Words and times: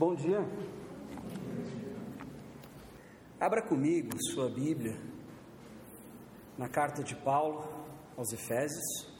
Bom 0.00 0.14
dia. 0.14 0.40
Abra 3.38 3.60
comigo 3.60 4.16
sua 4.32 4.48
Bíblia 4.48 4.98
na 6.56 6.70
carta 6.70 7.02
de 7.02 7.14
Paulo 7.14 7.62
aos 8.16 8.32
Efésios. 8.32 9.12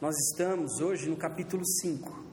Nós 0.00 0.16
estamos 0.16 0.80
hoje 0.80 1.10
no 1.10 1.16
capítulo 1.18 1.62
5. 1.62 2.24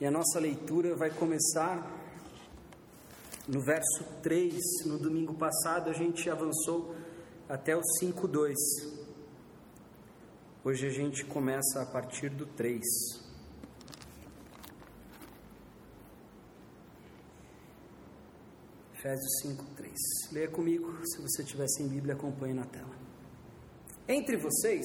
E 0.00 0.06
a 0.06 0.12
nossa 0.12 0.38
leitura 0.38 0.94
vai 0.94 1.10
começar 1.10 1.84
no 3.48 3.60
verso 3.60 4.04
3. 4.22 4.54
No 4.86 4.96
domingo 4.96 5.34
passado 5.34 5.90
a 5.90 5.92
gente 5.92 6.30
avançou 6.30 6.94
até 7.48 7.76
o 7.76 7.82
5:2. 7.98 8.54
Hoje 10.62 10.86
a 10.86 10.90
gente 10.90 11.24
começa 11.24 11.82
a 11.82 11.86
partir 11.86 12.30
do 12.30 12.46
3. 12.46 13.26
Efésios 19.08 19.40
5, 19.40 19.64
3. 19.74 19.92
Leia 20.32 20.48
comigo, 20.48 20.94
se 21.06 21.22
você 21.22 21.42
tiver 21.42 21.66
sem 21.68 21.88
Bíblia, 21.88 22.14
acompanhe 22.14 22.52
na 22.52 22.66
tela. 22.66 22.94
Entre 24.06 24.36
vocês 24.36 24.84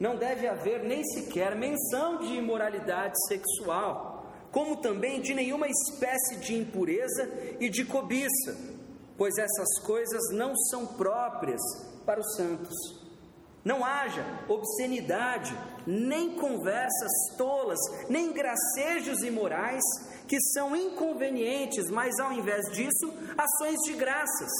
não 0.00 0.16
deve 0.16 0.48
haver 0.48 0.82
nem 0.82 1.04
sequer 1.04 1.54
menção 1.54 2.18
de 2.18 2.34
imoralidade 2.34 3.14
sexual, 3.28 4.34
como 4.50 4.78
também 4.78 5.20
de 5.20 5.34
nenhuma 5.34 5.68
espécie 5.68 6.36
de 6.40 6.56
impureza 6.56 7.30
e 7.60 7.70
de 7.70 7.84
cobiça, 7.84 8.56
pois 9.16 9.38
essas 9.38 9.78
coisas 9.86 10.32
não 10.32 10.56
são 10.56 10.86
próprias 10.88 11.60
para 12.04 12.18
os 12.18 12.34
santos. 12.34 12.74
Não 13.64 13.84
haja 13.84 14.24
obscenidade, 14.48 15.56
nem 15.86 16.34
conversas 16.36 17.12
tolas, 17.38 17.78
nem 18.10 18.32
gracejos 18.32 19.22
imorais, 19.22 19.82
que 20.26 20.40
são 20.52 20.74
inconvenientes, 20.74 21.90
mas 21.90 22.18
ao 22.18 22.32
invés 22.32 22.64
disso, 22.72 23.12
ações 23.36 23.78
de 23.84 23.94
graças. 23.94 24.50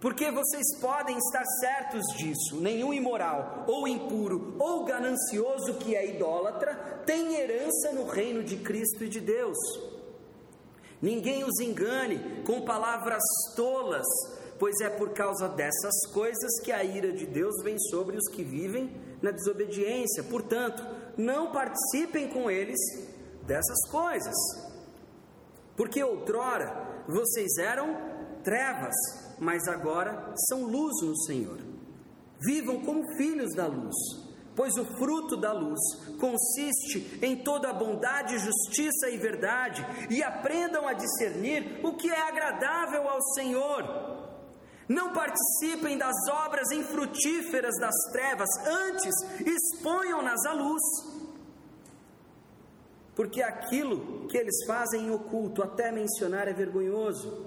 Porque 0.00 0.30
vocês 0.30 0.78
podem 0.80 1.16
estar 1.16 1.44
certos 1.60 2.04
disso: 2.16 2.56
nenhum 2.60 2.92
imoral, 2.92 3.64
ou 3.66 3.88
impuro, 3.88 4.56
ou 4.58 4.84
ganancioso 4.84 5.74
que 5.74 5.96
é 5.96 6.14
idólatra, 6.14 7.02
tem 7.06 7.34
herança 7.34 7.92
no 7.92 8.06
reino 8.06 8.42
de 8.42 8.56
Cristo 8.58 9.04
e 9.04 9.08
de 9.08 9.20
Deus. 9.20 9.56
Ninguém 11.00 11.44
os 11.44 11.60
engane 11.60 12.42
com 12.44 12.62
palavras 12.62 13.22
tolas 13.54 14.06
pois 14.58 14.80
é 14.80 14.88
por 14.88 15.10
causa 15.10 15.48
dessas 15.48 15.94
coisas 16.12 16.60
que 16.62 16.72
a 16.72 16.82
ira 16.82 17.12
de 17.12 17.26
Deus 17.26 17.62
vem 17.62 17.78
sobre 17.78 18.16
os 18.16 18.28
que 18.28 18.42
vivem 18.42 18.90
na 19.20 19.30
desobediência. 19.30 20.22
Portanto, 20.24 20.82
não 21.16 21.52
participem 21.52 22.28
com 22.28 22.50
eles 22.50 22.78
dessas 23.46 23.78
coisas. 23.90 24.34
Porque 25.76 26.02
outrora 26.02 27.04
vocês 27.08 27.56
eram 27.58 27.96
trevas, 28.42 28.94
mas 29.38 29.66
agora 29.68 30.32
são 30.48 30.64
luz 30.64 30.94
no 31.02 31.16
Senhor. 31.24 31.58
Vivam 32.38 32.84
como 32.84 33.16
filhos 33.16 33.54
da 33.54 33.66
luz, 33.66 33.94
pois 34.54 34.76
o 34.76 34.84
fruto 34.96 35.36
da 35.36 35.52
luz 35.52 35.80
consiste 36.20 37.18
em 37.22 37.42
toda 37.42 37.72
bondade, 37.72 38.38
justiça 38.38 39.08
e 39.10 39.16
verdade, 39.16 39.86
e 40.10 40.22
aprendam 40.22 40.86
a 40.86 40.92
discernir 40.92 41.80
o 41.84 41.94
que 41.94 42.10
é 42.10 42.20
agradável 42.20 43.08
ao 43.08 43.22
Senhor. 43.34 44.16
Não 44.88 45.12
participem 45.12 45.98
das 45.98 46.16
obras 46.28 46.70
infrutíferas 46.70 47.74
das 47.80 47.94
trevas, 48.12 48.48
antes 48.66 49.14
exponham-nas 49.44 50.44
à 50.46 50.52
luz. 50.52 50.82
Porque 53.16 53.42
aquilo 53.42 54.28
que 54.28 54.36
eles 54.36 54.66
fazem 54.66 55.06
em 55.06 55.10
oculto, 55.10 55.62
até 55.62 55.90
mencionar, 55.90 56.46
é 56.46 56.52
vergonhoso. 56.52 57.46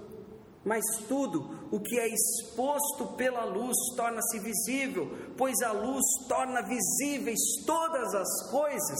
Mas 0.64 0.84
tudo 1.06 1.68
o 1.70 1.78
que 1.78 1.96
é 1.96 2.08
exposto 2.08 3.06
pela 3.16 3.44
luz 3.44 3.76
torna-se 3.96 4.40
visível, 4.40 5.16
pois 5.36 5.56
a 5.62 5.70
luz 5.70 6.04
torna 6.28 6.60
visíveis 6.60 7.38
todas 7.64 8.14
as 8.14 8.50
coisas. 8.50 8.98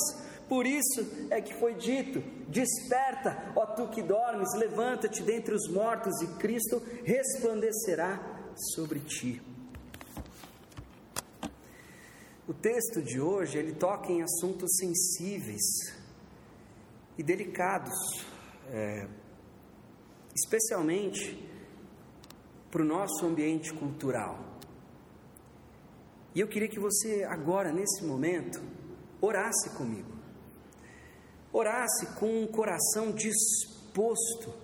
Por 0.49 0.65
isso 0.65 1.07
é 1.29 1.43
que 1.43 1.53
foi 1.55 1.75
dito: 1.75 2.23
Desperta, 2.49 3.53
ó 3.57 3.67
tu 3.67 3.89
que 3.89 4.01
dormes, 4.01 4.55
levanta-te 4.55 5.23
dentre 5.23 5.55
os 5.55 5.69
mortos, 5.69 6.23
e 6.23 6.29
Cristo 6.39 6.81
resplandecerá 7.05 8.53
sobre 8.75 9.01
ti. 9.01 9.43
O 12.49 12.55
texto 12.55 13.03
de 13.03 13.21
hoje 13.21 13.59
ele 13.59 13.75
toca 13.75 14.11
em 14.11 14.23
assuntos 14.23 14.71
sensíveis 14.77 16.00
e 17.21 17.23
delicados, 17.23 17.95
é, 18.71 19.07
especialmente 20.35 21.49
para 22.71 22.83
o 22.83 22.85
nosso 22.85 23.27
ambiente 23.27 23.73
cultural. 23.75 24.59
E 26.35 26.41
eu 26.41 26.49
queria 26.49 26.69
que 26.69 26.81
você 26.81 27.25
agora, 27.25 27.73
nesse 27.73 28.05
momento, 28.05 28.61
orasse 29.21 29.71
comigo 29.77 30.21
orasse 31.53 32.07
com 32.19 32.43
um 32.43 32.47
coração 32.47 33.13
disposto 33.13 34.55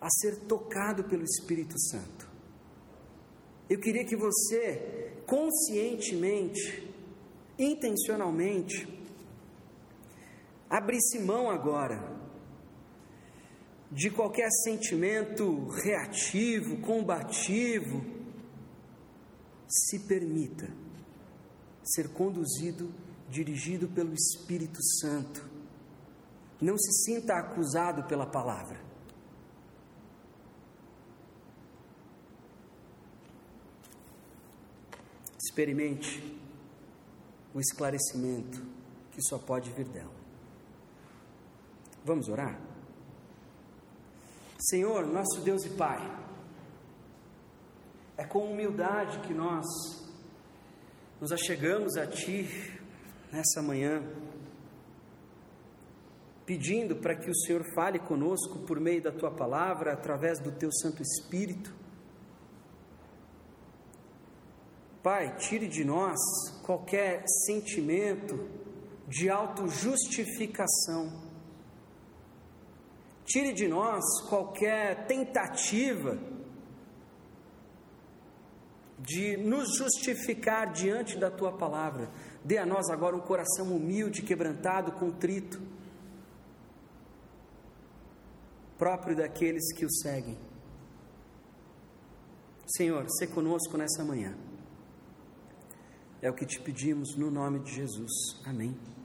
a 0.00 0.08
ser 0.10 0.40
tocado 0.40 1.04
pelo 1.04 1.24
Espírito 1.24 1.78
Santo. 1.78 2.28
Eu 3.68 3.80
queria 3.80 4.04
que 4.04 4.16
você, 4.16 5.12
conscientemente, 5.26 6.88
intencionalmente, 7.58 8.86
abrisse 10.70 11.18
mão 11.18 11.50
agora 11.50 12.16
de 13.90 14.10
qualquer 14.10 14.50
sentimento 14.64 15.66
reativo, 15.68 16.80
combativo, 16.80 18.04
se 19.66 20.00
permita 20.00 20.68
ser 21.82 22.08
conduzido, 22.10 22.92
dirigido 23.28 23.88
pelo 23.88 24.12
Espírito 24.12 24.82
Santo 25.00 25.58
não 26.60 26.76
se 26.76 26.92
sinta 27.04 27.34
acusado 27.34 28.04
pela 28.04 28.26
palavra. 28.26 28.80
Experimente 35.38 36.36
o 37.54 37.60
esclarecimento 37.60 38.62
que 39.12 39.22
só 39.22 39.38
pode 39.38 39.70
vir 39.72 39.86
dela. 39.88 40.17
Vamos 42.08 42.28
orar? 42.30 42.58
Senhor, 44.58 45.06
nosso 45.06 45.42
Deus 45.42 45.62
e 45.66 45.76
Pai, 45.76 46.00
é 48.16 48.24
com 48.24 48.50
humildade 48.50 49.18
que 49.26 49.34
nós 49.34 49.66
nos 51.20 51.30
achegamos 51.30 51.98
a 51.98 52.06
Ti 52.06 52.48
nessa 53.30 53.60
manhã 53.60 54.02
pedindo 56.46 56.96
para 56.96 57.14
que 57.14 57.30
o 57.30 57.36
Senhor 57.40 57.62
fale 57.74 57.98
conosco 57.98 58.60
por 58.60 58.80
meio 58.80 59.02
da 59.02 59.12
tua 59.12 59.30
palavra, 59.30 59.92
através 59.92 60.40
do 60.40 60.50
teu 60.50 60.72
Santo 60.72 61.02
Espírito. 61.02 61.76
Pai, 65.02 65.36
tire 65.36 65.68
de 65.68 65.84
nós 65.84 66.18
qualquer 66.64 67.22
sentimento 67.44 68.48
de 69.06 69.28
autojustificação. 69.28 71.27
Tire 73.28 73.52
de 73.52 73.68
nós 73.68 74.02
qualquer 74.26 75.06
tentativa 75.06 76.18
de 78.98 79.36
nos 79.36 79.76
justificar 79.76 80.72
diante 80.72 81.18
da 81.18 81.30
tua 81.30 81.52
palavra. 81.52 82.10
Dê 82.42 82.56
a 82.56 82.64
nós 82.64 82.88
agora 82.88 83.14
um 83.14 83.20
coração 83.20 83.66
humilde, 83.76 84.22
quebrantado, 84.22 84.92
contrito 84.92 85.60
próprio 88.78 89.14
daqueles 89.14 89.74
que 89.74 89.84
o 89.84 89.90
seguem. 89.90 90.38
Senhor, 92.66 93.04
se 93.10 93.26
conosco 93.26 93.76
nessa 93.76 94.04
manhã. 94.04 94.34
É 96.22 96.30
o 96.30 96.34
que 96.34 96.46
te 96.46 96.60
pedimos 96.60 97.14
no 97.14 97.30
nome 97.30 97.58
de 97.60 97.74
Jesus. 97.74 98.40
Amém. 98.46 98.97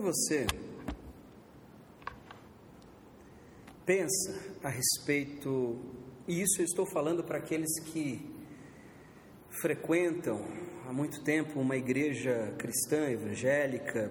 Você 0.00 0.46
pensa 3.84 4.56
a 4.64 4.70
respeito, 4.70 5.78
e 6.26 6.40
isso 6.40 6.62
eu 6.62 6.64
estou 6.64 6.86
falando 6.86 7.22
para 7.22 7.36
aqueles 7.36 7.78
que 7.80 8.34
frequentam 9.60 10.42
há 10.88 10.92
muito 10.92 11.22
tempo 11.22 11.60
uma 11.60 11.76
igreja 11.76 12.54
cristã, 12.56 13.10
evangélica, 13.10 14.10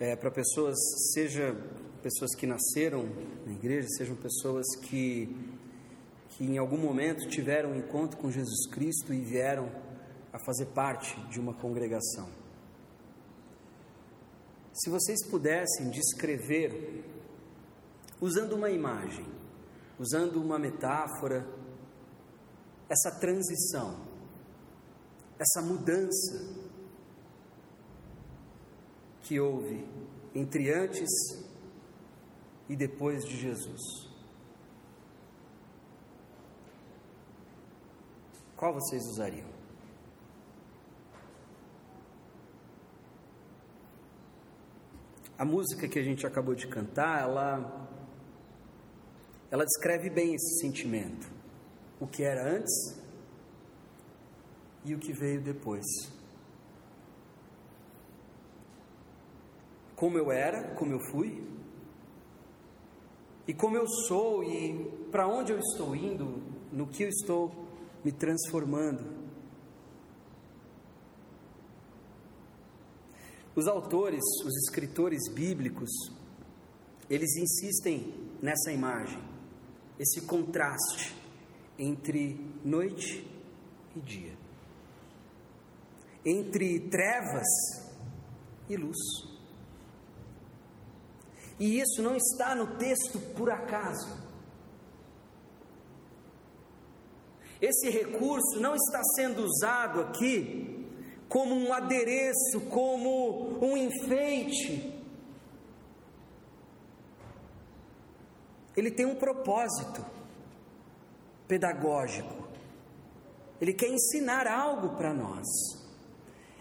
é, 0.00 0.16
para 0.16 0.32
pessoas, 0.32 0.76
seja 1.14 1.54
pessoas 2.02 2.34
que 2.34 2.48
nasceram 2.48 3.08
na 3.46 3.52
igreja, 3.52 3.86
sejam 3.96 4.16
pessoas 4.16 4.66
que, 4.82 5.36
que 6.30 6.44
em 6.44 6.58
algum 6.58 6.78
momento 6.78 7.28
tiveram 7.28 7.70
um 7.70 7.76
encontro 7.76 8.18
com 8.18 8.28
Jesus 8.28 8.68
Cristo 8.72 9.14
e 9.14 9.20
vieram 9.20 9.70
a 10.32 10.38
fazer 10.40 10.66
parte 10.66 11.14
de 11.28 11.38
uma 11.38 11.54
congregação. 11.54 12.41
Se 14.72 14.88
vocês 14.88 15.24
pudessem 15.28 15.90
descrever, 15.90 17.04
usando 18.20 18.54
uma 18.54 18.70
imagem, 18.70 19.26
usando 19.98 20.36
uma 20.40 20.58
metáfora, 20.58 21.46
essa 22.88 23.18
transição, 23.18 24.00
essa 25.38 25.60
mudança 25.62 26.62
que 29.22 29.38
houve 29.38 29.86
entre 30.34 30.72
antes 30.72 31.08
e 32.68 32.76
depois 32.76 33.24
de 33.24 33.36
Jesus. 33.36 34.10
Qual 38.56 38.72
vocês 38.72 39.04
usariam? 39.06 39.51
A 45.42 45.44
música 45.44 45.88
que 45.88 45.98
a 45.98 46.02
gente 46.04 46.24
acabou 46.24 46.54
de 46.54 46.68
cantar, 46.68 47.20
ela 47.20 47.88
ela 49.50 49.64
descreve 49.64 50.08
bem 50.08 50.36
esse 50.36 50.60
sentimento. 50.60 51.28
O 51.98 52.06
que 52.06 52.22
era 52.22 52.48
antes 52.48 52.96
e 54.84 54.94
o 54.94 55.00
que 55.00 55.12
veio 55.12 55.40
depois. 55.40 55.84
Como 59.96 60.16
eu 60.16 60.30
era, 60.30 60.76
como 60.76 60.92
eu 60.92 61.00
fui, 61.10 61.44
e 63.44 63.52
como 63.52 63.76
eu 63.76 63.88
sou 63.88 64.44
e 64.44 65.08
para 65.10 65.26
onde 65.26 65.50
eu 65.50 65.58
estou 65.58 65.96
indo, 65.96 66.40
no 66.70 66.86
que 66.86 67.02
eu 67.02 67.08
estou 67.08 67.66
me 68.04 68.12
transformando. 68.12 69.21
Os 73.54 73.66
autores, 73.66 74.22
os 74.44 74.56
escritores 74.64 75.28
bíblicos, 75.30 75.90
eles 77.08 77.36
insistem 77.36 78.14
nessa 78.40 78.72
imagem, 78.72 79.22
esse 79.98 80.22
contraste 80.22 81.14
entre 81.78 82.40
noite 82.64 83.28
e 83.94 84.00
dia, 84.00 84.36
entre 86.24 86.80
trevas 86.88 87.46
e 88.68 88.76
luz. 88.76 88.96
E 91.60 91.78
isso 91.78 92.02
não 92.02 92.16
está 92.16 92.54
no 92.54 92.78
texto 92.78 93.20
por 93.36 93.50
acaso. 93.50 94.20
Esse 97.60 97.90
recurso 97.90 98.58
não 98.58 98.74
está 98.74 99.00
sendo 99.14 99.44
usado 99.44 100.00
aqui 100.00 100.81
como 101.32 101.54
um 101.54 101.72
adereço, 101.72 102.60
como 102.68 103.58
um 103.64 103.74
enfeite. 103.74 104.92
Ele 108.76 108.90
tem 108.90 109.06
um 109.06 109.14
propósito 109.14 110.04
pedagógico. 111.48 112.46
Ele 113.58 113.72
quer 113.72 113.88
ensinar 113.88 114.46
algo 114.46 114.96
para 114.96 115.14
nós. 115.14 115.46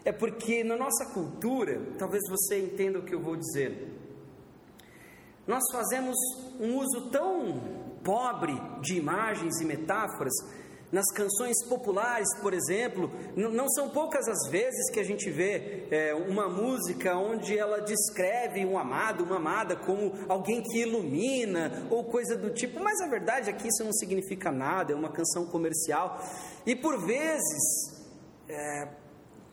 É 0.05 0.13
porque 0.13 0.63
na 0.63 0.77
nossa 0.77 1.13
cultura, 1.13 1.93
talvez 1.97 2.21
você 2.29 2.63
entenda 2.63 2.99
o 2.99 3.03
que 3.03 3.13
eu 3.13 3.21
vou 3.21 3.35
dizer 3.35 3.99
nós 5.47 5.63
fazemos 5.71 6.15
um 6.59 6.77
uso 6.77 7.09
tão 7.09 7.59
pobre 8.03 8.53
de 8.81 8.95
imagens 8.95 9.59
e 9.59 9.65
metáforas. 9.65 10.33
Nas 10.91 11.05
canções 11.13 11.63
populares, 11.69 12.27
por 12.41 12.53
exemplo, 12.53 13.09
não 13.35 13.69
são 13.69 13.89
poucas 13.89 14.27
as 14.27 14.49
vezes 14.51 14.91
que 14.91 14.99
a 14.99 15.03
gente 15.03 15.29
vê 15.29 15.87
é, 15.89 16.13
uma 16.13 16.49
música 16.49 17.15
onde 17.15 17.57
ela 17.57 17.79
descreve 17.79 18.65
um 18.65 18.77
amado, 18.77 19.23
uma 19.23 19.37
amada, 19.37 19.75
como 19.77 20.13
alguém 20.27 20.61
que 20.61 20.81
ilumina 20.81 21.87
ou 21.89 22.03
coisa 22.03 22.35
do 22.35 22.49
tipo, 22.49 22.83
mas 22.83 22.99
a 22.99 23.07
verdade 23.07 23.49
é 23.49 23.53
que 23.53 23.69
isso 23.69 23.85
não 23.85 23.93
significa 23.93 24.51
nada, 24.51 24.91
é 24.91 24.95
uma 24.95 25.09
canção 25.11 25.45
comercial. 25.45 26.21
E 26.65 26.75
por 26.75 26.99
vezes, 27.05 28.03
é, 28.49 28.89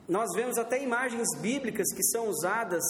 nós 0.08 0.34
vemos 0.34 0.58
até 0.58 0.82
imagens 0.82 1.28
bíblicas 1.40 1.86
que 1.94 2.02
são 2.02 2.28
usadas 2.28 2.82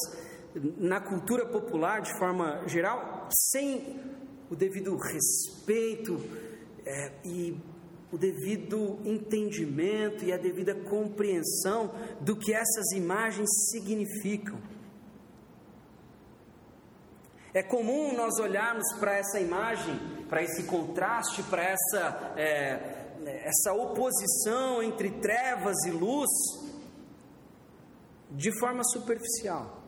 na 0.55 1.01
cultura 1.01 1.45
popular 1.45 2.01
de 2.01 2.17
forma 2.19 2.67
geral, 2.67 3.29
sem 3.53 4.01
o 4.51 4.57
devido 4.57 4.97
respeito 4.97 6.19
é, 6.87 7.13
e 7.25 7.61
o 8.13 8.17
devido 8.17 8.99
entendimento 9.05 10.25
e 10.25 10.33
a 10.33 10.37
devida 10.37 10.75
compreensão 10.75 11.93
do 12.21 12.37
que 12.37 12.53
essas 12.53 12.93
imagens 12.93 13.49
significam. 13.71 14.59
É 17.53 17.63
comum 17.63 18.15
nós 18.15 18.39
olharmos 18.39 18.87
para 18.99 19.17
essa 19.17 19.41
imagem, 19.41 19.99
para 20.29 20.43
esse 20.43 20.65
contraste, 20.65 21.43
para 21.45 21.63
essa, 21.63 22.35
é, 22.37 23.17
essa 23.45 23.73
oposição 23.73 24.83
entre 24.83 25.11
trevas 25.21 25.77
e 25.87 25.91
luz, 25.91 26.31
de 28.31 28.57
forma 28.59 28.85
superficial. 28.85 29.83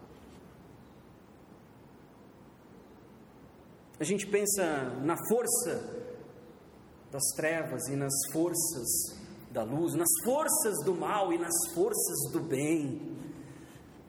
A 3.98 4.04
gente 4.04 4.26
pensa 4.26 4.94
na 5.02 5.14
força 5.28 5.99
das 7.10 7.22
trevas 7.36 7.88
e 7.88 7.96
nas 7.96 8.12
forças 8.32 9.18
da 9.50 9.62
luz, 9.62 9.94
nas 9.94 10.08
forças 10.24 10.84
do 10.84 10.94
mal 10.94 11.32
e 11.32 11.38
nas 11.38 11.54
forças 11.74 12.30
do 12.32 12.40
bem. 12.40 13.00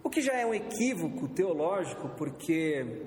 O 0.04 0.10
que 0.10 0.22
já 0.22 0.34
é 0.34 0.46
um 0.46 0.54
equívoco 0.54 1.28
teológico, 1.30 2.10
porque 2.18 3.04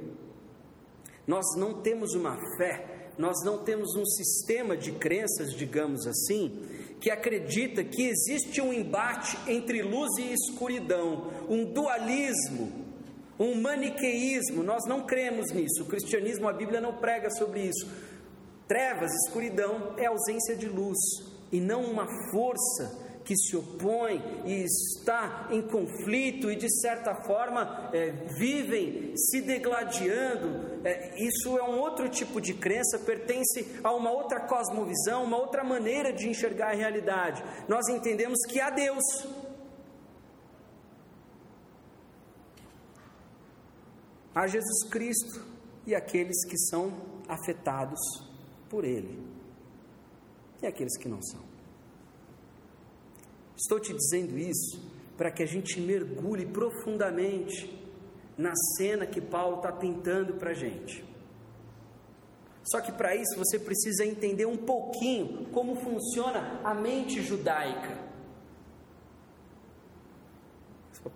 nós 1.27 1.45
não 1.57 1.81
temos 1.81 2.15
uma 2.15 2.37
fé, 2.57 3.11
nós 3.17 3.37
não 3.45 3.59
temos 3.63 3.95
um 3.95 4.05
sistema 4.05 4.77
de 4.77 4.93
crenças, 4.93 5.53
digamos 5.53 6.07
assim, 6.07 6.63
que 7.01 7.11
acredita 7.11 7.85
que 7.85 8.03
existe 8.03 8.61
um 8.61 8.73
embate 8.73 9.39
entre 9.47 9.83
luz 9.83 10.11
e 10.19 10.33
escuridão, 10.33 11.31
um 11.49 11.65
dualismo 11.65 12.85
um 13.39 13.61
maniqueísmo, 13.61 14.63
nós 14.63 14.85
não 14.87 15.07
cremos 15.07 15.51
nisso. 15.51 15.83
O 15.83 15.87
cristianismo, 15.87 16.49
a 16.49 16.53
Bíblia 16.53 16.81
não 16.81 16.95
prega 16.95 17.31
sobre 17.31 17.63
isso. 17.63 17.89
Trevas, 18.67 19.13
escuridão 19.27 19.95
é 19.99 20.07
ausência 20.07 20.57
de 20.57 20.69
luz 20.69 20.99
e 21.53 21.61
não 21.61 21.85
uma 21.85 22.07
força 22.31 23.05
que 23.25 23.37
se 23.37 23.57
opõe 23.57 24.23
e 24.45 24.65
está 24.65 25.49
em 25.51 25.63
conflito 25.63 26.51
e 26.51 26.57
de 26.57 26.71
certa 26.81 27.15
forma 27.25 27.91
é, 27.93 28.11
vivem 28.39 29.17
se 29.17 29.41
degladiando. 29.41 30.81
É, 30.85 31.15
isso 31.23 31.59
é 31.59 31.63
um 31.63 31.79
outro 31.79 32.09
tipo 32.09 32.41
de 32.41 32.55
crença, 32.55 32.99
pertence 32.99 33.81
a 33.83 33.93
uma 33.93 34.11
outra 34.11 34.41
cosmovisão, 34.41 35.25
uma 35.25 35.39
outra 35.39 35.65
maneira 35.65 36.13
de 36.13 36.29
enxergar 36.29 36.73
a 36.73 36.75
realidade. 36.75 37.43
Nós 37.67 37.89
entendemos 37.89 38.39
que 38.47 38.61
há 38.61 38.71
Deus 38.71 39.03
a 44.35 44.47
Jesus 44.47 44.89
Cristo 44.91 45.47
e 45.87 45.95
aqueles 45.95 46.45
que 46.47 46.59
são 46.59 46.93
afetados 47.29 48.24
por 48.75 48.85
Ele 48.85 49.17
e 50.61 50.67
aqueles 50.67 50.97
que 50.97 51.09
não 51.09 51.23
são. 51.23 51.41
Estou 53.57 53.79
te 53.79 53.95
dizendo 53.95 54.37
isso 54.37 54.83
para 55.17 55.31
que 55.31 55.45
a 55.45 55.47
gente 55.47 55.81
mergulhe 55.81 56.45
profundamente 56.45 57.73
na 58.37 58.53
cena 58.77 59.07
que 59.07 59.21
Paulo 59.21 59.59
está 59.59 59.71
pintando 59.71 60.35
para 60.35 60.51
a 60.51 60.55
gente. 60.55 61.05
Só 62.65 62.81
que 62.81 62.91
para 62.91 63.15
isso 63.15 63.37
você 63.37 63.61
precisa 63.61 64.05
entender 64.05 64.47
um 64.47 64.57
pouquinho 64.57 65.47
como 65.53 65.77
funciona 65.77 66.61
a 66.65 66.75
mente 66.75 67.23
judaica. 67.23 68.03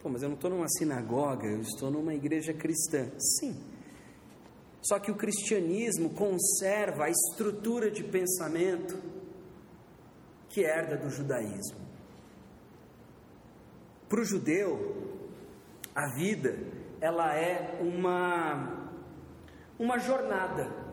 Pô, 0.00 0.08
mas 0.10 0.22
eu 0.22 0.28
não 0.28 0.36
estou 0.36 0.50
numa 0.50 0.68
sinagoga, 0.68 1.46
eu 1.46 1.62
estou 1.62 1.90
numa 1.90 2.14
igreja 2.14 2.52
cristã. 2.52 3.10
Sim. 3.18 3.77
Só 4.88 4.99
que 4.99 5.11
o 5.11 5.16
cristianismo 5.16 6.11
conserva 6.11 7.04
a 7.04 7.11
estrutura 7.11 7.90
de 7.90 8.02
pensamento 8.02 8.99
que 10.49 10.62
herda 10.62 10.97
do 10.97 11.11
judaísmo. 11.11 11.78
Para 14.09 14.21
o 14.21 14.25
judeu, 14.25 15.21
a 15.95 16.09
vida 16.14 16.59
ela 17.00 17.37
é 17.37 17.78
uma 17.83 18.88
uma 19.78 19.99
jornada. 19.99 20.88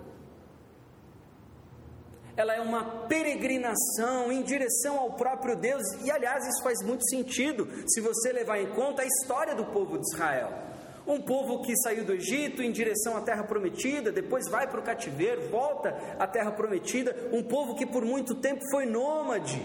ela 2.37 2.53
é 2.53 2.59
uma 2.59 3.07
peregrinação 3.07 4.29
em 4.29 4.43
direção 4.43 4.99
ao 4.99 5.13
próprio 5.13 5.55
Deus, 5.55 5.81
e 6.03 6.11
aliás, 6.11 6.45
isso 6.45 6.61
faz 6.61 6.81
muito 6.83 7.07
sentido 7.07 7.65
se 7.87 8.01
você 8.01 8.33
levar 8.33 8.59
em 8.59 8.73
conta 8.73 9.03
a 9.03 9.05
história 9.05 9.55
do 9.55 9.65
povo 9.67 9.97
de 9.97 10.05
Israel. 10.13 10.74
Um 11.07 11.21
povo 11.21 11.61
que 11.61 11.75
saiu 11.77 12.03
do 12.03 12.13
Egito 12.13 12.63
em 12.63 12.71
direção 12.71 13.15
à 13.15 13.21
terra 13.21 13.43
prometida, 13.43 14.11
depois 14.11 14.49
vai 14.49 14.67
para 14.67 14.79
o 14.79 14.83
cativeiro, 14.83 15.49
volta 15.49 15.89
à 16.17 16.25
terra 16.25 16.51
prometida, 16.51 17.15
um 17.31 17.43
povo 17.43 17.75
que 17.75 17.85
por 17.85 18.03
muito 18.03 18.33
tempo 18.35 18.61
foi 18.71 18.85
nômade, 18.85 19.61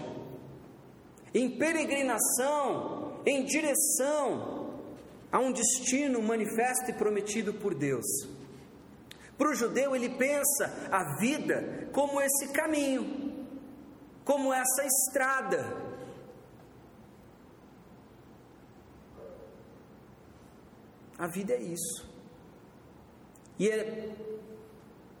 em 1.33 1.49
peregrinação, 1.57 3.21
em 3.25 3.43
direção 3.43 4.69
a 5.31 5.39
um 5.39 5.51
destino 5.51 6.21
manifesto 6.21 6.91
e 6.91 6.93
prometido 6.93 7.53
por 7.53 7.73
Deus. 7.73 8.05
Para 9.37 9.49
o 9.49 9.55
judeu, 9.55 9.95
ele 9.95 10.09
pensa 10.09 10.89
a 10.91 11.17
vida 11.17 11.89
como 11.91 12.21
esse 12.21 12.49
caminho, 12.49 13.47
como 14.23 14.53
essa 14.53 14.85
estrada. 14.85 15.90
A 21.21 21.27
vida 21.27 21.53
é 21.53 21.61
isso. 21.61 22.09
E 23.59 23.69
é 23.69 24.09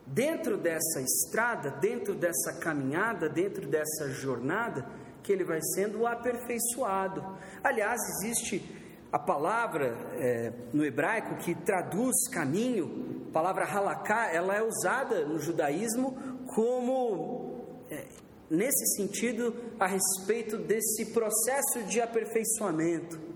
dentro 0.07 0.57
dessa 0.57 0.99
estrada, 0.99 1.69
dentro 1.69 2.15
dessa 2.15 2.53
caminhada, 2.59 3.29
dentro 3.29 3.67
dessa 3.67 4.09
jornada, 4.09 4.83
que 5.21 5.31
ele 5.31 5.43
vai 5.43 5.59
sendo 5.75 6.07
aperfeiçoado. 6.07 7.37
Aliás, 7.63 8.01
existe 8.15 8.65
a 9.11 9.19
palavra 9.19 9.95
é, 10.15 10.51
no 10.73 10.83
hebraico 10.83 11.35
que 11.35 11.53
traduz 11.53 12.27
caminho 12.33 13.21
a 13.29 13.31
palavra 13.31 13.65
halaká, 13.65 14.33
ela 14.33 14.55
é 14.55 14.63
usada 14.63 15.23
no 15.23 15.37
judaísmo 15.37 16.17
como, 16.55 17.77
é, 17.91 18.07
nesse 18.49 18.95
sentido, 18.95 19.55
a 19.79 19.85
respeito 19.85 20.57
desse 20.57 21.13
processo 21.13 21.83
de 21.87 22.01
aperfeiçoamento. 22.01 23.30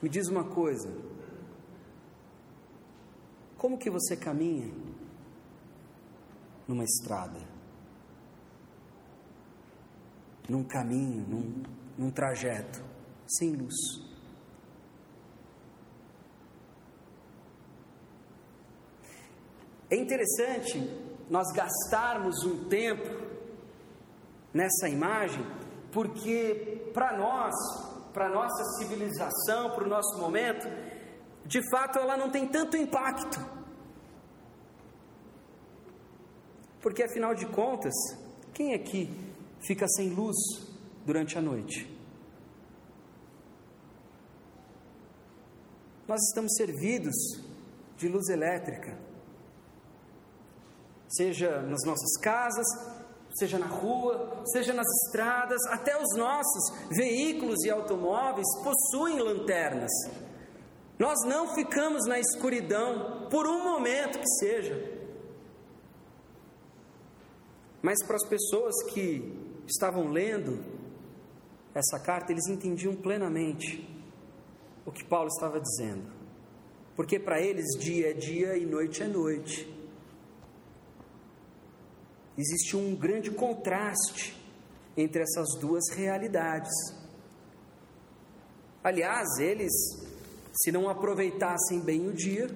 Me 0.00 0.08
diz 0.08 0.28
uma 0.28 0.44
coisa, 0.44 0.88
como 3.56 3.76
que 3.76 3.90
você 3.90 4.16
caminha 4.16 4.72
numa 6.66 6.84
estrada? 6.84 7.40
Num 10.48 10.62
caminho, 10.62 11.26
num, 11.28 11.62
num 11.98 12.10
trajeto, 12.10 12.82
sem 13.26 13.56
luz. 13.56 13.74
É 19.90 19.96
interessante 19.96 20.78
nós 21.28 21.50
gastarmos 21.52 22.44
um 22.44 22.68
tempo 22.68 23.26
nessa 24.54 24.88
imagem, 24.88 25.44
porque 25.90 26.90
para 26.94 27.16
nós, 27.16 27.54
para 28.18 28.28
nossa 28.28 28.64
civilização, 28.78 29.70
para 29.70 29.84
o 29.84 29.88
nosso 29.88 30.18
momento, 30.18 30.66
de 31.46 31.60
fato 31.70 32.00
ela 32.00 32.16
não 32.16 32.28
tem 32.32 32.48
tanto 32.48 32.76
impacto. 32.76 33.38
Porque 36.80 37.04
afinal 37.04 37.32
de 37.32 37.46
contas, 37.46 37.94
quem 38.52 38.74
aqui 38.74 39.08
fica 39.60 39.86
sem 39.86 40.08
luz 40.10 40.36
durante 41.06 41.38
a 41.38 41.40
noite? 41.40 41.88
Nós 46.08 46.20
estamos 46.28 46.56
servidos 46.56 47.14
de 47.96 48.08
luz 48.08 48.28
elétrica 48.30 48.98
seja 51.08 51.62
nas 51.62 51.84
nossas 51.86 52.16
casas, 52.20 52.66
seja 53.38 53.58
na 53.58 53.66
rua, 53.66 54.42
seja 54.46 54.72
nas 54.72 54.86
estradas, 55.04 55.60
até 55.66 55.96
os 56.00 56.16
nossos 56.16 56.88
veículos 56.90 57.64
e 57.64 57.70
automóveis 57.70 58.46
possuem 58.62 59.20
lanternas. 59.20 59.90
Nós 60.98 61.18
não 61.24 61.54
ficamos 61.54 62.06
na 62.06 62.18
escuridão 62.18 63.28
por 63.30 63.46
um 63.46 63.62
momento 63.62 64.18
que 64.18 64.28
seja. 64.40 64.98
Mas 67.80 68.04
para 68.04 68.16
as 68.16 68.26
pessoas 68.26 68.74
que 68.92 69.62
estavam 69.66 70.10
lendo 70.10 70.58
essa 71.74 72.00
carta, 72.00 72.32
eles 72.32 72.48
entendiam 72.48 72.96
plenamente 72.96 73.88
o 74.84 74.90
que 74.90 75.04
Paulo 75.04 75.28
estava 75.28 75.60
dizendo. 75.60 76.10
Porque 76.96 77.20
para 77.20 77.40
eles 77.40 77.78
dia 77.78 78.10
é 78.10 78.12
dia 78.12 78.56
e 78.56 78.66
noite 78.66 79.02
é 79.02 79.06
noite 79.06 79.77
existe 82.38 82.76
um 82.76 82.94
grande 82.94 83.32
contraste 83.32 84.40
entre 84.96 85.22
essas 85.22 85.58
duas 85.60 85.90
realidades. 85.90 86.72
Aliás, 88.82 89.38
eles, 89.38 89.72
se 90.52 90.70
não 90.70 90.88
aproveitassem 90.88 91.80
bem 91.80 92.06
o 92.06 92.12
dia, 92.12 92.48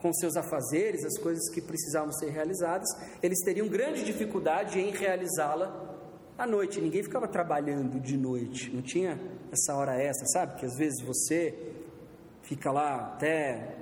com 0.00 0.12
seus 0.14 0.36
afazeres, 0.36 1.04
as 1.04 1.18
coisas 1.18 1.48
que 1.50 1.60
precisavam 1.60 2.10
ser 2.12 2.30
realizadas, 2.30 2.88
eles 3.22 3.38
teriam 3.44 3.68
grande 3.68 4.02
dificuldade 4.02 4.80
em 4.80 4.90
realizá-la 4.90 5.94
à 6.36 6.46
noite. 6.46 6.80
Ninguém 6.80 7.02
ficava 7.02 7.28
trabalhando 7.28 8.00
de 8.00 8.16
noite, 8.16 8.74
não 8.74 8.82
tinha 8.82 9.20
essa 9.52 9.76
hora 9.76 9.94
extra, 9.94 10.26
sabe? 10.28 10.58
Que 10.58 10.66
às 10.66 10.76
vezes 10.76 11.00
você 11.04 11.72
fica 12.42 12.72
lá 12.72 13.12
até 13.14 13.76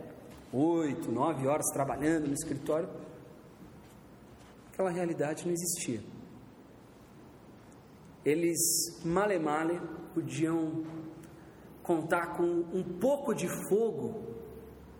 oito, 0.52 1.10
nove 1.10 1.46
horas 1.46 1.66
trabalhando 1.72 2.26
no 2.26 2.34
escritório 2.34 2.88
aquela 4.80 4.90
realidade 4.90 5.44
não 5.44 5.52
existia. 5.52 6.02
Eles, 8.24 8.58
male 9.04 9.38
male, 9.38 9.78
podiam 10.14 10.84
contar 11.82 12.34
com 12.36 12.44
um 12.44 12.82
pouco 12.98 13.34
de 13.34 13.46
fogo 13.68 14.22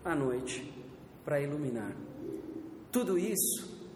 à 0.05 0.13
noite 0.13 0.71
para 1.25 1.41
iluminar. 1.41 1.95
Tudo 2.91 3.17
isso 3.17 3.89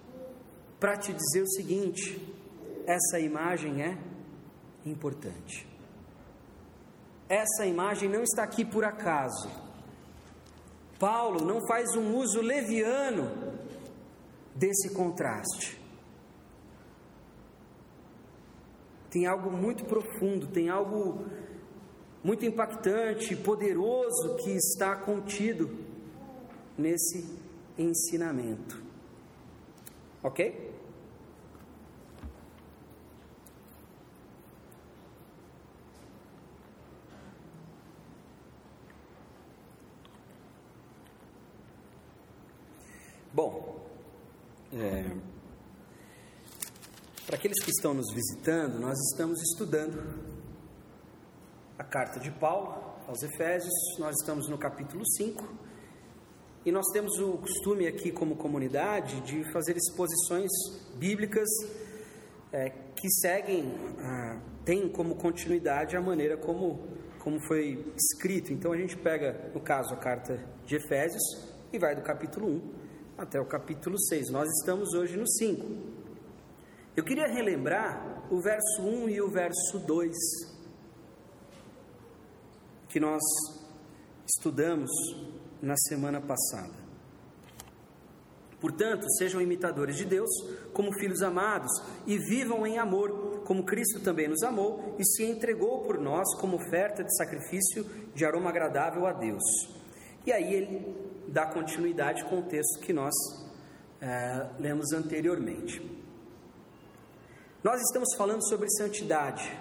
para 0.80 0.98
te 0.98 1.14
dizer 1.14 1.42
o 1.42 1.48
seguinte: 1.48 2.20
essa 2.88 3.20
imagem 3.20 3.84
é 3.84 3.98
importante. 4.86 5.68
Essa 7.30 7.66
imagem 7.66 8.10
não 8.10 8.24
está 8.24 8.44
aqui 8.44 8.66
por 8.66 8.84
acaso. 8.84 9.50
Paulo 10.98 11.46
não 11.46 11.60
faz 11.68 11.96
um 11.96 12.16
uso 12.16 12.42
leviano 12.42 13.55
desse 14.56 14.94
contraste. 14.94 15.78
Tem 19.12 19.26
algo 19.26 19.52
muito 19.52 19.86
profundo, 19.86 20.48
tem 20.48 20.70
algo 20.70 21.26
muito 22.24 22.46
impactante, 22.46 23.36
poderoso 23.36 24.36
que 24.38 24.52
está 24.52 24.96
contido 24.96 25.70
nesse 26.78 27.24
ensinamento. 27.78 28.82
Ok? 30.24 30.74
Bom, 43.34 43.75
é, 44.74 45.16
para 47.26 47.36
aqueles 47.36 47.64
que 47.64 47.70
estão 47.70 47.94
nos 47.94 48.14
visitando, 48.14 48.80
nós 48.80 48.98
estamos 49.12 49.42
estudando 49.42 50.02
a 51.78 51.84
carta 51.84 52.20
de 52.20 52.32
Paulo 52.32 52.96
aos 53.08 53.22
Efésios, 53.22 53.74
nós 54.00 54.16
estamos 54.22 54.50
no 54.50 54.58
capítulo 54.58 55.04
5 55.18 55.44
e 56.66 56.72
nós 56.72 56.86
temos 56.92 57.20
o 57.20 57.38
costume 57.38 57.88
aqui, 57.88 58.12
como 58.12 58.36
comunidade, 58.36 59.22
de 59.22 59.44
fazer 59.52 59.78
exposições 59.78 60.50
bíblicas 60.96 61.48
é, 62.52 62.70
que 62.70 63.10
seguem, 63.22 63.72
ah, 64.00 64.40
tem 64.64 64.90
como 64.90 65.16
continuidade 65.16 65.96
a 65.96 66.02
maneira 66.02 66.38
como, 66.38 66.88
como 67.20 67.40
foi 67.48 67.86
escrito. 67.96 68.52
Então 68.52 68.72
a 68.72 68.78
gente 68.78 68.98
pega, 68.98 69.52
no 69.54 69.62
caso, 69.62 69.94
a 69.94 69.98
carta 69.98 70.44
de 70.66 70.76
Efésios 70.76 71.24
e 71.72 71.78
vai 71.78 71.96
do 71.96 72.02
capítulo 72.02 72.48
1 72.48 72.85
até 73.18 73.40
o 73.40 73.46
capítulo 73.46 73.98
6. 73.98 74.30
Nós 74.30 74.50
estamos 74.60 74.94
hoje 74.94 75.18
no 75.18 75.28
5. 75.28 75.66
Eu 76.96 77.04
queria 77.04 77.28
relembrar 77.28 78.26
o 78.30 78.42
verso 78.42 78.82
1 78.82 79.10
e 79.10 79.22
o 79.22 79.30
verso 79.30 79.80
2 79.80 80.14
que 82.90 83.00
nós 83.00 83.22
estudamos 84.28 84.90
na 85.62 85.76
semana 85.76 86.22
passada. 86.22 86.86
Portanto, 88.60 89.06
sejam 89.18 89.42
imitadores 89.42 89.98
de 89.98 90.06
Deus 90.06 90.30
como 90.74 90.94
filhos 90.98 91.22
amados 91.22 91.72
e 92.08 92.18
vivam 92.18 92.66
em 92.66 92.80
amor, 92.80 93.44
como 93.46 93.66
Cristo 93.66 94.00
também 94.00 94.28
nos 94.28 94.42
amou 94.44 94.96
e 94.98 95.06
se 95.06 95.24
entregou 95.24 95.84
por 95.84 96.00
nós 96.00 96.26
como 96.40 96.56
oferta 96.56 97.04
de 97.04 97.16
sacrifício 97.18 97.84
de 98.16 98.26
aroma 98.26 98.50
agradável 98.50 99.06
a 99.06 99.12
Deus. 99.12 99.44
E 100.26 100.32
aí 100.32 100.54
ele 100.54 101.15
dá 101.28 101.46
continuidade 101.46 102.24
com 102.26 102.40
o 102.40 102.44
texto 102.44 102.80
que 102.82 102.94
nós 102.94 103.14
é, 104.02 104.50
lemos 104.60 104.92
anteriormente. 104.92 105.82
Nós 107.64 107.82
estamos 107.82 108.16
falando 108.16 108.48
sobre 108.48 108.70
santidade. 108.70 109.52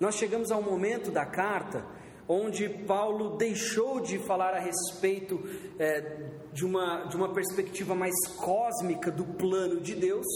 Nós 0.00 0.16
chegamos 0.16 0.50
ao 0.50 0.62
momento 0.62 1.10
da 1.10 1.24
carta 1.24 1.84
onde 2.28 2.68
Paulo 2.68 3.36
deixou 3.36 4.00
de 4.00 4.18
falar 4.18 4.54
a 4.54 4.58
respeito 4.58 5.40
é, 5.78 6.30
de, 6.52 6.64
uma, 6.64 7.04
de 7.04 7.16
uma 7.16 7.32
perspectiva 7.32 7.94
mais 7.94 8.14
cósmica 8.36 9.10
do 9.10 9.24
plano 9.24 9.80
de 9.80 9.94
Deus 9.94 10.26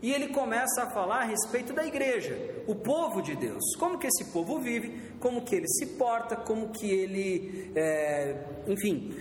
e 0.00 0.12
ele 0.12 0.28
começa 0.28 0.82
a 0.82 0.90
falar 0.90 1.22
a 1.22 1.24
respeito 1.24 1.72
da 1.72 1.84
igreja, 1.84 2.62
o 2.68 2.74
povo 2.74 3.20
de 3.20 3.34
Deus, 3.34 3.64
como 3.78 3.98
que 3.98 4.06
esse 4.06 4.26
povo 4.32 4.60
vive, 4.60 5.12
como 5.18 5.42
que 5.42 5.56
ele 5.56 5.66
se 5.66 5.86
porta, 5.96 6.36
como 6.36 6.68
que 6.68 6.88
ele, 6.88 7.72
é, 7.74 8.36
enfim, 8.68 9.12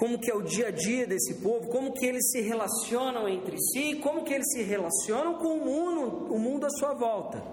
como 0.00 0.18
que 0.18 0.30
é 0.30 0.34
o 0.34 0.40
dia 0.40 0.68
a 0.68 0.70
dia 0.70 1.06
desse 1.06 1.42
povo, 1.42 1.68
como 1.68 1.92
que 1.92 2.06
eles 2.06 2.30
se 2.30 2.40
relacionam 2.40 3.28
entre 3.28 3.58
si, 3.60 3.96
como 3.96 4.24
que 4.24 4.32
eles 4.32 4.50
se 4.50 4.62
relacionam 4.62 5.34
com 5.34 5.58
o 5.58 5.62
mundo, 5.62 6.32
o 6.32 6.38
mundo 6.38 6.64
à 6.64 6.70
sua 6.70 6.94
volta, 6.94 7.44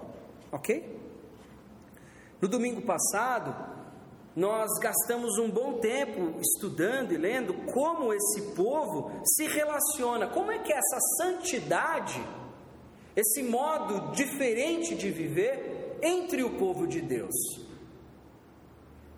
ok? 0.50 0.98
No 2.40 2.48
domingo 2.48 2.80
passado, 2.80 3.54
nós 4.34 4.70
gastamos 4.80 5.36
um 5.36 5.50
bom 5.50 5.74
tempo 5.74 6.40
estudando 6.40 7.12
e 7.12 7.18
lendo 7.18 7.52
como 7.70 8.14
esse 8.14 8.40
povo 8.54 9.10
se 9.26 9.46
relaciona, 9.46 10.26
como 10.28 10.50
é 10.50 10.58
que 10.58 10.72
essa 10.72 10.98
santidade, 11.18 12.18
esse 13.14 13.42
modo 13.42 14.10
diferente 14.12 14.94
de 14.94 15.10
viver 15.10 15.98
entre 16.02 16.42
o 16.42 16.56
povo 16.56 16.86
de 16.86 17.02
Deus. 17.02 17.36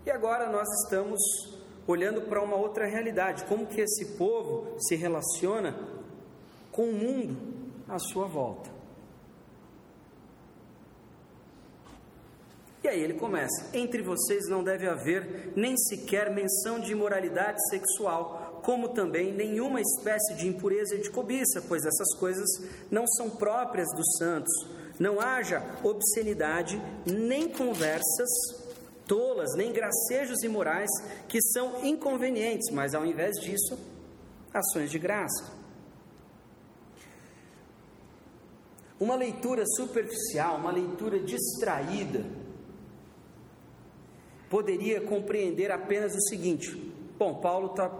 E 0.04 0.10
agora 0.10 0.50
nós 0.50 0.66
estamos 0.82 1.59
olhando 1.90 2.22
para 2.22 2.42
uma 2.42 2.56
outra 2.56 2.86
realidade, 2.86 3.44
como 3.44 3.66
que 3.66 3.80
esse 3.80 4.16
povo 4.16 4.76
se 4.78 4.96
relaciona 4.96 5.76
com 6.72 6.84
o 6.84 6.92
mundo 6.92 7.36
à 7.88 7.98
sua 7.98 8.26
volta. 8.26 8.70
E 12.82 12.88
aí 12.88 13.00
ele 13.00 13.14
começa: 13.14 13.76
Entre 13.76 14.02
vocês 14.02 14.48
não 14.48 14.64
deve 14.64 14.88
haver 14.88 15.52
nem 15.54 15.76
sequer 15.76 16.30
menção 16.30 16.80
de 16.80 16.92
imoralidade 16.92 17.58
sexual, 17.68 18.60
como 18.64 18.90
também 18.90 19.32
nenhuma 19.32 19.80
espécie 19.80 20.34
de 20.34 20.48
impureza 20.48 20.94
e 20.94 21.00
de 21.00 21.10
cobiça, 21.10 21.62
pois 21.68 21.84
essas 21.84 22.14
coisas 22.18 22.48
não 22.90 23.06
são 23.06 23.30
próprias 23.30 23.88
dos 23.94 24.16
santos. 24.18 24.52
Não 24.98 25.18
haja 25.18 25.62
obscenidade, 25.82 26.80
nem 27.06 27.48
conversas 27.48 28.28
tolas, 29.10 29.56
nem 29.56 29.72
gracejos 29.72 30.40
imorais 30.44 30.88
que 31.28 31.42
são 31.42 31.84
inconvenientes, 31.84 32.70
mas 32.72 32.94
ao 32.94 33.04
invés 33.04 33.34
disso, 33.40 33.76
ações 34.54 34.88
de 34.88 35.00
graça. 35.00 35.58
Uma 39.00 39.16
leitura 39.16 39.64
superficial, 39.66 40.58
uma 40.58 40.70
leitura 40.70 41.18
distraída, 41.18 42.24
poderia 44.48 45.00
compreender 45.00 45.72
apenas 45.72 46.14
o 46.14 46.20
seguinte: 46.28 46.70
bom, 47.18 47.40
Paulo 47.40 47.70
está 47.70 47.90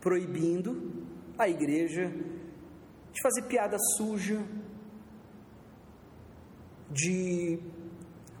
proibindo 0.00 1.04
a 1.36 1.46
igreja 1.46 2.08
de 2.08 3.20
fazer 3.22 3.42
piada 3.42 3.76
suja, 3.96 4.42
de 6.90 7.58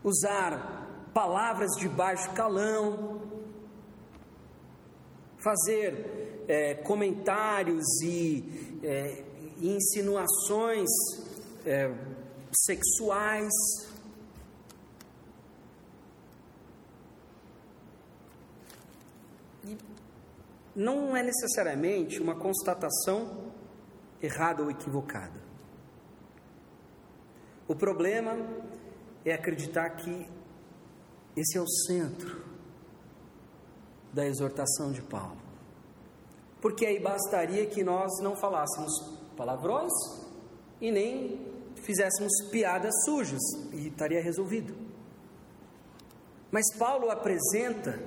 usar 0.02 0.81
palavras 1.12 1.70
de 1.78 1.88
baixo 1.88 2.30
calão, 2.32 3.20
fazer 5.42 6.44
é, 6.48 6.74
comentários 6.74 7.84
e, 8.02 8.80
é, 8.82 9.24
insinuações 9.60 10.88
é, 11.64 11.92
sexuais. 12.52 13.52
não 20.74 21.14
é 21.14 21.22
necessariamente 21.22 22.18
uma 22.18 22.34
constatação 22.34 23.52
errada 24.22 24.62
ou 24.62 24.70
equivocada. 24.70 25.38
O 27.68 27.74
problema 27.74 28.36
é 29.24 29.34
acreditar 29.34 29.90
que 29.90 30.26
esse 31.36 31.56
é 31.56 31.60
o 31.60 31.68
centro 31.68 32.44
da 34.12 34.26
exortação 34.26 34.92
de 34.92 35.00
Paulo. 35.02 35.40
Porque 36.60 36.84
aí 36.86 37.00
bastaria 37.00 37.66
que 37.66 37.82
nós 37.82 38.10
não 38.20 38.36
falássemos 38.36 38.92
palavrões 39.36 39.92
e 40.80 40.90
nem 40.90 41.40
fizéssemos 41.76 42.30
piadas 42.50 42.92
sujas 43.04 43.40
e 43.72 43.88
estaria 43.88 44.22
resolvido. 44.22 44.74
Mas 46.50 46.64
Paulo 46.76 47.10
apresenta 47.10 47.98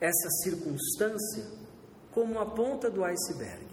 essa 0.00 0.28
circunstância 0.42 1.46
como 2.10 2.38
a 2.38 2.46
ponta 2.46 2.90
do 2.90 3.04
iceberg. 3.04 3.64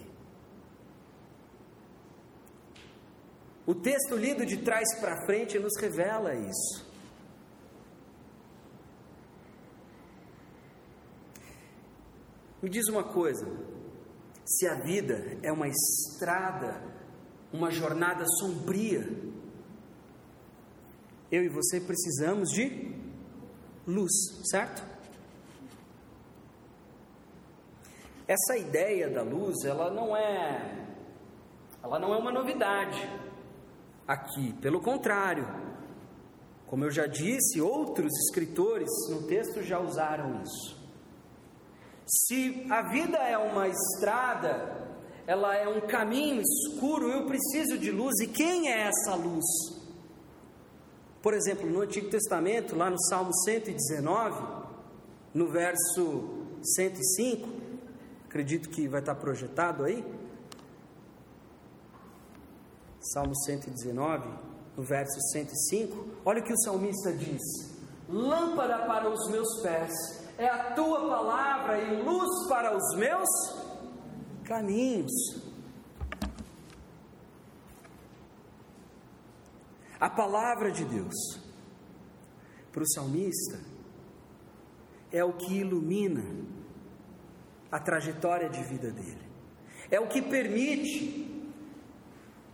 O 3.66 3.74
texto 3.74 4.16
lido 4.16 4.46
de 4.46 4.58
trás 4.58 4.94
para 4.98 5.24
frente 5.26 5.58
nos 5.58 5.76
revela 5.78 6.34
isso. 6.34 6.91
Me 12.62 12.70
diz 12.70 12.86
uma 12.88 13.02
coisa: 13.02 13.46
se 14.44 14.68
a 14.68 14.74
vida 14.74 15.38
é 15.42 15.50
uma 15.50 15.66
estrada, 15.66 16.80
uma 17.52 17.70
jornada 17.70 18.24
sombria, 18.38 19.04
eu 21.30 21.42
e 21.42 21.48
você 21.48 21.80
precisamos 21.80 22.50
de 22.50 22.94
luz, 23.86 24.12
certo? 24.48 24.86
Essa 28.28 28.56
ideia 28.56 29.10
da 29.10 29.22
luz, 29.22 29.64
ela 29.64 29.90
não 29.90 30.16
é 30.16 30.78
ela 31.82 31.98
não 31.98 32.14
é 32.14 32.16
uma 32.16 32.30
novidade 32.30 33.10
aqui, 34.06 34.52
pelo 34.60 34.80
contrário. 34.80 35.46
Como 36.66 36.84
eu 36.84 36.90
já 36.90 37.06
disse, 37.06 37.60
outros 37.60 38.12
escritores 38.26 38.88
no 39.10 39.26
texto 39.26 39.62
já 39.62 39.80
usaram 39.80 40.42
isso. 40.42 40.81
Se 42.06 42.66
a 42.70 42.82
vida 42.82 43.18
é 43.18 43.38
uma 43.38 43.68
estrada, 43.68 44.82
ela 45.26 45.54
é 45.56 45.68
um 45.68 45.80
caminho 45.82 46.42
escuro, 46.42 47.08
eu 47.08 47.26
preciso 47.26 47.78
de 47.78 47.90
luz, 47.90 48.18
e 48.20 48.26
quem 48.26 48.68
é 48.68 48.88
essa 48.88 49.14
luz? 49.14 49.44
Por 51.22 51.34
exemplo, 51.34 51.68
no 51.70 51.80
Antigo 51.80 52.10
Testamento, 52.10 52.74
lá 52.74 52.90
no 52.90 53.00
Salmo 53.04 53.32
119, 53.44 54.62
no 55.32 55.48
verso 55.48 56.46
105, 56.62 57.48
acredito 58.26 58.68
que 58.68 58.88
vai 58.88 59.00
estar 59.00 59.14
projetado 59.14 59.84
aí. 59.84 60.04
Salmo 63.00 63.34
119, 63.36 64.28
no 64.76 64.82
verso 64.82 65.20
105. 65.32 66.06
Olha 66.24 66.40
o 66.40 66.44
que 66.44 66.52
o 66.52 66.58
salmista 66.58 67.12
diz: 67.12 67.40
Lâmpada 68.08 68.78
para 68.86 69.08
os 69.08 69.30
meus 69.30 69.60
pés 69.62 70.21
é 70.42 70.48
a 70.48 70.72
tua 70.74 71.08
palavra 71.08 71.78
e 71.80 72.02
luz 72.02 72.48
para 72.48 72.76
os 72.76 72.96
meus 72.96 73.28
caminhos. 74.44 75.12
A 80.00 80.10
palavra 80.10 80.72
de 80.72 80.84
Deus 80.84 81.14
para 82.72 82.82
o 82.82 82.88
salmista 82.88 83.60
é 85.12 85.22
o 85.22 85.34
que 85.34 85.58
ilumina 85.58 86.24
a 87.70 87.78
trajetória 87.78 88.48
de 88.48 88.62
vida 88.64 88.90
dele. 88.90 89.30
É 89.90 90.00
o 90.00 90.08
que 90.08 90.20
permite, 90.20 91.52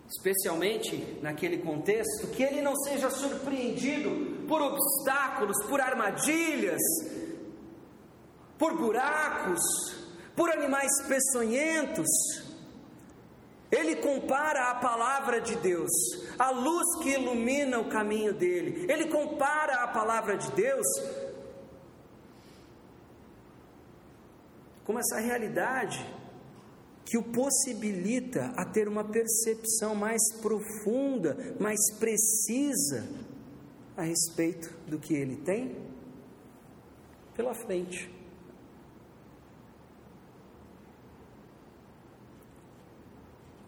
especialmente 0.08 1.18
naquele 1.22 1.58
contexto, 1.58 2.26
que 2.28 2.42
ele 2.42 2.60
não 2.60 2.76
seja 2.76 3.08
surpreendido 3.08 4.46
por 4.46 4.60
obstáculos, 4.60 5.56
por 5.68 5.80
armadilhas, 5.80 6.82
por 8.58 8.76
buracos, 8.76 9.60
por 10.34 10.50
animais 10.50 10.90
peçonhentos. 11.06 12.08
Ele 13.70 13.96
compara 13.96 14.70
a 14.70 14.74
palavra 14.76 15.40
de 15.40 15.54
Deus, 15.56 15.90
a 16.38 16.50
luz 16.50 17.02
que 17.02 17.10
ilumina 17.10 17.78
o 17.78 17.88
caminho 17.88 18.32
dele. 18.32 18.90
Ele 18.90 19.06
compara 19.06 19.84
a 19.84 19.88
palavra 19.88 20.36
de 20.36 20.50
Deus 20.52 20.86
como 24.84 24.98
essa 24.98 25.20
realidade 25.20 26.02
que 27.04 27.18
o 27.18 27.22
possibilita 27.22 28.52
a 28.56 28.64
ter 28.64 28.88
uma 28.88 29.04
percepção 29.04 29.94
mais 29.94 30.20
profunda, 30.40 31.56
mais 31.60 31.78
precisa 31.98 33.06
a 33.96 34.02
respeito 34.02 34.74
do 34.86 34.98
que 34.98 35.14
ele 35.14 35.36
tem 35.36 35.76
pela 37.36 37.54
frente. 37.54 38.17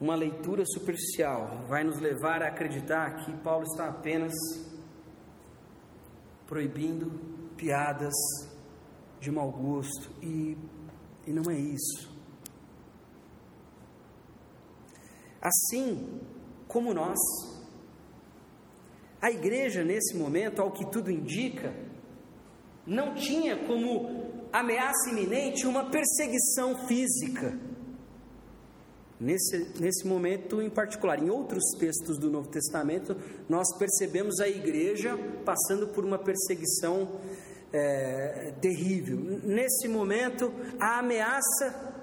Uma 0.01 0.15
leitura 0.15 0.65
superficial 0.65 1.65
vai 1.69 1.85
nos 1.85 1.99
levar 1.99 2.43
a 2.43 2.49
acreditar 2.49 3.17
que 3.23 3.33
Paulo 3.43 3.65
está 3.65 3.89
apenas 3.89 4.33
proibindo 6.47 7.11
piadas 7.55 8.15
de 9.21 9.31
mau 9.31 9.53
gosto 9.53 10.11
e, 10.23 10.57
e 11.27 11.33
não 11.33 11.51
é 11.51 11.59
isso. 11.59 12.11
Assim 15.43 16.19
como 16.67 16.95
nós, 16.95 17.19
a 19.21 19.31
igreja 19.31 19.85
nesse 19.85 20.17
momento, 20.17 20.63
ao 20.63 20.73
que 20.73 20.91
tudo 20.91 21.11
indica, 21.11 21.75
não 22.87 23.15
tinha 23.15 23.67
como 23.67 24.49
ameaça 24.51 25.11
iminente 25.11 25.67
uma 25.67 25.91
perseguição 25.91 26.87
física 26.87 27.70
Nesse, 29.21 29.79
nesse 29.79 30.07
momento 30.07 30.63
em 30.63 30.71
particular, 30.71 31.23
em 31.23 31.29
outros 31.29 31.63
textos 31.79 32.19
do 32.19 32.31
Novo 32.31 32.49
Testamento, 32.49 33.15
nós 33.51 33.67
percebemos 33.77 34.41
a 34.41 34.49
igreja 34.49 35.15
passando 35.45 35.89
por 35.89 36.07
uma 36.07 36.19
perseguição 36.19 37.21
é, 37.71 38.55
terrível. 38.63 39.19
Nesse 39.45 39.89
momento, 39.89 40.51
a 40.81 41.01
ameaça 41.01 41.95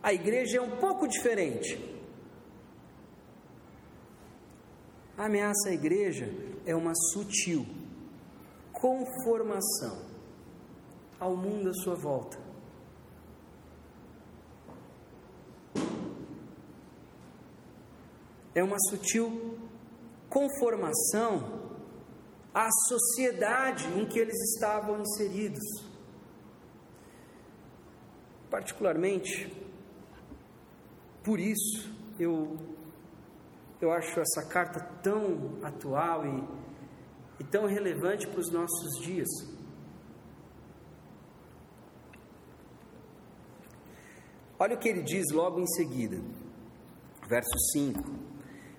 à 0.00 0.12
igreja 0.12 0.58
é 0.58 0.60
um 0.60 0.76
pouco 0.76 1.08
diferente. 1.08 1.76
A 5.16 5.26
ameaça 5.26 5.70
à 5.70 5.72
igreja 5.72 6.32
é 6.64 6.76
uma 6.76 6.92
sutil 7.12 7.66
conformação 8.72 10.06
ao 11.18 11.36
mundo 11.36 11.70
à 11.70 11.74
sua 11.74 11.96
volta. 11.96 12.37
É 18.58 18.62
uma 18.62 18.78
sutil 18.90 19.56
conformação 20.28 21.78
à 22.52 22.68
sociedade 22.88 23.86
em 23.96 24.04
que 24.04 24.18
eles 24.18 24.36
estavam 24.54 25.00
inseridos. 25.00 25.62
Particularmente, 28.50 29.52
por 31.22 31.38
isso, 31.38 31.94
eu, 32.18 32.56
eu 33.80 33.92
acho 33.92 34.18
essa 34.18 34.48
carta 34.48 34.80
tão 35.02 35.58
atual 35.62 36.26
e, 36.26 36.48
e 37.40 37.44
tão 37.44 37.66
relevante 37.66 38.26
para 38.26 38.40
os 38.40 38.50
nossos 38.50 39.00
dias. 39.00 39.28
Olha 44.58 44.74
o 44.74 44.78
que 44.78 44.88
ele 44.88 45.02
diz 45.02 45.26
logo 45.32 45.60
em 45.60 45.66
seguida, 45.68 46.20
verso 47.28 47.56
5. 47.72 48.27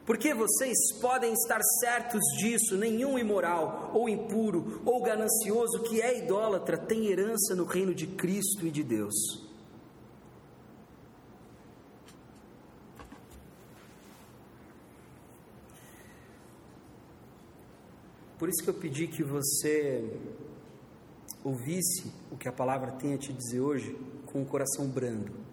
Porque 0.09 0.33
vocês 0.33 0.91
podem 0.99 1.33
estar 1.33 1.61
certos 1.79 2.19
disso: 2.39 2.75
nenhum 2.75 3.19
imoral, 3.19 3.91
ou 3.93 4.09
impuro, 4.09 4.81
ou 4.83 5.03
ganancioso 5.03 5.83
que 5.83 6.01
é 6.01 6.17
idólatra 6.17 6.79
tem 6.79 7.05
herança 7.05 7.55
no 7.55 7.63
reino 7.63 7.93
de 7.93 8.07
Cristo 8.07 8.65
e 8.65 8.71
de 8.71 8.83
Deus. 8.83 9.13
Por 18.39 18.49
isso 18.49 18.63
que 18.63 18.69
eu 18.71 18.73
pedi 18.73 19.05
que 19.05 19.21
você 19.21 20.11
ouvisse 21.43 22.11
o 22.31 22.35
que 22.35 22.47
a 22.47 22.51
palavra 22.51 22.93
tem 22.93 23.13
a 23.13 23.17
te 23.19 23.31
dizer 23.31 23.59
hoje 23.59 23.95
com 24.25 24.41
o 24.41 24.45
coração 24.47 24.87
brando. 24.87 25.48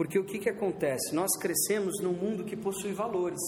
Porque 0.00 0.18
o 0.18 0.24
que, 0.24 0.38
que 0.38 0.48
acontece? 0.48 1.14
Nós 1.14 1.36
crescemos 1.36 2.00
num 2.00 2.14
mundo 2.14 2.42
que 2.42 2.56
possui 2.56 2.90
valores. 2.90 3.38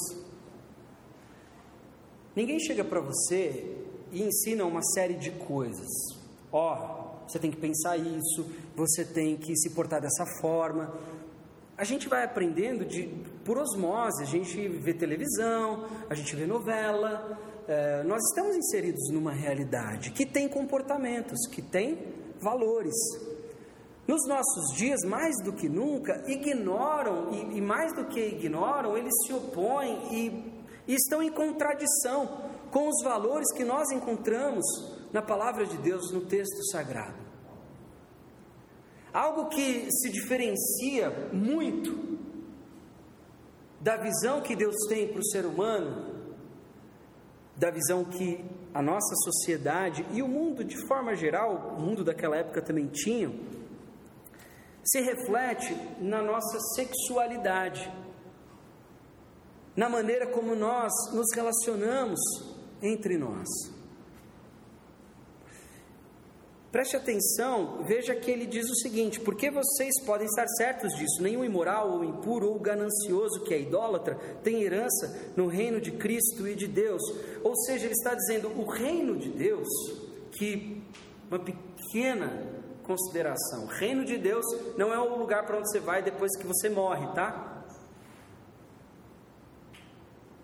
Ninguém 2.37 2.61
chega 2.61 2.85
para 2.85 3.01
você 3.01 3.75
e 4.13 4.23
ensina 4.23 4.67
uma 4.67 4.83
série 4.83 5.15
de 5.15 5.31
coisas. 5.31 5.89
Ó, 6.53 6.75
oh, 6.75 7.27
você 7.27 7.39
tem 7.39 7.51
que 7.51 7.57
pensar 7.57 7.97
isso, 7.97 8.53
você 8.77 9.03
tem 9.03 9.35
que 9.39 9.57
se 9.57 9.71
portar 9.71 10.03
dessa 10.03 10.27
forma. 10.43 10.93
A 11.75 11.85
gente 11.85 12.07
vai 12.07 12.23
aprendendo 12.23 12.85
de, 12.85 13.09
por 13.47 13.57
osmose, 13.57 14.23
a 14.23 14.27
gente 14.27 14.69
vê 14.69 14.93
televisão, 14.93 15.89
a 16.11 16.15
gente 16.15 16.37
vê 16.37 16.45
novela, 16.45 17.41
é, 17.67 18.03
nós 18.03 18.23
estamos 18.29 18.55
inseridos 18.57 19.09
numa 19.11 19.33
realidade 19.33 20.11
que 20.11 20.27
tem 20.27 20.51
comportamentos, 20.51 21.47
que 21.51 21.63
tem 21.63 21.99
valores. 22.43 22.93
Nos 24.07 24.27
nossos 24.27 24.77
dias, 24.77 25.01
mais 25.05 25.37
do 25.45 25.53
que 25.53 25.69
nunca, 25.69 26.25
ignoram, 26.27 27.33
e, 27.33 27.59
e 27.59 27.61
mais 27.61 27.95
do 27.95 28.07
que 28.07 28.21
ignoram, 28.21 28.97
eles 28.97 29.15
se 29.27 29.33
opõem 29.33 29.99
e, 30.11 30.53
e 30.89 30.95
estão 30.95 31.23
em 31.23 31.31
contradição 31.31 32.51
com 32.71 32.89
os 32.89 33.05
valores 33.05 33.53
que 33.53 33.65
nós 33.65 33.91
encontramos 33.91 34.65
na 35.13 35.23
palavra 35.23 35.67
de 35.67 35.77
Deus, 35.77 36.11
no 36.11 36.23
texto 36.23 36.65
sagrado. 36.71 37.23
Algo 39.13 39.49
que 39.49 39.89
se 39.91 40.11
diferencia 40.11 41.11
muito 41.33 42.19
da 43.79 43.97
visão 43.97 44.41
que 44.41 44.57
Deus 44.57 44.75
tem 44.89 45.09
para 45.09 45.21
o 45.21 45.25
ser 45.27 45.45
humano, 45.45 46.23
da 47.57 47.71
visão 47.71 48.05
que 48.05 48.43
a 48.73 48.81
nossa 48.81 49.15
sociedade 49.17 50.07
e 50.13 50.23
o 50.23 50.29
mundo 50.29 50.65
de 50.65 50.77
forma 50.87 51.15
geral, 51.15 51.77
o 51.77 51.81
mundo 51.81 52.03
daquela 52.03 52.37
época 52.37 52.63
também 52.63 52.87
tinham, 52.87 53.35
se 54.85 55.01
reflete 55.01 55.75
na 56.01 56.21
nossa 56.23 56.59
sexualidade, 56.75 57.93
na 59.77 59.89
maneira 59.89 60.27
como 60.27 60.55
nós 60.55 60.93
nos 61.13 61.27
relacionamos 61.35 62.21
entre 62.83 63.17
nós. 63.17 63.49
Preste 66.73 66.97
atenção, 66.97 67.85
veja 67.85 68.15
que 68.15 68.31
ele 68.31 68.47
diz 68.47 68.69
o 68.71 68.77
seguinte: 68.77 69.21
porque 69.21 69.51
vocês 69.51 69.93
podem 70.07 70.27
estar 70.27 70.49
certos 70.49 70.95
disso, 70.95 71.23
nenhum 71.23 71.45
imoral 71.45 71.91
ou 71.91 72.03
impuro 72.03 72.49
ou 72.49 72.59
ganancioso 72.59 73.45
que 73.45 73.53
é 73.53 73.61
idólatra 73.61 74.19
tem 74.43 74.63
herança 74.63 75.33
no 75.37 75.49
reino 75.49 75.83
de 75.83 75.93
Cristo 75.93 76.49
e 76.49 76.55
de 76.55 76.67
Deus. 76.67 77.03
Ou 77.45 77.55
seja, 77.67 77.85
ele 77.85 77.93
está 77.93 78.15
dizendo 78.15 78.49
o 78.59 78.65
reino 78.65 79.19
de 79.19 79.29
Deus, 79.29 79.69
que 80.33 80.83
uma 81.31 81.39
pequena 81.39 82.52
consideração. 82.83 83.67
Reino 83.67 84.05
de 84.05 84.19
Deus 84.19 84.45
não 84.77 84.93
é 84.93 84.99
o 84.99 85.17
lugar 85.17 85.45
para 85.47 85.59
onde 85.59 85.71
você 85.71 85.81
vai 85.81 86.03
depois 86.03 86.37
que 86.37 86.47
você 86.47 86.69
morre, 86.69 87.07
tá? 87.15 87.65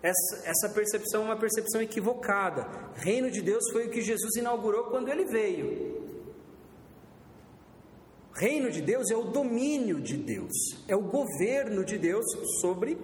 Essa, 0.01 0.49
essa 0.49 0.69
percepção 0.73 1.23
é 1.23 1.25
uma 1.25 1.37
percepção 1.37 1.81
equivocada. 1.81 2.67
Reino 2.95 3.29
de 3.29 3.41
Deus 3.41 3.63
foi 3.71 3.87
o 3.87 3.89
que 3.89 4.01
Jesus 4.01 4.35
inaugurou 4.37 4.85
quando 4.85 5.09
ele 5.09 5.25
veio. 5.25 5.99
Reino 8.33 8.71
de 8.71 8.81
Deus 8.81 9.11
é 9.11 9.17
o 9.17 9.25
domínio 9.25 9.99
de 9.99 10.15
Deus, 10.15 10.53
é 10.87 10.95
o 10.95 11.01
governo 11.01 11.83
de 11.83 11.97
Deus 11.97 12.25
sobre 12.61 12.97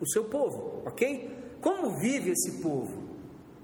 o 0.00 0.08
seu 0.08 0.24
povo, 0.24 0.82
ok? 0.84 1.30
Como 1.60 2.00
vive 2.00 2.30
esse 2.30 2.60
povo? 2.60 3.10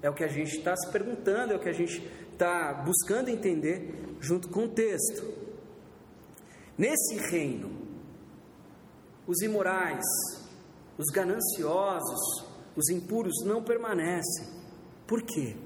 É 0.01 0.09
o 0.09 0.15
que 0.15 0.23
a 0.23 0.29
gente 0.29 0.59
está 0.59 0.77
se 0.77 0.89
perguntando, 0.93 1.53
é 1.53 1.57
o 1.57 1.59
que 1.59 1.69
a 1.69 1.73
gente 1.73 2.09
está 2.33 2.73
buscando 2.85 3.31
entender 3.31 4.06
junto 4.21 4.49
com 4.49 4.65
o 4.65 4.69
texto. 4.69 5.23
Nesse 6.77 7.17
reino, 7.31 7.71
os 9.27 9.41
imorais, 9.43 10.05
os 10.99 11.07
gananciosos, 11.07 12.45
os 12.77 12.89
impuros 12.91 13.43
não 13.45 13.63
permanecem. 13.63 14.47
Por 15.07 15.23
quê? 15.23 15.57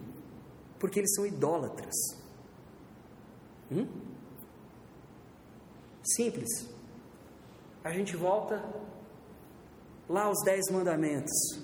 Porque 0.79 1.01
eles 1.01 1.15
são 1.15 1.27
idólatras. 1.27 1.95
Hum? 3.71 3.87
Simples. 6.03 6.69
A 7.83 7.91
gente 7.93 8.17
volta 8.17 8.63
lá 10.09 10.25
aos 10.25 10.43
Dez 10.45 10.71
Mandamentos. 10.71 11.61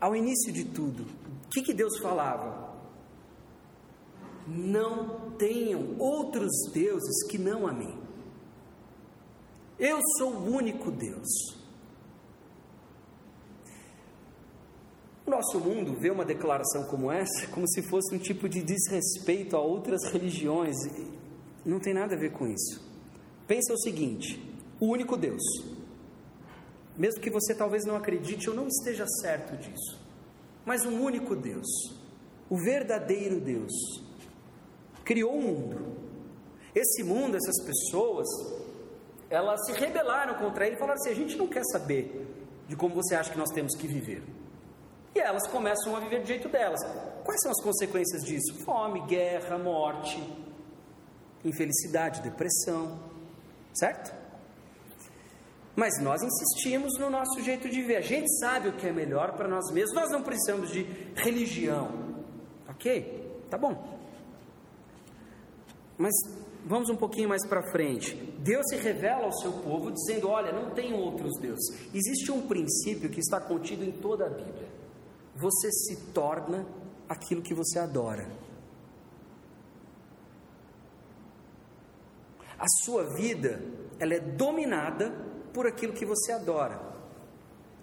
Ao 0.00 0.14
início 0.14 0.52
de 0.52 0.64
tudo, 0.64 1.04
o 1.44 1.48
que, 1.48 1.62
que 1.62 1.74
Deus 1.74 1.98
falava? 1.98 2.65
Não 4.46 5.30
tenham 5.32 5.96
outros 5.98 6.50
deuses 6.72 7.26
que 7.28 7.38
não 7.38 7.66
a 7.66 7.72
mim. 7.72 7.98
Eu 9.78 9.98
sou 10.16 10.32
o 10.32 10.54
único 10.54 10.90
Deus. 10.90 11.56
O 15.26 15.30
nosso 15.30 15.58
mundo 15.58 15.94
vê 15.94 16.08
uma 16.08 16.24
declaração 16.24 16.84
como 16.84 17.10
essa 17.10 17.48
como 17.48 17.68
se 17.68 17.82
fosse 17.82 18.14
um 18.14 18.18
tipo 18.18 18.48
de 18.48 18.62
desrespeito 18.62 19.56
a 19.56 19.60
outras 19.60 20.04
religiões. 20.12 20.76
Não 21.64 21.80
tem 21.80 21.92
nada 21.92 22.14
a 22.14 22.18
ver 22.18 22.30
com 22.30 22.46
isso. 22.46 22.80
Pensa 23.46 23.72
o 23.72 23.78
seguinte: 23.78 24.40
o 24.80 24.86
único 24.86 25.16
Deus. 25.16 25.42
Mesmo 26.96 27.20
que 27.20 27.28
você 27.28 27.54
talvez 27.54 27.84
não 27.84 27.96
acredite 27.96 28.48
ou 28.48 28.56
não 28.56 28.68
esteja 28.68 29.04
certo 29.20 29.56
disso, 29.58 30.00
mas 30.64 30.86
um 30.86 31.02
único 31.02 31.36
Deus, 31.36 31.66
o 32.48 32.56
verdadeiro 32.56 33.38
Deus, 33.38 33.72
criou 35.06 35.32
o 35.32 35.38
um 35.38 35.42
mundo. 35.42 35.96
Esse 36.74 37.02
mundo, 37.02 37.36
essas 37.36 37.64
pessoas, 37.64 38.26
elas 39.30 39.64
se 39.64 39.72
rebelaram 39.72 40.34
contra 40.34 40.66
ele 40.66 40.76
e 40.76 40.78
falaram 40.78 41.00
assim: 41.00 41.10
a 41.10 41.14
gente 41.14 41.36
não 41.36 41.46
quer 41.46 41.64
saber 41.72 42.26
de 42.68 42.76
como 42.76 42.94
você 42.94 43.14
acha 43.14 43.30
que 43.30 43.38
nós 43.38 43.50
temos 43.50 43.74
que 43.74 43.86
viver. 43.86 44.22
E 45.14 45.18
elas 45.18 45.46
começam 45.46 45.96
a 45.96 46.00
viver 46.00 46.20
do 46.20 46.26
jeito 46.26 46.48
delas. 46.48 46.80
Quais 47.24 47.40
são 47.40 47.50
as 47.50 47.62
consequências 47.62 48.22
disso? 48.22 48.52
Fome, 48.64 49.00
guerra, 49.06 49.56
morte, 49.56 50.22
infelicidade, 51.42 52.20
depressão. 52.20 52.98
Certo? 53.72 54.14
Mas 55.74 55.98
nós 56.02 56.22
insistimos 56.22 56.98
no 56.98 57.08
nosso 57.08 57.40
jeito 57.40 57.68
de 57.68 57.82
ver. 57.82 57.96
A 57.96 58.00
gente 58.02 58.28
sabe 58.38 58.68
o 58.68 58.72
que 58.72 58.86
é 58.86 58.92
melhor 58.92 59.32
para 59.36 59.48
nós 59.48 59.70
mesmos. 59.70 59.94
Nós 59.94 60.10
não 60.10 60.22
precisamos 60.22 60.70
de 60.70 60.82
religião. 61.14 61.90
Ok? 62.68 63.44
Tá 63.48 63.56
bom. 63.56 63.95
Mas 65.98 66.12
vamos 66.64 66.90
um 66.90 66.96
pouquinho 66.96 67.28
mais 67.28 67.46
para 67.46 67.62
frente. 67.70 68.14
Deus 68.38 68.64
se 68.68 68.76
revela 68.76 69.24
ao 69.24 69.32
seu 69.32 69.52
povo 69.52 69.90
dizendo: 69.90 70.28
Olha, 70.28 70.52
não 70.52 70.70
tem 70.70 70.92
outros 70.92 71.38
deuses. 71.40 71.94
Existe 71.94 72.30
um 72.30 72.46
princípio 72.46 73.08
que 73.08 73.20
está 73.20 73.40
contido 73.40 73.84
em 73.84 73.92
toda 73.92 74.26
a 74.26 74.30
Bíblia. 74.30 74.68
Você 75.34 75.70
se 75.70 75.96
torna 76.12 76.66
aquilo 77.08 77.42
que 77.42 77.54
você 77.54 77.78
adora. 77.78 78.28
A 82.58 82.66
sua 82.84 83.04
vida, 83.14 83.62
ela 83.98 84.14
é 84.14 84.20
dominada 84.20 85.10
por 85.52 85.66
aquilo 85.66 85.92
que 85.92 86.06
você 86.06 86.32
adora. 86.32 86.80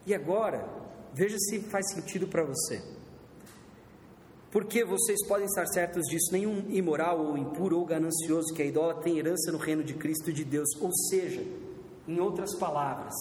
E 0.05 0.13
agora, 0.13 0.67
veja 1.13 1.37
se 1.37 1.59
faz 1.61 1.91
sentido 1.93 2.27
para 2.27 2.43
você. 2.43 2.92
Porque 4.53 4.85
vocês 4.85 5.25
podem 5.27 5.47
estar 5.47 5.65
certos 5.65 6.03
disso, 6.05 6.31
nenhum 6.31 6.69
imoral 6.69 7.25
ou 7.25 7.35
impuro 7.35 7.79
ou 7.79 7.85
ganancioso 7.85 8.53
que 8.53 8.61
é 8.61 8.67
idólatra 8.67 9.01
tem 9.01 9.17
herança 9.17 9.51
no 9.51 9.57
reino 9.57 9.83
de 9.83 9.95
Cristo 9.95 10.29
e 10.29 10.33
de 10.33 10.45
Deus. 10.45 10.69
Ou 10.79 10.93
seja, 11.09 11.43
em 12.07 12.19
outras 12.19 12.55
palavras, 12.59 13.15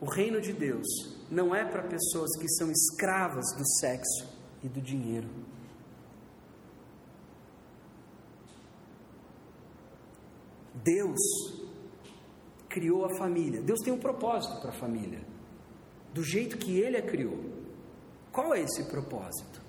o 0.00 0.04
reino 0.04 0.40
de 0.40 0.52
Deus 0.52 0.86
não 1.28 1.52
é 1.52 1.64
para 1.64 1.82
pessoas 1.82 2.38
que 2.38 2.48
são 2.50 2.70
escravas 2.70 3.46
do 3.58 3.66
sexo 3.80 4.28
e 4.62 4.68
do 4.68 4.80
dinheiro. 4.80 5.28
Deus 10.72 11.18
criou 12.68 13.04
a 13.04 13.16
família. 13.16 13.60
Deus 13.60 13.80
tem 13.80 13.92
um 13.92 13.98
propósito 13.98 14.60
para 14.60 14.70
a 14.70 14.78
família, 14.78 15.18
do 16.14 16.22
jeito 16.22 16.56
que 16.58 16.78
Ele 16.78 16.96
a 16.96 17.02
criou. 17.02 17.55
Qual 18.36 18.52
é 18.52 18.60
esse 18.60 18.84
propósito? 18.84 19.62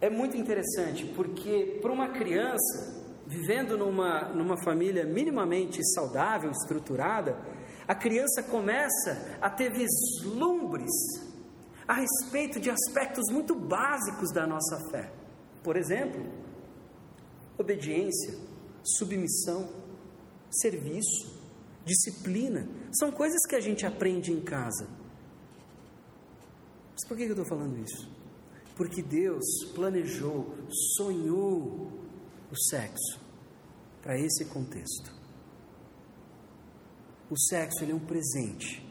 É 0.00 0.08
muito 0.08 0.36
interessante 0.36 1.04
porque 1.16 1.80
para 1.82 1.90
uma 1.90 2.10
criança 2.10 3.02
vivendo 3.26 3.76
numa, 3.76 4.28
numa 4.28 4.56
família 4.62 5.04
minimamente 5.04 5.84
saudável, 5.94 6.52
estruturada, 6.52 7.36
a 7.88 7.94
criança 7.96 8.44
começa 8.44 9.36
a 9.40 9.50
ter 9.50 9.72
vislumbres 9.72 10.92
a 11.88 11.94
respeito 11.94 12.60
de 12.60 12.70
aspectos 12.70 13.24
muito 13.32 13.52
básicos 13.56 14.32
da 14.32 14.46
nossa 14.46 14.78
fé. 14.92 15.12
Por 15.60 15.76
exemplo, 15.76 16.24
obediência, 17.58 18.38
submissão, 18.84 19.68
serviço, 20.52 21.36
disciplina. 21.84 22.68
São 22.92 23.10
coisas 23.10 23.44
que 23.44 23.56
a 23.56 23.60
gente 23.60 23.84
aprende 23.84 24.30
em 24.32 24.40
casa. 24.40 25.01
Mas 26.92 27.08
por 27.08 27.16
que 27.16 27.24
eu 27.24 27.30
estou 27.30 27.44
falando 27.44 27.78
isso? 27.78 28.08
Porque 28.76 29.02
Deus 29.02 29.44
planejou, 29.74 30.54
sonhou 30.96 31.90
o 32.50 32.56
sexo 32.68 33.20
para 34.02 34.18
esse 34.18 34.44
contexto. 34.46 35.12
O 37.30 37.38
sexo 37.38 37.84
é 37.84 37.94
um 37.94 37.98
presente 37.98 38.86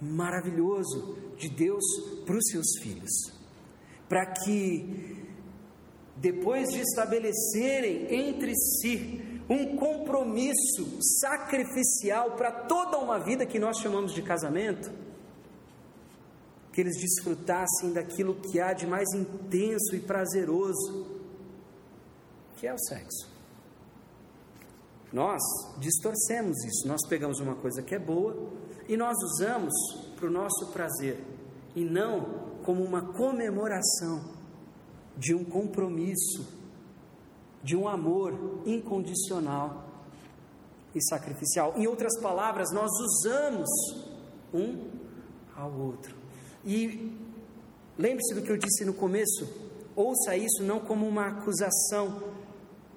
maravilhoso 0.00 1.16
de 1.36 1.48
Deus 1.48 1.84
para 2.26 2.36
os 2.36 2.44
seus 2.50 2.78
filhos, 2.82 3.32
para 4.08 4.26
que 4.26 5.24
depois 6.16 6.70
de 6.70 6.80
estabelecerem 6.80 8.12
entre 8.12 8.54
si 8.54 9.20
um 9.48 9.76
compromisso 9.76 10.98
sacrificial 11.20 12.32
para 12.32 12.50
toda 12.50 12.98
uma 12.98 13.18
vida 13.18 13.46
que 13.46 13.58
nós 13.58 13.78
chamamos 13.78 14.12
de 14.12 14.22
casamento, 14.22 14.90
que 16.74 16.80
eles 16.80 16.96
desfrutassem 16.96 17.92
daquilo 17.92 18.34
que 18.34 18.60
há 18.60 18.72
de 18.72 18.84
mais 18.84 19.08
intenso 19.14 19.94
e 19.94 20.00
prazeroso, 20.00 21.06
que 22.56 22.66
é 22.66 22.74
o 22.74 22.78
sexo. 22.78 23.32
Nós 25.12 25.40
distorcemos 25.78 26.56
isso, 26.64 26.88
nós 26.88 26.98
pegamos 27.08 27.38
uma 27.38 27.54
coisa 27.54 27.80
que 27.80 27.94
é 27.94 27.98
boa 27.98 28.50
e 28.88 28.96
nós 28.96 29.16
usamos 29.22 29.72
para 30.16 30.26
o 30.26 30.30
nosso 30.30 30.66
prazer 30.72 31.24
e 31.76 31.84
não 31.84 32.58
como 32.64 32.82
uma 32.82 33.12
comemoração 33.12 34.34
de 35.16 35.32
um 35.32 35.44
compromisso, 35.44 36.44
de 37.62 37.76
um 37.76 37.86
amor 37.86 38.62
incondicional 38.66 39.88
e 40.92 41.00
sacrificial. 41.00 41.74
Em 41.76 41.86
outras 41.86 42.20
palavras, 42.20 42.72
nós 42.72 42.90
usamos 42.90 43.68
um 44.52 44.90
ao 45.54 45.72
outro. 45.72 46.23
E 46.66 47.12
lembre-se 47.98 48.34
do 48.34 48.42
que 48.42 48.50
eu 48.50 48.56
disse 48.56 48.84
no 48.84 48.94
começo, 48.94 49.48
ouça 49.94 50.36
isso 50.36 50.62
não 50.62 50.80
como 50.80 51.06
uma 51.06 51.28
acusação, 51.28 52.22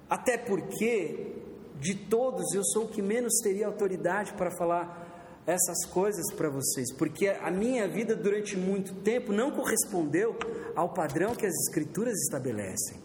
até 0.08 0.38
porque 0.38 1.34
de 1.80 1.94
todos 1.94 2.52
eu 2.54 2.64
sou 2.64 2.84
o 2.84 2.88
que 2.88 3.00
menos 3.00 3.34
teria 3.42 3.66
autoridade 3.66 4.32
para 4.32 4.50
falar 4.50 5.06
essas 5.46 5.86
coisas 5.86 6.30
para 6.34 6.50
vocês, 6.50 6.92
porque 6.92 7.28
a 7.28 7.50
minha 7.50 7.88
vida 7.88 8.14
durante 8.14 8.56
muito 8.56 8.94
tempo 8.96 9.32
não 9.32 9.50
correspondeu 9.50 10.36
ao 10.76 10.92
padrão 10.92 11.34
que 11.34 11.46
as 11.46 11.54
Escrituras 11.54 12.14
estabelecem. 12.24 12.98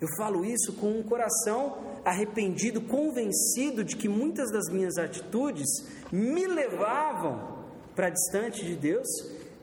Eu 0.00 0.08
falo 0.16 0.44
isso 0.44 0.72
com 0.74 0.98
um 0.98 1.02
coração 1.02 1.78
arrependido, 2.04 2.80
convencido 2.80 3.84
de 3.84 3.96
que 3.96 4.08
muitas 4.08 4.50
das 4.50 4.68
minhas 4.68 4.96
atitudes 4.96 5.68
me 6.10 6.46
levavam 6.46 7.62
para 7.94 8.10
distante 8.10 8.64
de 8.64 8.74
Deus 8.74 9.06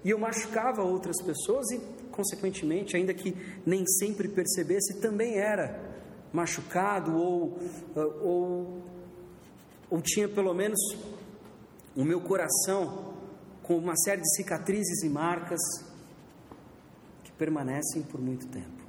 e 0.04 0.10
eu 0.10 0.18
machucava 0.18 0.82
outras 0.82 1.22
pessoas 1.22 1.70
e, 1.72 1.80
consequentemente, 2.12 2.96
ainda 2.96 3.14
que 3.14 3.36
nem 3.66 3.86
sempre 3.86 4.28
percebesse, 4.28 5.00
também 5.00 5.38
era 5.38 5.80
machucado 6.32 7.16
ou, 7.18 7.60
ou, 7.96 8.84
ou 9.90 10.02
tinha 10.02 10.28
pelo 10.28 10.54
menos 10.54 10.80
o 11.96 12.04
meu 12.04 12.22
coração 12.22 13.14
com 13.64 13.78
uma 13.78 13.96
série 13.98 14.22
de 14.22 14.36
cicatrizes 14.36 15.04
e 15.04 15.10
marcas 15.10 15.60
que 17.24 17.32
permanecem 17.34 18.04
por 18.04 18.22
muito 18.22 18.48
tempo. 18.48 18.80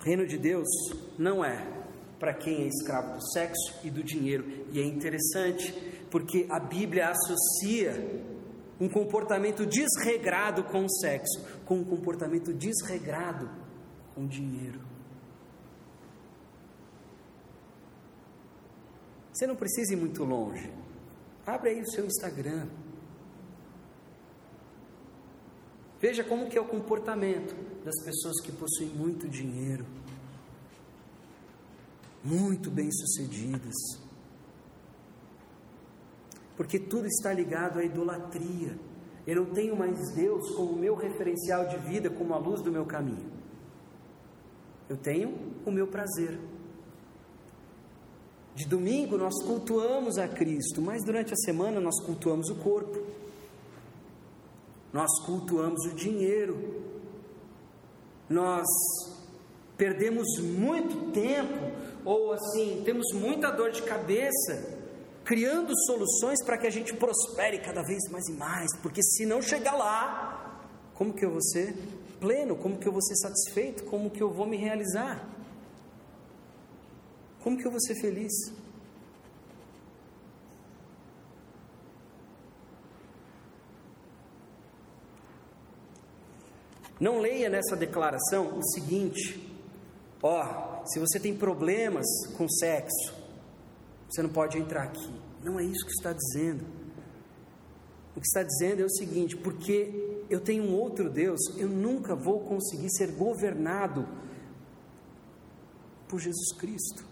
O 0.00 0.04
reino 0.04 0.26
de 0.26 0.36
Deus 0.36 0.68
não 1.16 1.44
é 1.44 1.64
para 2.18 2.34
quem 2.34 2.64
é 2.64 2.66
escravo 2.66 3.16
do 3.16 3.32
sexo 3.32 3.74
e 3.84 3.90
do 3.90 4.02
dinheiro, 4.02 4.44
e 4.72 4.80
é 4.80 4.84
interessante 4.84 6.01
porque 6.12 6.46
a 6.50 6.60
Bíblia 6.60 7.08
associa 7.08 8.22
um 8.78 8.86
comportamento 8.86 9.64
desregrado 9.64 10.62
com 10.64 10.84
o 10.84 10.90
sexo, 10.90 11.42
com 11.64 11.76
um 11.76 11.84
comportamento 11.84 12.52
desregrado 12.52 13.50
com 14.14 14.24
o 14.24 14.28
dinheiro. 14.28 14.78
Você 19.32 19.46
não 19.46 19.56
precisa 19.56 19.94
ir 19.94 19.96
muito 19.96 20.22
longe. 20.22 20.70
Abre 21.46 21.70
aí 21.70 21.80
o 21.80 21.90
seu 21.90 22.04
Instagram. 22.04 22.68
Veja 25.98 26.22
como 26.22 26.50
que 26.50 26.58
é 26.58 26.60
o 26.60 26.66
comportamento 26.66 27.54
das 27.82 28.04
pessoas 28.04 28.38
que 28.42 28.52
possuem 28.52 28.90
muito 28.90 29.26
dinheiro, 29.26 29.86
muito 32.22 32.70
bem-sucedidas 32.70 34.01
porque 36.56 36.78
tudo 36.78 37.06
está 37.06 37.32
ligado 37.32 37.78
à 37.78 37.84
idolatria. 37.84 38.76
Eu 39.26 39.36
não 39.36 39.46
tenho 39.46 39.76
mais 39.76 40.12
Deus 40.14 40.50
como 40.50 40.76
meu 40.76 40.94
referencial 40.94 41.68
de 41.68 41.78
vida, 41.78 42.10
como 42.10 42.34
a 42.34 42.38
luz 42.38 42.60
do 42.60 42.70
meu 42.70 42.84
caminho. 42.84 43.30
Eu 44.88 44.96
tenho 44.96 45.34
o 45.64 45.70
meu 45.70 45.86
prazer. 45.86 46.38
De 48.54 48.66
domingo 48.66 49.16
nós 49.16 49.34
cultuamos 49.44 50.18
a 50.18 50.28
Cristo, 50.28 50.82
mas 50.82 51.02
durante 51.04 51.32
a 51.32 51.36
semana 51.36 51.80
nós 51.80 51.98
cultuamos 52.04 52.50
o 52.50 52.56
corpo, 52.56 53.00
nós 54.92 55.10
cultuamos 55.24 55.86
o 55.86 55.94
dinheiro, 55.94 56.82
nós 58.28 58.66
perdemos 59.78 60.26
muito 60.40 61.12
tempo, 61.12 61.72
ou 62.04 62.32
assim, 62.32 62.82
temos 62.84 63.06
muita 63.14 63.50
dor 63.50 63.70
de 63.70 63.82
cabeça 63.82 64.81
criando 65.24 65.72
soluções 65.86 66.42
para 66.44 66.58
que 66.58 66.66
a 66.66 66.70
gente 66.70 66.94
prospere 66.94 67.58
cada 67.58 67.82
vez 67.82 68.08
mais 68.10 68.26
e 68.28 68.32
mais, 68.32 68.76
porque 68.82 69.02
se 69.02 69.24
não 69.24 69.40
chegar 69.40 69.74
lá, 69.76 70.68
como 70.94 71.12
que 71.12 71.24
eu 71.24 71.30
vou 71.30 71.42
ser 71.42 71.74
pleno? 72.20 72.56
Como 72.56 72.78
que 72.78 72.86
eu 72.86 72.92
vou 72.92 73.02
ser 73.02 73.16
satisfeito? 73.16 73.84
Como 73.84 74.10
que 74.10 74.22
eu 74.22 74.30
vou 74.30 74.46
me 74.46 74.56
realizar? 74.56 75.28
Como 77.42 77.56
que 77.58 77.66
eu 77.66 77.70
vou 77.70 77.80
ser 77.80 77.96
feliz? 77.96 78.32
Não 87.00 87.18
leia 87.18 87.48
nessa 87.48 87.74
declaração 87.74 88.56
o 88.56 88.62
seguinte: 88.62 89.52
ó, 90.22 90.84
se 90.86 91.00
você 91.00 91.18
tem 91.18 91.36
problemas 91.36 92.06
com 92.36 92.48
sexo, 92.48 93.21
você 94.12 94.22
não 94.22 94.28
pode 94.28 94.58
entrar 94.58 94.82
aqui. 94.82 95.10
Não 95.42 95.58
é 95.58 95.64
isso 95.64 95.86
que 95.86 95.92
está 95.92 96.12
dizendo. 96.12 96.64
O 98.14 98.20
que 98.20 98.26
está 98.26 98.42
dizendo 98.42 98.82
é 98.82 98.84
o 98.84 98.90
seguinte: 98.90 99.36
porque 99.36 100.24
eu 100.28 100.38
tenho 100.38 100.64
um 100.64 100.78
outro 100.78 101.08
Deus, 101.08 101.40
eu 101.56 101.68
nunca 101.68 102.14
vou 102.14 102.40
conseguir 102.40 102.90
ser 102.90 103.12
governado 103.12 104.06
por 106.06 106.20
Jesus 106.20 106.52
Cristo. 106.58 107.04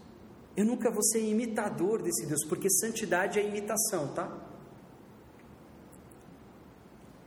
Eu 0.55 0.65
nunca 0.65 0.91
vou 0.91 1.01
ser 1.01 1.27
imitador 1.27 2.03
desse 2.03 2.27
Deus, 2.27 2.45
porque 2.45 2.69
santidade 2.69 3.39
é 3.39 3.47
imitação, 3.47 4.09
tá? 4.13 4.29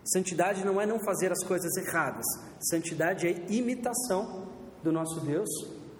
Santidade 0.04 0.64
não 0.64 0.80
é 0.80 0.86
não 0.86 1.00
fazer 1.00 1.32
as 1.32 1.42
coisas 1.42 1.74
erradas. 1.76 2.24
Santidade 2.60 3.26
é 3.26 3.46
imitação 3.50 4.46
do 4.82 4.92
nosso 4.92 5.20
Deus 5.20 5.48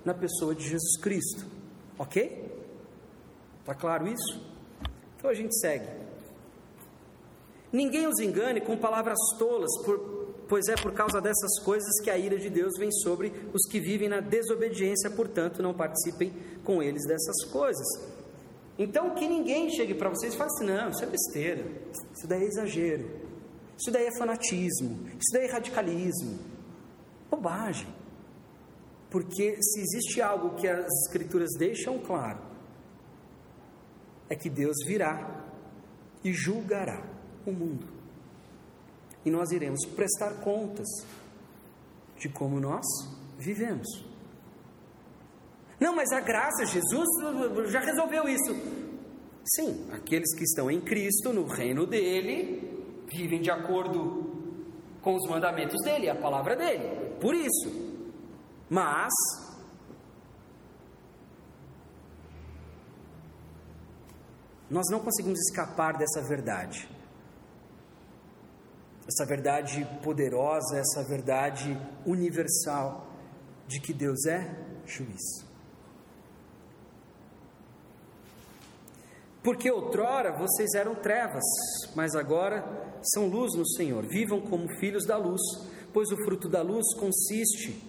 na 0.05 0.15
pessoa 0.15 0.55
de 0.55 0.69
Jesus 0.69 0.97
Cristo. 1.01 1.47
Ok? 1.99 2.54
Está 3.65 3.75
claro 3.75 4.07
isso? 4.07 4.39
Então 5.17 5.31
a 5.31 5.35
gente 5.35 5.59
segue. 5.59 5.89
Ninguém 7.73 8.07
os 8.07 8.21
engane 8.21 8.61
com 8.61 8.77
palavras 8.77 9.19
tolas, 9.39 9.71
pois 10.47 10.69
é 10.69 10.75
por 10.75 10.93
causa 10.93 11.19
dessas 11.19 11.59
coisas 11.65 11.99
que 12.03 12.11
a 12.11 12.19
ira 12.19 12.39
de 12.39 12.51
Deus 12.51 12.75
vem 12.79 12.93
sobre 12.93 13.33
os 13.55 13.63
que 13.67 13.81
vivem 13.81 14.07
na 14.07 14.21
desobediência, 14.21 15.11
portanto, 15.11 15.63
não 15.63 15.73
participem 15.73 16.31
com 16.63 16.83
eles 16.83 17.07
dessas 17.07 17.43
coisas. 17.51 17.87
Então, 18.79 19.15
que 19.15 19.27
ninguém 19.27 19.71
chegue 19.71 19.95
para 19.95 20.11
vocês 20.11 20.35
e 20.35 20.37
fale 20.37 20.51
assim: 20.51 20.67
não, 20.67 20.91
isso 20.91 21.03
é 21.03 21.07
besteira, 21.07 21.65
isso 22.15 22.27
daí 22.27 22.43
é 22.43 22.47
exagero. 22.47 23.11
Isso 23.79 23.91
daí 23.91 24.07
é 24.07 24.19
fanatismo, 24.19 25.09
isso 25.09 25.33
daí 25.33 25.47
é 25.47 25.51
radicalismo. 25.51 26.39
Bobagem. 27.31 27.89
Porque 29.09 29.57
se 29.63 29.81
existe 29.81 30.21
algo 30.21 30.55
que 30.57 30.69
as 30.69 30.87
Escrituras 31.07 31.51
deixam 31.59 31.99
claro, 31.99 32.39
é 34.35 34.37
que 34.37 34.51
Deus 34.51 34.77
virá 34.85 35.45
e 36.25 36.33
julgará 36.33 37.03
o 37.47 37.53
mundo. 37.53 37.87
E 39.25 39.31
nós 39.31 39.53
iremos 39.53 39.87
prestar 39.87 40.41
contas 40.43 40.87
de 42.19 42.29
como 42.29 42.59
nós 42.59 42.85
vivemos. 43.39 43.87
Não, 45.79 45.95
mas 45.95 46.11
a 46.13 46.21
graça, 46.21 46.67
Jesus 46.67 47.09
já 47.71 47.81
resolveu 47.81 48.29
isso. 48.29 48.55
Sim, 49.45 49.87
aqueles 49.93 50.35
que 50.35 50.43
estão 50.43 50.71
em 50.71 50.81
Cristo, 50.81 51.33
no 51.33 51.47
reino 51.47 51.87
dele, 51.87 53.07
vivem 53.07 53.41
de 53.41 53.51
acordo 53.51 54.33
com 55.01 55.15
os 55.15 55.29
mandamentos 55.29 55.81
dele, 55.85 56.09
a 56.11 56.17
palavra 56.17 56.57
dele. 56.57 57.17
Por 57.21 57.35
isso. 57.35 57.71
Mas 58.69 59.13
nós 64.75 64.91
não 64.91 64.99
conseguimos 64.99 65.39
escapar 65.39 65.97
dessa 65.97 66.21
verdade. 66.21 66.89
Essa 69.07 69.25
verdade 69.25 69.87
poderosa, 70.03 70.77
essa 70.77 71.05
verdade 71.05 71.81
universal 72.05 73.07
de 73.69 73.81
que 73.81 73.93
Deus 73.93 74.27
é 74.27 74.53
juiz. 74.85 75.47
Porque 79.45 79.71
outrora 79.71 80.37
vocês 80.37 80.75
eram 80.75 80.97
trevas, 80.97 81.45
mas 81.95 82.17
agora 82.17 82.65
são 83.15 83.29
luz 83.29 83.55
no 83.55 83.69
Senhor. 83.77 84.05
Vivam 84.09 84.41
como 84.41 84.67
filhos 84.81 85.07
da 85.07 85.17
luz, 85.17 85.41
pois 85.93 86.11
o 86.11 86.17
fruto 86.25 86.49
da 86.49 86.63
luz 86.63 86.97
consiste 86.99 87.81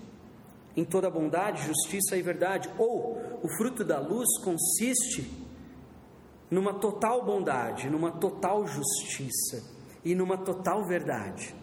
em 0.78 0.86
toda 0.86 1.10
bondade, 1.10 1.66
justiça 1.66 2.16
e 2.16 2.22
verdade. 2.22 2.70
Ou 2.78 3.40
o 3.42 3.48
fruto 3.58 3.84
da 3.84 3.98
luz 4.00 4.38
consiste 4.44 5.45
numa 6.56 6.74
total 6.74 7.26
bondade, 7.26 7.90
numa 7.90 8.14
total 8.14 8.66
justiça 8.66 9.62
e 10.06 10.16
numa 10.16 10.38
total 10.38 10.86
verdade. 10.88 11.54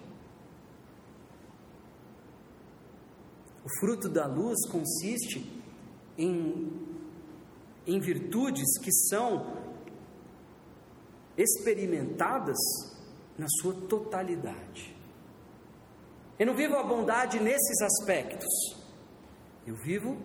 O 3.65 3.69
fruto 3.81 4.07
da 4.07 4.27
luz 4.27 4.69
consiste 4.71 5.51
em, 6.19 6.71
em 7.87 7.99
virtudes 8.01 8.79
que 8.83 8.93
são 8.93 9.57
experimentadas 11.39 12.59
na 13.39 13.47
sua 13.49 13.73
totalidade. 13.89 14.95
Eu 16.39 16.47
não 16.49 16.55
vivo 16.55 16.77
a 16.77 16.83
bondade 16.83 17.41
nesses 17.41 17.81
aspectos, 17.81 18.77
eu 19.67 19.75
vivo 19.75 20.19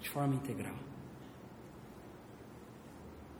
de 0.00 0.08
forma 0.08 0.36
integral. 0.36 0.83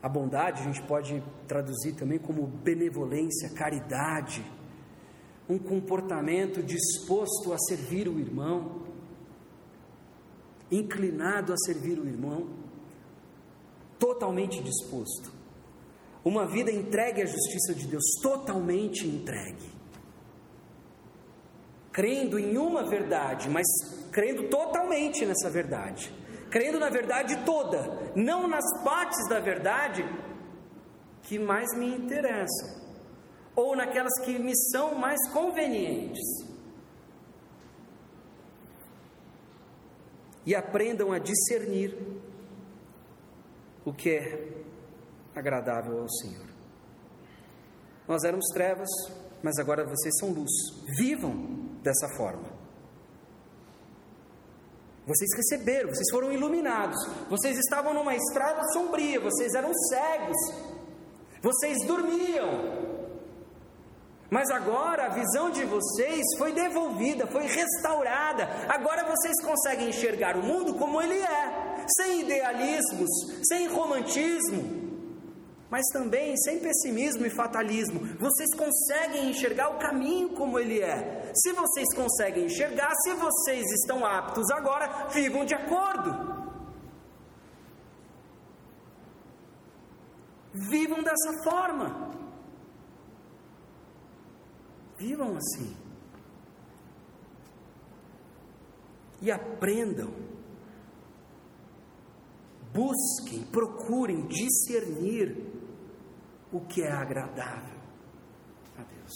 A 0.05 0.07
bondade 0.07 0.61
a 0.61 0.65
gente 0.65 0.83
pode 0.83 1.23
traduzir 1.47 1.93
também 1.93 2.19
como 2.19 2.45
benevolência, 2.45 3.49
caridade, 3.49 4.45
um 5.49 5.57
comportamento 5.57 6.61
disposto 6.61 7.51
a 7.51 7.57
servir 7.57 8.07
o 8.07 8.19
irmão, 8.19 8.83
inclinado 10.71 11.51
a 11.51 11.57
servir 11.57 11.97
o 11.97 12.07
irmão, 12.07 12.47
totalmente 13.97 14.61
disposto. 14.61 15.33
Uma 16.23 16.45
vida 16.45 16.71
entregue 16.71 17.23
à 17.23 17.25
justiça 17.25 17.73
de 17.73 17.87
Deus, 17.87 18.03
totalmente 18.21 19.07
entregue. 19.07 19.71
Crendo 21.91 22.37
em 22.37 22.59
uma 22.59 22.83
verdade, 22.83 23.49
mas 23.49 23.65
crendo 24.11 24.49
totalmente 24.49 25.25
nessa 25.25 25.49
verdade. 25.49 26.13
Crendo 26.55 26.79
na 26.79 26.89
verdade 26.89 27.43
toda, 27.43 28.13
não 28.15 28.47
nas 28.47 28.63
partes 28.81 29.27
da 29.27 29.41
verdade 29.41 30.05
que 31.23 31.37
mais 31.37 31.77
me 31.77 31.93
interessam, 31.93 32.81
ou 33.53 33.75
naquelas 33.75 34.17
que 34.23 34.39
me 34.39 34.55
são 34.71 34.95
mais 34.95 35.19
convenientes. 35.33 36.23
E 40.45 40.55
aprendam 40.55 41.11
a 41.11 41.19
discernir 41.19 41.93
o 43.83 43.91
que 43.91 44.11
é 44.11 44.63
agradável 45.35 46.03
ao 46.03 46.09
Senhor. 46.09 46.47
Nós 48.07 48.23
éramos 48.23 48.45
trevas, 48.53 48.89
mas 49.43 49.59
agora 49.59 49.83
vocês 49.83 50.17
são 50.19 50.29
luz. 50.29 50.51
Vivam 50.97 51.75
dessa 51.83 52.07
forma. 52.15 52.54
Vocês 55.05 55.29
receberam, 55.37 55.89
vocês 55.89 56.09
foram 56.09 56.31
iluminados. 56.31 56.97
Vocês 57.29 57.57
estavam 57.57 57.93
numa 57.93 58.15
estrada 58.15 58.61
sombria, 58.73 59.19
vocês 59.19 59.53
eram 59.53 59.71
cegos. 59.89 60.37
Vocês 61.41 61.77
dormiam. 61.85 62.95
Mas 64.29 64.49
agora 64.49 65.05
a 65.05 65.09
visão 65.09 65.51
de 65.51 65.63
vocês 65.63 66.23
foi 66.37 66.51
devolvida, 66.51 67.27
foi 67.27 67.45
restaurada. 67.45 68.49
Agora 68.67 69.05
vocês 69.05 69.39
conseguem 69.43 69.89
enxergar 69.89 70.35
o 70.35 70.43
mundo 70.43 70.73
como 70.73 70.99
ele 70.99 71.19
é, 71.19 71.85
sem 71.95 72.21
idealismos, 72.21 73.09
sem 73.47 73.67
romantismo, 73.67 74.84
mas 75.69 75.85
também 75.91 76.37
sem 76.37 76.59
pessimismo 76.59 77.25
e 77.25 77.29
fatalismo. 77.29 77.99
Vocês 78.19 78.55
conseguem 78.55 79.29
enxergar 79.29 79.69
o 79.69 79.79
caminho 79.79 80.29
como 80.29 80.59
ele 80.59 80.81
é. 80.81 81.31
Se 81.33 81.51
vocês 81.53 81.87
conseguem 81.95 82.45
enxergar, 82.45 82.91
se 83.03 83.13
vocês 83.13 83.65
estão 83.81 84.05
aptos 84.05 84.49
agora, 84.51 85.07
vivam 85.09 85.43
de 85.43 85.55
acordo. 85.55 86.45
Vivam 90.53 91.03
dessa 91.03 91.43
forma. 91.43 92.13
Vivam 94.97 95.35
assim. 95.35 95.75
E 99.21 99.31
aprendam 99.31 100.35
busquem, 102.75 103.41
procurem 103.45 104.27
discernir 104.27 105.54
o 106.55 106.61
que 106.61 106.81
é 106.81 106.91
agradável 106.91 107.77
a 108.77 108.83
Deus. 108.83 109.13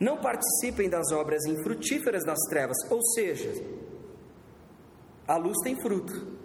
Não 0.00 0.16
participem 0.16 0.88
das 0.88 1.12
obras 1.12 1.44
infrutíferas 1.44 2.24
das 2.24 2.38
trevas, 2.48 2.76
ou 2.90 3.04
seja, 3.14 3.52
a 5.28 5.36
luz 5.36 5.58
tem 5.62 5.78
fruto, 5.80 6.38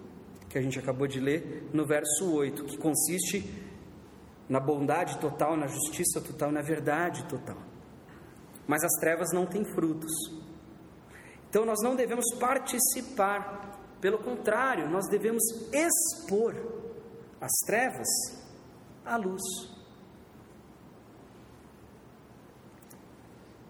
que 0.50 0.58
a 0.58 0.62
gente 0.62 0.78
acabou 0.78 1.06
de 1.06 1.20
ler 1.20 1.70
no 1.72 1.86
verso 1.86 2.34
8, 2.34 2.64
que 2.64 2.76
consiste 2.76 3.50
na 4.46 4.60
bondade 4.60 5.18
total, 5.18 5.56
na 5.56 5.68
justiça 5.68 6.20
total, 6.20 6.52
na 6.52 6.60
verdade 6.60 7.24
total. 7.28 7.56
Mas 8.66 8.84
as 8.84 8.92
trevas 9.00 9.28
não 9.32 9.46
têm 9.46 9.64
frutos. 9.64 10.12
Então 11.48 11.64
nós 11.64 11.78
não 11.82 11.96
devemos 11.96 12.26
participar, 12.38 13.69
pelo 14.00 14.18
contrário, 14.18 14.88
nós 14.88 15.06
devemos 15.08 15.42
expor 15.72 16.54
as 17.40 17.52
trevas 17.66 18.08
à 19.04 19.16
luz. 19.16 19.42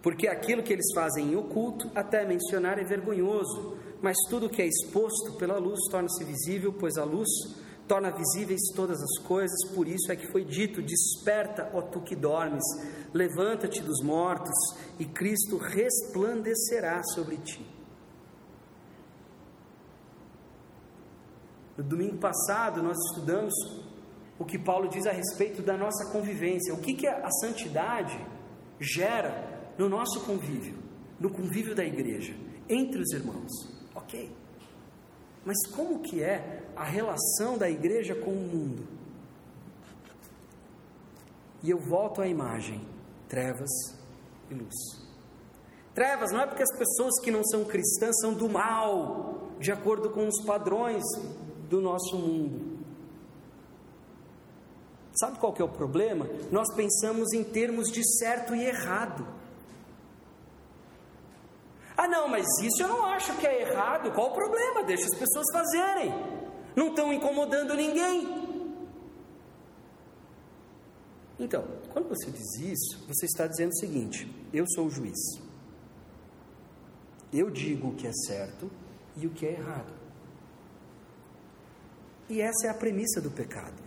Porque 0.02 0.28
aquilo 0.28 0.62
que 0.62 0.72
eles 0.72 0.86
fazem 0.94 1.32
em 1.32 1.36
oculto, 1.36 1.90
até 1.94 2.24
mencionar, 2.24 2.78
é 2.78 2.84
vergonhoso, 2.84 3.76
mas 4.00 4.16
tudo 4.28 4.48
que 4.48 4.62
é 4.62 4.66
exposto 4.66 5.36
pela 5.36 5.58
luz 5.58 5.78
torna-se 5.90 6.24
visível, 6.24 6.72
pois 6.72 6.96
a 6.96 7.04
luz 7.04 7.28
torna 7.86 8.10
visíveis 8.10 8.60
todas 8.74 9.02
as 9.02 9.18
coisas, 9.26 9.58
por 9.74 9.86
isso 9.86 10.10
é 10.10 10.16
que 10.16 10.30
foi 10.30 10.44
dito: 10.44 10.80
Desperta, 10.80 11.70
ó 11.74 11.82
tu 11.82 12.00
que 12.00 12.16
dormes, 12.16 12.64
levanta-te 13.12 13.82
dos 13.82 14.00
mortos, 14.02 14.54
e 14.98 15.04
Cristo 15.04 15.58
resplandecerá 15.58 17.02
sobre 17.02 17.36
ti. 17.38 17.66
No 21.80 21.86
domingo 21.86 22.18
passado, 22.18 22.82
nós 22.82 22.98
estudamos 23.08 23.54
o 24.38 24.44
que 24.44 24.58
Paulo 24.58 24.86
diz 24.86 25.06
a 25.06 25.12
respeito 25.12 25.62
da 25.62 25.78
nossa 25.78 26.12
convivência, 26.12 26.74
o 26.74 26.78
que, 26.78 26.92
que 26.92 27.06
a 27.06 27.30
santidade 27.40 28.22
gera 28.78 29.72
no 29.78 29.88
nosso 29.88 30.20
convívio, 30.26 30.76
no 31.18 31.30
convívio 31.30 31.74
da 31.74 31.82
igreja, 31.82 32.36
entre 32.68 33.00
os 33.00 33.10
irmãos. 33.12 33.50
Ok. 33.94 34.30
Mas 35.42 35.56
como 35.74 36.00
que 36.00 36.22
é 36.22 36.66
a 36.76 36.84
relação 36.84 37.56
da 37.56 37.70
igreja 37.70 38.14
com 38.14 38.30
o 38.30 38.46
mundo? 38.46 38.86
E 41.62 41.70
eu 41.70 41.78
volto 41.78 42.20
à 42.20 42.28
imagem: 42.28 42.86
trevas 43.26 43.70
e 44.50 44.54
luz. 44.54 44.74
Trevas 45.94 46.30
não 46.30 46.42
é 46.42 46.46
porque 46.46 46.62
as 46.62 46.76
pessoas 46.76 47.18
que 47.24 47.30
não 47.30 47.42
são 47.42 47.64
cristãs 47.64 48.20
são 48.20 48.34
do 48.34 48.50
mal, 48.50 49.48
de 49.58 49.72
acordo 49.72 50.10
com 50.10 50.28
os 50.28 50.44
padrões 50.44 51.02
do 51.70 51.80
nosso 51.80 52.16
mundo. 52.16 52.78
Sabe 55.18 55.38
qual 55.38 55.52
que 55.52 55.62
é 55.62 55.64
o 55.64 55.68
problema? 55.68 56.28
Nós 56.50 56.74
pensamos 56.74 57.32
em 57.32 57.44
termos 57.44 57.90
de 57.90 58.02
certo 58.18 58.54
e 58.54 58.64
errado. 58.64 59.26
Ah, 61.96 62.08
não, 62.08 62.28
mas 62.28 62.46
isso 62.60 62.82
eu 62.82 62.88
não 62.88 63.04
acho 63.04 63.36
que 63.36 63.46
é 63.46 63.62
errado. 63.62 64.12
Qual 64.12 64.30
o 64.30 64.34
problema? 64.34 64.82
Deixa 64.82 65.04
as 65.04 65.14
pessoas 65.14 65.46
fazerem. 65.52 66.12
Não 66.74 66.88
estão 66.88 67.12
incomodando 67.12 67.74
ninguém. 67.74 68.40
Então, 71.38 71.64
quando 71.92 72.08
você 72.08 72.30
diz 72.30 72.58
isso, 72.58 73.06
você 73.06 73.26
está 73.26 73.46
dizendo 73.46 73.70
o 73.70 73.78
seguinte: 73.78 74.30
eu 74.52 74.64
sou 74.74 74.86
o 74.86 74.90
juiz. 74.90 75.18
Eu 77.32 77.50
digo 77.50 77.88
o 77.88 77.94
que 77.94 78.06
é 78.06 78.12
certo 78.12 78.70
e 79.16 79.26
o 79.26 79.30
que 79.30 79.46
é 79.46 79.52
errado. 79.52 79.99
E 82.30 82.40
essa 82.40 82.68
é 82.68 82.70
a 82.70 82.74
premissa 82.74 83.20
do 83.20 83.28
pecado. 83.28 83.82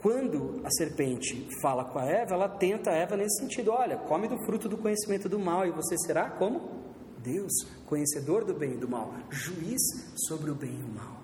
Quando 0.00 0.60
a 0.64 0.70
serpente 0.70 1.46
fala 1.60 1.84
com 1.84 1.98
a 1.98 2.06
Eva, 2.06 2.34
ela 2.34 2.48
tenta 2.48 2.90
a 2.90 2.94
Eva 2.94 3.16
nesse 3.16 3.38
sentido: 3.42 3.70
olha, 3.70 3.98
come 3.98 4.26
do 4.28 4.38
fruto 4.44 4.68
do 4.68 4.78
conhecimento 4.78 5.28
do 5.28 5.38
mal 5.38 5.66
e 5.66 5.70
você 5.70 5.96
será 5.98 6.30
como 6.30 6.82
Deus, 7.18 7.52
conhecedor 7.86 8.44
do 8.44 8.54
bem 8.54 8.72
e 8.72 8.76
do 8.76 8.88
mal, 8.88 9.14
juiz 9.30 9.80
sobre 10.26 10.50
o 10.50 10.54
bem 10.54 10.78
e 10.78 10.82
o 10.82 10.88
mal. 10.88 11.22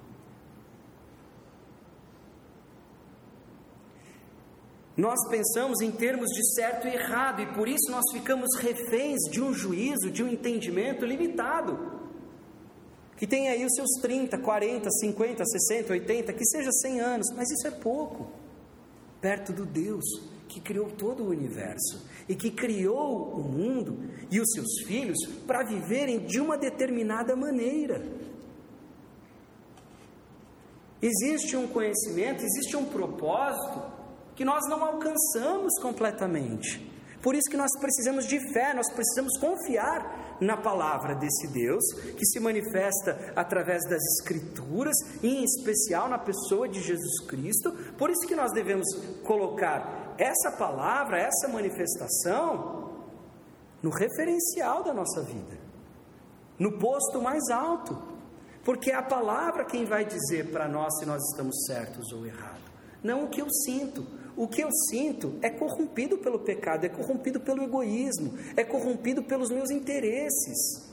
Nós 4.97 5.19
pensamos 5.29 5.81
em 5.81 5.91
termos 5.91 6.29
de 6.29 6.55
certo 6.55 6.87
e 6.87 6.95
errado 6.95 7.41
e 7.41 7.55
por 7.55 7.67
isso 7.69 7.91
nós 7.91 8.05
ficamos 8.13 8.49
reféns 8.59 9.21
de 9.31 9.43
um 9.43 9.55
juízo, 9.55 10.11
de 10.11 10.23
um 10.23 10.29
entendimento 10.29 11.07
limitado. 11.07 12.00
Que 13.21 13.27
tem 13.27 13.51
aí 13.51 13.67
os 13.67 13.75
seus 13.75 14.01
30, 14.01 14.39
40, 14.39 14.91
50, 14.91 15.45
60, 15.45 15.93
80, 15.93 16.33
que 16.33 16.45
seja 16.47 16.73
100 16.73 17.01
anos, 17.01 17.27
mas 17.37 17.51
isso 17.51 17.67
é 17.67 17.71
pouco 17.71 18.31
perto 19.21 19.53
do 19.53 19.67
Deus 19.67 20.03
que 20.49 20.59
criou 20.59 20.89
todo 20.93 21.25
o 21.25 21.29
universo 21.29 22.09
e 22.27 22.35
que 22.35 22.51
criou 22.51 23.35
o 23.35 23.43
mundo 23.43 23.99
e 24.31 24.41
os 24.41 24.51
seus 24.55 24.87
filhos 24.87 25.19
para 25.47 25.63
viverem 25.63 26.21
de 26.21 26.41
uma 26.41 26.57
determinada 26.57 27.37
maneira. 27.37 28.03
Existe 31.03 31.59
um 31.59 31.69
conhecimento, 31.69 32.43
existe 32.43 32.75
um 32.75 32.87
propósito 32.87 33.83
que 34.35 34.47
nós 34.47 34.67
não 34.67 34.83
alcançamos 34.83 35.79
completamente. 35.83 36.91
Por 37.21 37.35
isso 37.35 37.51
que 37.51 37.57
nós 37.59 37.71
precisamos 37.79 38.27
de 38.27 38.41
fé, 38.55 38.73
nós 38.73 38.91
precisamos 38.91 39.39
confiar 39.39 40.20
na 40.41 40.57
palavra 40.57 41.15
desse 41.15 41.47
Deus, 41.49 41.85
que 42.17 42.25
se 42.25 42.41
manifesta 42.41 43.33
através 43.37 43.83
das 43.85 44.03
Escrituras, 44.19 44.97
em 45.23 45.45
especial 45.45 46.09
na 46.09 46.19
pessoa 46.19 46.69
de 46.69 46.81
Jesus 46.81 47.21
Cristo. 47.27 47.73
Por 47.99 48.11
isso 48.11 48.27
que 48.27 48.35
nós 48.35 48.53
devemos 48.53 48.87
colocar 49.25 50.15
essa 50.19 50.53
palavra, 50.53 51.19
essa 51.19 51.49
manifestação, 51.49 52.91
no 53.83 53.91
referencial 53.91 54.83
da 54.83 54.93
nossa 54.93 55.23
vida, 55.23 55.59
no 56.59 56.79
posto 56.79 57.21
mais 57.23 57.49
alto, 57.51 58.01
porque 58.65 58.91
é 58.91 58.95
a 58.95 59.03
palavra 59.03 59.65
quem 59.65 59.85
vai 59.85 60.05
dizer 60.05 60.51
para 60.51 60.69
nós 60.69 60.99
se 60.99 61.07
nós 61.07 61.23
estamos 61.31 61.65
certos 61.65 62.13
ou 62.13 62.27
errados, 62.27 62.61
não 63.03 63.25
o 63.25 63.29
que 63.29 63.41
eu 63.41 63.49
sinto 63.51 64.07
o 64.41 64.49
que 64.49 64.63
eu 64.63 64.71
sinto 64.89 65.39
é 65.43 65.51
corrompido 65.51 66.17
pelo 66.17 66.39
pecado, 66.39 66.87
é 66.87 66.89
corrompido 66.89 67.39
pelo 67.39 67.63
egoísmo, 67.63 68.39
é 68.57 68.65
corrompido 68.65 69.23
pelos 69.23 69.51
meus 69.51 69.71
interesses. 69.71 70.89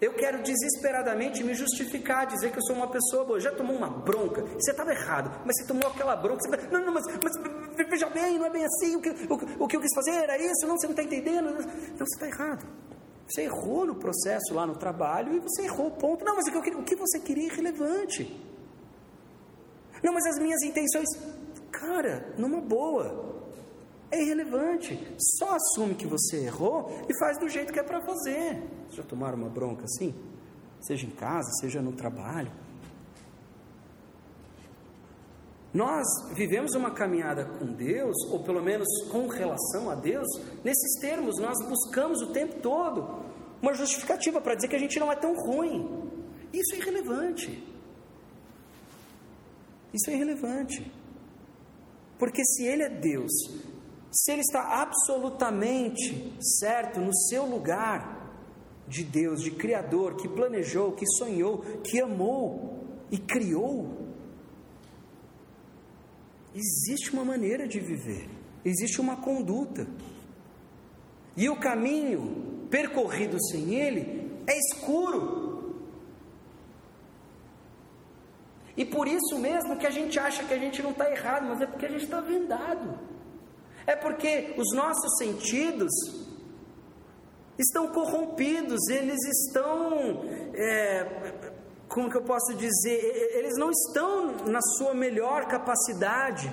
Eu 0.00 0.12
quero 0.14 0.42
desesperadamente 0.42 1.44
me 1.44 1.54
justificar, 1.54 2.26
dizer 2.26 2.50
que 2.50 2.58
eu 2.58 2.62
sou 2.64 2.74
uma 2.74 2.88
pessoa 2.88 3.24
boa. 3.24 3.38
Já 3.38 3.52
tomou 3.52 3.76
uma 3.76 3.88
bronca? 3.88 4.42
Você 4.42 4.72
estava 4.72 4.90
errado, 4.90 5.30
mas 5.46 5.56
você 5.56 5.68
tomou 5.68 5.88
aquela 5.88 6.16
bronca. 6.16 6.40
Você... 6.40 6.66
Não, 6.66 6.84
não, 6.84 6.92
mas, 6.92 7.04
mas, 7.22 7.88
veja 7.88 8.10
bem, 8.10 8.36
não 8.36 8.46
é 8.46 8.50
bem 8.50 8.64
assim. 8.64 8.96
O 8.96 9.00
que, 9.00 9.10
o, 9.10 9.64
o 9.64 9.68
que 9.68 9.76
eu 9.76 9.80
quis 9.80 9.94
fazer 9.94 10.10
era 10.10 10.36
isso, 10.36 10.66
não, 10.66 10.76
você 10.76 10.86
não 10.88 10.94
está 10.94 11.04
entendendo. 11.04 11.44
Não, 11.44 11.62
você 11.62 12.24
está 12.24 12.26
errado. 12.26 12.66
Você 13.28 13.42
errou 13.42 13.86
no 13.86 13.94
processo 13.94 14.52
lá 14.52 14.66
no 14.66 14.76
trabalho 14.76 15.32
e 15.32 15.38
você 15.38 15.62
errou, 15.62 15.92
ponto. 15.92 16.24
Não, 16.24 16.34
mas 16.34 16.46
o 16.48 16.60
que, 16.60 16.70
o 16.70 16.82
que 16.82 16.96
você 16.96 17.20
queria 17.20 17.44
é 17.44 17.52
irrelevante. 17.52 18.47
Não, 20.02 20.12
mas 20.12 20.26
as 20.26 20.38
minhas 20.38 20.62
intenções, 20.62 21.08
cara, 21.70 22.34
numa 22.38 22.60
boa, 22.60 23.44
é 24.10 24.22
irrelevante. 24.22 24.98
Só 25.38 25.56
assume 25.56 25.94
que 25.94 26.06
você 26.06 26.44
errou 26.44 26.90
e 27.08 27.18
faz 27.18 27.38
do 27.38 27.48
jeito 27.48 27.72
que 27.72 27.78
é 27.78 27.82
para 27.82 28.00
fazer. 28.00 28.62
Vocês 28.84 28.96
já 28.96 29.02
tomaram 29.02 29.38
uma 29.38 29.48
bronca 29.48 29.84
assim? 29.84 30.14
Seja 30.80 31.06
em 31.06 31.10
casa, 31.10 31.50
seja 31.60 31.82
no 31.82 31.92
trabalho. 31.92 32.50
Nós 35.72 36.06
vivemos 36.32 36.74
uma 36.74 36.90
caminhada 36.90 37.44
com 37.44 37.66
Deus, 37.66 38.16
ou 38.30 38.42
pelo 38.42 38.62
menos 38.62 38.88
com 39.10 39.26
relação 39.26 39.90
a 39.90 39.94
Deus, 39.94 40.26
nesses 40.64 40.98
termos, 41.00 41.38
nós 41.38 41.58
buscamos 41.68 42.22
o 42.22 42.32
tempo 42.32 42.60
todo 42.60 43.28
uma 43.60 43.74
justificativa 43.74 44.40
para 44.40 44.54
dizer 44.54 44.68
que 44.68 44.76
a 44.76 44.78
gente 44.78 44.98
não 44.98 45.10
é 45.10 45.16
tão 45.16 45.34
ruim. 45.34 46.10
Isso 46.52 46.74
é 46.74 46.78
irrelevante. 46.78 47.62
Isso 49.92 50.10
é 50.10 50.14
irrelevante. 50.14 50.90
Porque 52.18 52.44
se 52.44 52.64
Ele 52.64 52.82
é 52.82 52.88
Deus, 52.88 53.32
se 54.10 54.32
Ele 54.32 54.40
está 54.40 54.82
absolutamente 54.82 56.34
certo 56.40 57.00
no 57.00 57.14
seu 57.14 57.46
lugar 57.46 58.18
de 58.86 59.04
Deus, 59.04 59.42
de 59.42 59.50
Criador, 59.50 60.16
que 60.16 60.28
planejou, 60.28 60.92
que 60.92 61.06
sonhou, 61.06 61.58
que 61.84 62.00
amou 62.00 62.84
e 63.10 63.18
criou, 63.18 64.08
existe 66.54 67.12
uma 67.12 67.24
maneira 67.24 67.68
de 67.68 67.78
viver, 67.78 68.28
existe 68.64 69.00
uma 69.00 69.16
conduta. 69.16 69.86
E 71.36 71.48
o 71.48 71.60
caminho 71.60 72.66
percorrido 72.70 73.36
sem 73.50 73.74
Ele 73.74 74.28
é 74.46 74.58
escuro, 74.58 75.47
E 78.78 78.84
por 78.84 79.08
isso 79.08 79.36
mesmo 79.40 79.76
que 79.76 79.86
a 79.88 79.90
gente 79.90 80.20
acha 80.20 80.44
que 80.44 80.54
a 80.54 80.56
gente 80.56 80.80
não 80.80 80.92
está 80.92 81.10
errado, 81.10 81.46
mas 81.48 81.60
é 81.60 81.66
porque 81.66 81.86
a 81.86 81.88
gente 81.88 82.04
está 82.04 82.20
vendado. 82.20 82.96
É 83.84 83.96
porque 83.96 84.54
os 84.56 84.72
nossos 84.72 85.18
sentidos 85.18 85.90
estão 87.58 87.88
corrompidos, 87.88 88.86
eles 88.88 89.18
estão. 89.36 90.22
É, 90.54 91.52
como 91.88 92.08
que 92.08 92.18
eu 92.18 92.22
posso 92.22 92.54
dizer? 92.54 93.00
Eles 93.38 93.56
não 93.56 93.70
estão 93.72 94.46
na 94.46 94.60
sua 94.76 94.94
melhor 94.94 95.46
capacidade. 95.46 96.48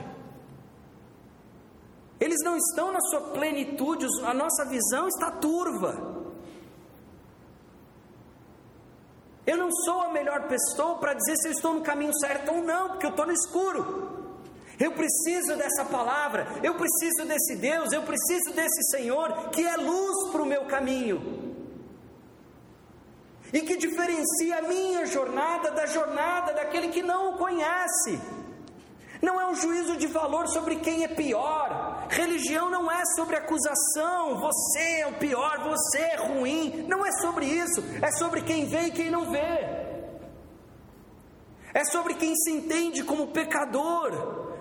Eles 2.19 2.41
não 2.43 2.57
estão 2.57 2.91
na 2.91 3.01
sua 3.01 3.21
plenitude, 3.33 4.07
a 4.23 4.33
nossa 4.33 4.65
visão 4.65 5.07
está 5.07 5.29
turva. 5.29 6.14
Eu 9.45 9.57
não 9.57 9.71
sou 9.71 10.01
a 10.01 10.09
melhor 10.09 10.47
pessoa 10.47 10.97
para 10.97 11.13
dizer 11.13 11.35
se 11.37 11.47
eu 11.47 11.51
estou 11.51 11.73
no 11.73 11.81
caminho 11.81 12.13
certo 12.19 12.51
ou 12.51 12.63
não, 12.63 12.89
porque 12.89 13.05
eu 13.05 13.11
estou 13.11 13.25
no 13.25 13.33
escuro. 13.33 14.25
Eu 14.79 14.91
preciso 14.91 15.55
dessa 15.55 15.85
palavra, 15.85 16.47
eu 16.61 16.75
preciso 16.75 17.25
desse 17.25 17.55
Deus, 17.55 17.91
eu 17.93 18.01
preciso 18.01 18.53
desse 18.53 18.83
Senhor 18.91 19.49
que 19.49 19.65
é 19.65 19.77
luz 19.77 20.31
para 20.31 20.41
o 20.41 20.45
meu 20.45 20.65
caminho 20.65 21.45
e 23.53 23.61
que 23.61 23.77
diferencia 23.77 24.57
a 24.57 24.61
minha 24.63 25.05
jornada 25.05 25.71
da 25.71 25.85
jornada 25.85 26.51
daquele 26.51 26.89
que 26.89 27.01
não 27.01 27.33
o 27.33 27.37
conhece. 27.37 28.19
Não 29.21 29.39
é 29.39 29.47
um 29.47 29.55
juízo 29.55 29.95
de 29.95 30.07
valor 30.07 30.47
sobre 30.49 30.75
quem 30.77 31.05
é 31.05 31.07
pior. 31.07 31.84
Religião 32.09 32.69
não 32.69 32.91
é 32.91 33.03
sobre 33.15 33.35
acusação, 33.35 34.39
você 34.39 35.01
é 35.01 35.07
o 35.07 35.17
pior, 35.17 35.63
você 35.63 35.99
é 35.99 36.15
ruim. 36.15 36.85
Não 36.87 37.05
é 37.05 37.11
sobre 37.21 37.45
isso. 37.45 37.81
É 38.01 38.11
sobre 38.11 38.41
quem 38.41 38.65
vê 38.65 38.81
e 38.87 38.91
quem 38.91 39.09
não 39.09 39.31
vê. 39.31 39.85
É 41.73 41.83
sobre 41.91 42.13
quem 42.13 42.33
se 42.35 42.51
entende 42.51 43.03
como 43.03 43.33
pecador 43.33 44.55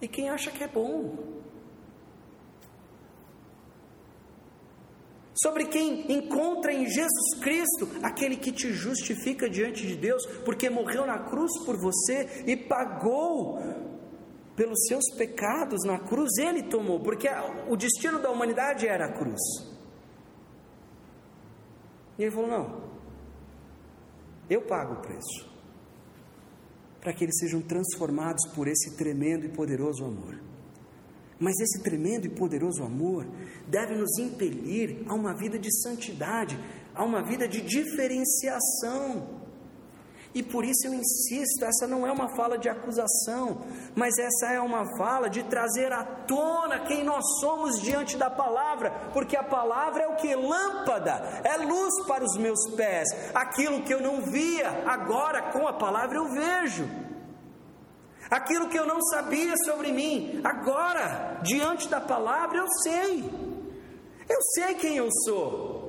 e 0.00 0.06
quem 0.06 0.28
acha 0.28 0.50
que 0.50 0.62
é 0.62 0.68
bom. 0.68 1.34
Sobre 5.34 5.66
quem 5.66 6.12
encontra 6.12 6.72
em 6.72 6.86
Jesus 6.86 7.40
Cristo 7.40 7.88
aquele 8.02 8.36
que 8.36 8.52
te 8.52 8.72
justifica 8.72 9.48
diante 9.48 9.86
de 9.86 9.96
Deus, 9.96 10.24
porque 10.44 10.70
morreu 10.70 11.06
na 11.06 11.18
cruz 11.18 11.52
por 11.64 11.76
você 11.76 12.44
e 12.46 12.56
pagou 12.56 13.58
pelos 14.56 14.78
seus 14.86 15.04
pecados 15.16 15.84
na 15.84 15.98
cruz, 15.98 16.30
ele 16.38 16.62
tomou, 16.64 17.00
porque 17.00 17.28
o 17.68 17.76
destino 17.76 18.20
da 18.20 18.30
humanidade 18.30 18.86
era 18.86 19.06
a 19.06 19.12
cruz. 19.12 19.40
E 22.18 22.22
ele 22.22 22.30
falou: 22.30 22.48
Não, 22.48 22.84
eu 24.48 24.62
pago 24.62 24.94
o 24.94 25.00
preço 25.00 25.54
para 27.00 27.12
que 27.12 27.22
eles 27.22 27.36
sejam 27.38 27.60
transformados 27.60 28.46
por 28.54 28.66
esse 28.66 28.96
tremendo 28.96 29.44
e 29.44 29.50
poderoso 29.50 30.04
amor. 30.04 30.40
Mas 31.38 31.54
esse 31.60 31.82
tremendo 31.82 32.26
e 32.26 32.30
poderoso 32.30 32.82
amor 32.82 33.26
deve 33.68 33.94
nos 33.94 34.18
impelir 34.18 35.04
a 35.06 35.14
uma 35.14 35.34
vida 35.34 35.58
de 35.58 35.70
santidade, 35.82 36.58
a 36.94 37.04
uma 37.04 37.22
vida 37.22 37.46
de 37.46 37.60
diferenciação. 37.60 39.43
E 40.34 40.42
por 40.42 40.64
isso 40.64 40.88
eu 40.88 40.92
insisto, 40.92 41.64
essa 41.64 41.86
não 41.86 42.04
é 42.04 42.10
uma 42.10 42.34
fala 42.34 42.58
de 42.58 42.68
acusação, 42.68 43.64
mas 43.94 44.18
essa 44.18 44.52
é 44.52 44.60
uma 44.60 44.84
fala 44.98 45.30
de 45.30 45.44
trazer 45.44 45.92
à 45.92 46.02
tona 46.04 46.80
quem 46.80 47.04
nós 47.04 47.24
somos 47.38 47.80
diante 47.80 48.16
da 48.16 48.28
palavra, 48.28 48.90
porque 49.12 49.36
a 49.36 49.44
palavra 49.44 50.02
é 50.02 50.08
o 50.08 50.16
que? 50.16 50.34
Lâmpada, 50.34 51.40
é 51.44 51.56
luz 51.58 52.04
para 52.08 52.24
os 52.24 52.36
meus 52.36 52.68
pés. 52.74 53.08
Aquilo 53.32 53.82
que 53.82 53.94
eu 53.94 54.02
não 54.02 54.22
via, 54.22 54.68
agora 54.86 55.52
com 55.52 55.68
a 55.68 55.72
palavra 55.72 56.18
eu 56.18 56.28
vejo. 56.28 56.90
Aquilo 58.28 58.68
que 58.68 58.78
eu 58.78 58.86
não 58.86 59.00
sabia 59.02 59.54
sobre 59.64 59.92
mim, 59.92 60.40
agora, 60.42 61.38
diante 61.44 61.88
da 61.88 62.00
palavra, 62.00 62.58
eu 62.58 62.66
sei. 62.82 63.24
Eu 64.28 64.42
sei 64.54 64.74
quem 64.74 64.96
eu 64.96 65.08
sou. 65.24 65.83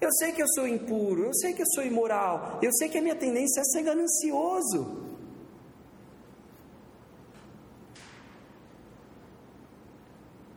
Eu 0.00 0.10
sei 0.12 0.32
que 0.32 0.42
eu 0.42 0.48
sou 0.48 0.66
impuro, 0.66 1.26
eu 1.26 1.34
sei 1.34 1.52
que 1.52 1.62
eu 1.62 1.66
sou 1.74 1.84
imoral, 1.84 2.58
eu 2.62 2.72
sei 2.72 2.88
que 2.88 2.96
a 2.96 3.02
minha 3.02 3.14
tendência 3.14 3.60
é 3.60 3.64
ser 3.64 3.82
ganancioso. 3.82 5.10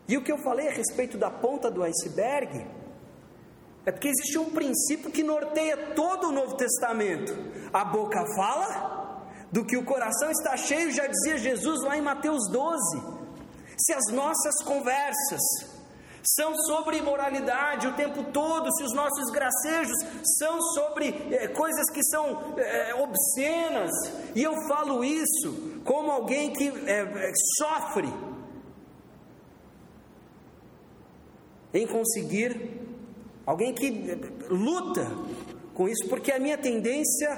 E 0.07 0.17
o 0.17 0.23
que 0.23 0.31
eu 0.31 0.37
falei 0.37 0.67
a 0.67 0.71
respeito 0.71 1.17
da 1.17 1.29
ponta 1.29 1.69
do 1.69 1.83
iceberg 1.83 2.65
é 3.85 3.91
porque 3.91 4.07
existe 4.07 4.37
um 4.37 4.49
princípio 4.49 5.11
que 5.11 5.23
norteia 5.23 5.93
todo 5.93 6.29
o 6.29 6.31
Novo 6.31 6.55
Testamento. 6.55 7.33
A 7.73 7.83
boca 7.83 8.23
fala, 8.35 9.27
do 9.51 9.65
que 9.65 9.75
o 9.75 9.83
coração 9.83 10.31
está 10.31 10.55
cheio, 10.55 10.91
já 10.91 11.05
dizia 11.05 11.37
Jesus 11.37 11.81
lá 11.83 11.97
em 11.97 12.01
Mateus 12.01 12.47
12. 12.49 13.01
Se 13.77 13.91
as 13.93 14.07
nossas 14.13 14.63
conversas 14.63 15.41
são 16.23 16.55
sobre 16.55 16.97
imoralidade 16.97 17.87
o 17.87 17.93
tempo 17.93 18.23
todo, 18.31 18.71
se 18.73 18.83
os 18.83 18.93
nossos 18.93 19.29
gracejos 19.31 19.97
são 20.37 20.61
sobre 20.61 21.09
é, 21.31 21.47
coisas 21.49 21.89
que 21.91 22.03
são 22.05 22.55
é, 22.57 22.95
obscenas, 22.95 23.91
e 24.33 24.41
eu 24.41 24.53
falo 24.67 25.03
isso 25.03 25.81
como 25.83 26.11
alguém 26.11 26.53
que 26.53 26.69
é, 26.69 27.31
sofre 27.57 28.11
em 31.73 31.87
conseguir, 31.87 32.79
alguém 33.45 33.73
que 33.73 33.89
luta 34.49 35.11
com 35.73 35.89
isso, 35.89 36.07
porque 36.07 36.31
a 36.31 36.39
minha 36.39 36.57
tendência 36.57 37.29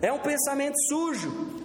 é 0.00 0.12
um 0.12 0.20
pensamento 0.20 0.76
sujo, 0.88 1.59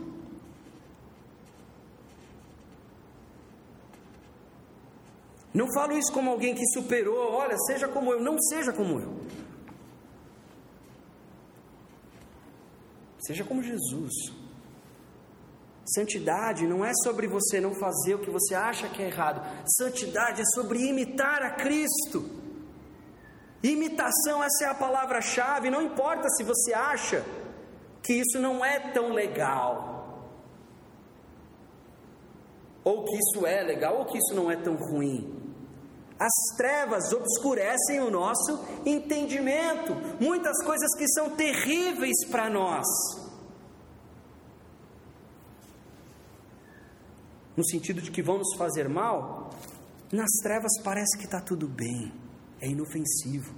Não 5.56 5.72
falo 5.74 5.98
isso 5.98 6.12
como 6.12 6.30
alguém 6.30 6.54
que 6.54 6.66
superou, 6.74 7.32
olha, 7.32 7.58
seja 7.60 7.88
como 7.88 8.12
eu, 8.12 8.22
não 8.22 8.38
seja 8.38 8.74
como 8.74 9.00
eu. 9.00 9.16
Seja 13.26 13.46
como 13.46 13.64
Jesus. 13.64 14.14
Santidade 15.86 16.68
não 16.68 16.84
é 16.84 16.92
sobre 17.04 17.26
você 17.26 17.62
não 17.62 17.74
fazer 17.74 18.16
o 18.16 18.20
que 18.20 18.30
você 18.30 18.54
acha 18.54 18.90
que 18.90 19.02
é 19.02 19.08
errado. 19.08 19.42
Santidade 19.66 20.42
é 20.42 20.46
sobre 20.54 20.80
imitar 20.90 21.42
a 21.42 21.52
Cristo. 21.52 22.30
Imitação, 23.64 24.44
essa 24.44 24.66
é 24.66 24.68
a 24.68 24.76
palavra-chave. 24.76 25.70
Não 25.70 25.82
importa 25.82 26.28
se 26.32 26.44
você 26.44 26.74
acha 26.74 27.24
que 28.04 28.14
isso 28.14 28.40
não 28.40 28.64
é 28.64 28.92
tão 28.92 29.14
legal, 29.14 30.30
ou 32.84 33.06
que 33.06 33.16
isso 33.16 33.48
é 33.48 33.64
legal, 33.64 34.00
ou 34.00 34.06
que 34.06 34.18
isso 34.18 34.36
não 34.36 34.52
é 34.52 34.58
tão 34.58 34.76
ruim. 34.76 35.45
As 36.18 36.56
trevas 36.56 37.12
obscurecem 37.12 38.00
o 38.00 38.10
nosso 38.10 38.66
entendimento, 38.86 39.94
muitas 40.20 40.64
coisas 40.64 40.96
que 40.98 41.08
são 41.10 41.36
terríveis 41.36 42.26
para 42.32 42.50
nós. 42.50 42.86
No 47.56 47.66
sentido 47.66 48.02
de 48.02 48.12
que 48.12 48.22
vão 48.22 48.38
nos 48.38 48.56
fazer 48.56 48.88
mal, 48.88 49.50
nas 50.12 50.30
trevas 50.42 50.72
parece 50.84 51.18
que 51.18 51.26
está 51.26 51.42
tudo 51.42 51.68
bem, 51.68 52.14
é 52.62 52.70
inofensivo, 52.70 53.54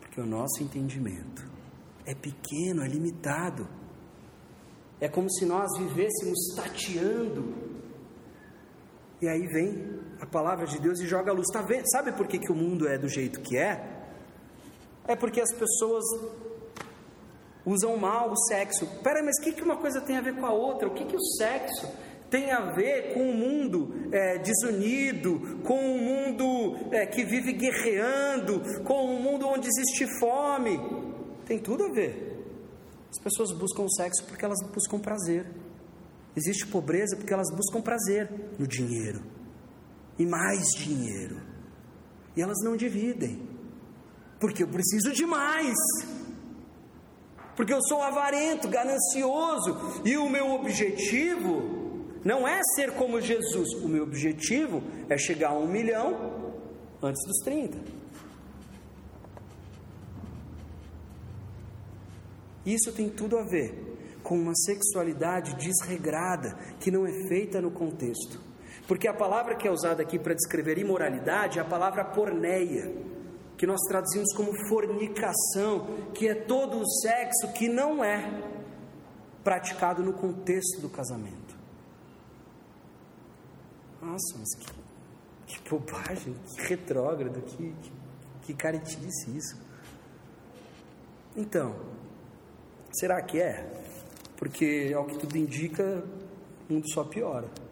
porque 0.00 0.20
o 0.20 0.26
nosso 0.26 0.62
entendimento 0.62 1.48
é 2.04 2.14
pequeno, 2.14 2.82
é 2.82 2.88
limitado. 2.88 3.68
É 5.00 5.08
como 5.08 5.30
se 5.30 5.44
nós 5.44 5.68
vivêssemos 5.78 6.54
tateando, 6.56 7.54
e 9.20 9.28
aí 9.28 9.46
vem 9.46 10.00
a 10.20 10.26
palavra 10.26 10.66
de 10.66 10.80
Deus 10.80 11.00
e 11.00 11.06
joga 11.06 11.30
a 11.30 11.34
luz. 11.34 11.46
Tá 11.52 11.62
vendo? 11.62 11.88
Sabe 11.90 12.12
por 12.12 12.26
que, 12.26 12.38
que 12.38 12.50
o 12.50 12.54
mundo 12.54 12.88
é 12.88 12.98
do 12.98 13.08
jeito 13.08 13.40
que 13.40 13.56
é? 13.56 13.84
É 15.06 15.16
porque 15.16 15.40
as 15.40 15.52
pessoas 15.52 16.04
usam 17.64 17.96
mal 17.96 18.30
o 18.30 18.36
sexo. 18.36 18.86
Pera, 19.02 19.22
mas 19.22 19.38
o 19.38 19.42
que, 19.42 19.52
que 19.52 19.62
uma 19.62 19.76
coisa 19.76 20.00
tem 20.00 20.16
a 20.16 20.20
ver 20.20 20.34
com 20.34 20.46
a 20.46 20.52
outra? 20.52 20.88
O 20.88 20.94
que, 20.94 21.04
que 21.04 21.16
o 21.16 21.22
sexo 21.36 21.88
tem 22.30 22.50
a 22.50 22.72
ver 22.72 23.14
com 23.14 23.20
o 23.20 23.30
um 23.30 23.34
mundo 23.34 23.94
é, 24.12 24.38
desunido, 24.38 25.60
com 25.64 25.74
o 25.74 25.94
um 25.94 25.98
mundo 25.98 26.76
é, 26.92 27.06
que 27.06 27.24
vive 27.24 27.52
guerreando, 27.52 28.60
com 28.84 29.06
o 29.06 29.16
um 29.16 29.22
mundo 29.22 29.46
onde 29.48 29.66
existe 29.66 30.06
fome? 30.18 30.78
Tem 31.46 31.58
tudo 31.58 31.84
a 31.84 31.92
ver. 31.92 32.34
As 33.10 33.22
pessoas 33.22 33.52
buscam 33.52 33.84
o 33.84 33.90
sexo 33.90 34.24
porque 34.26 34.44
elas 34.44 34.58
buscam 34.74 34.98
prazer. 34.98 35.46
Existe 36.36 36.66
pobreza 36.66 37.16
porque 37.16 37.32
elas 37.32 37.50
buscam 37.50 37.80
prazer 37.80 38.30
no 38.58 38.66
dinheiro 38.66 39.37
e 40.18 40.26
mais 40.26 40.66
dinheiro. 40.76 41.40
E 42.36 42.42
elas 42.42 42.58
não 42.62 42.76
dividem, 42.76 43.48
porque 44.40 44.62
eu 44.62 44.68
preciso 44.68 45.12
de 45.12 45.24
mais. 45.26 45.76
Porque 47.56 47.72
eu 47.72 47.82
sou 47.82 48.02
avarento, 48.02 48.68
ganancioso, 48.68 50.02
e 50.04 50.16
o 50.16 50.28
meu 50.28 50.52
objetivo 50.52 51.78
não 52.24 52.46
é 52.46 52.60
ser 52.74 52.92
como 52.92 53.20
Jesus, 53.20 53.72
o 53.82 53.88
meu 53.88 54.04
objetivo 54.04 54.82
é 55.08 55.16
chegar 55.16 55.50
a 55.50 55.58
um 55.58 55.66
milhão 55.66 56.52
antes 57.02 57.24
dos 57.26 57.38
30. 57.44 57.78
Isso 62.66 62.92
tem 62.92 63.08
tudo 63.08 63.38
a 63.38 63.42
ver 63.42 64.20
com 64.22 64.38
uma 64.38 64.54
sexualidade 64.54 65.54
desregrada, 65.54 66.54
que 66.78 66.90
não 66.90 67.06
é 67.06 67.26
feita 67.28 67.62
no 67.62 67.70
contexto. 67.70 68.47
Porque 68.88 69.06
a 69.06 69.12
palavra 69.12 69.54
que 69.54 69.68
é 69.68 69.70
usada 69.70 70.02
aqui 70.02 70.18
para 70.18 70.32
descrever 70.32 70.78
imoralidade 70.78 71.58
é 71.58 71.62
a 71.62 71.64
palavra 71.64 72.02
porneia, 72.06 72.90
que 73.58 73.66
nós 73.66 73.78
traduzimos 73.86 74.34
como 74.34 74.50
fornicação, 74.66 76.10
que 76.14 76.26
é 76.26 76.34
todo 76.34 76.80
o 76.80 76.90
sexo 77.02 77.52
que 77.52 77.68
não 77.68 78.02
é 78.02 78.42
praticado 79.44 80.02
no 80.02 80.14
contexto 80.14 80.80
do 80.80 80.88
casamento. 80.88 81.54
Nossa, 84.00 84.38
mas 84.38 84.54
que, 84.54 84.72
que 85.46 85.68
bobagem, 85.68 86.34
que 86.56 86.62
retrógrado, 86.62 87.42
que, 87.42 87.74
que, 87.82 87.92
que 88.44 88.54
caretice 88.54 89.36
isso. 89.36 89.60
Então, 91.36 91.76
será 92.90 93.20
que 93.20 93.38
é? 93.38 93.70
Porque, 94.38 94.94
ao 94.96 95.04
que 95.04 95.18
tudo 95.18 95.36
indica, 95.36 96.02
o 96.70 96.72
mundo 96.72 96.90
só 96.90 97.04
piora. 97.04 97.67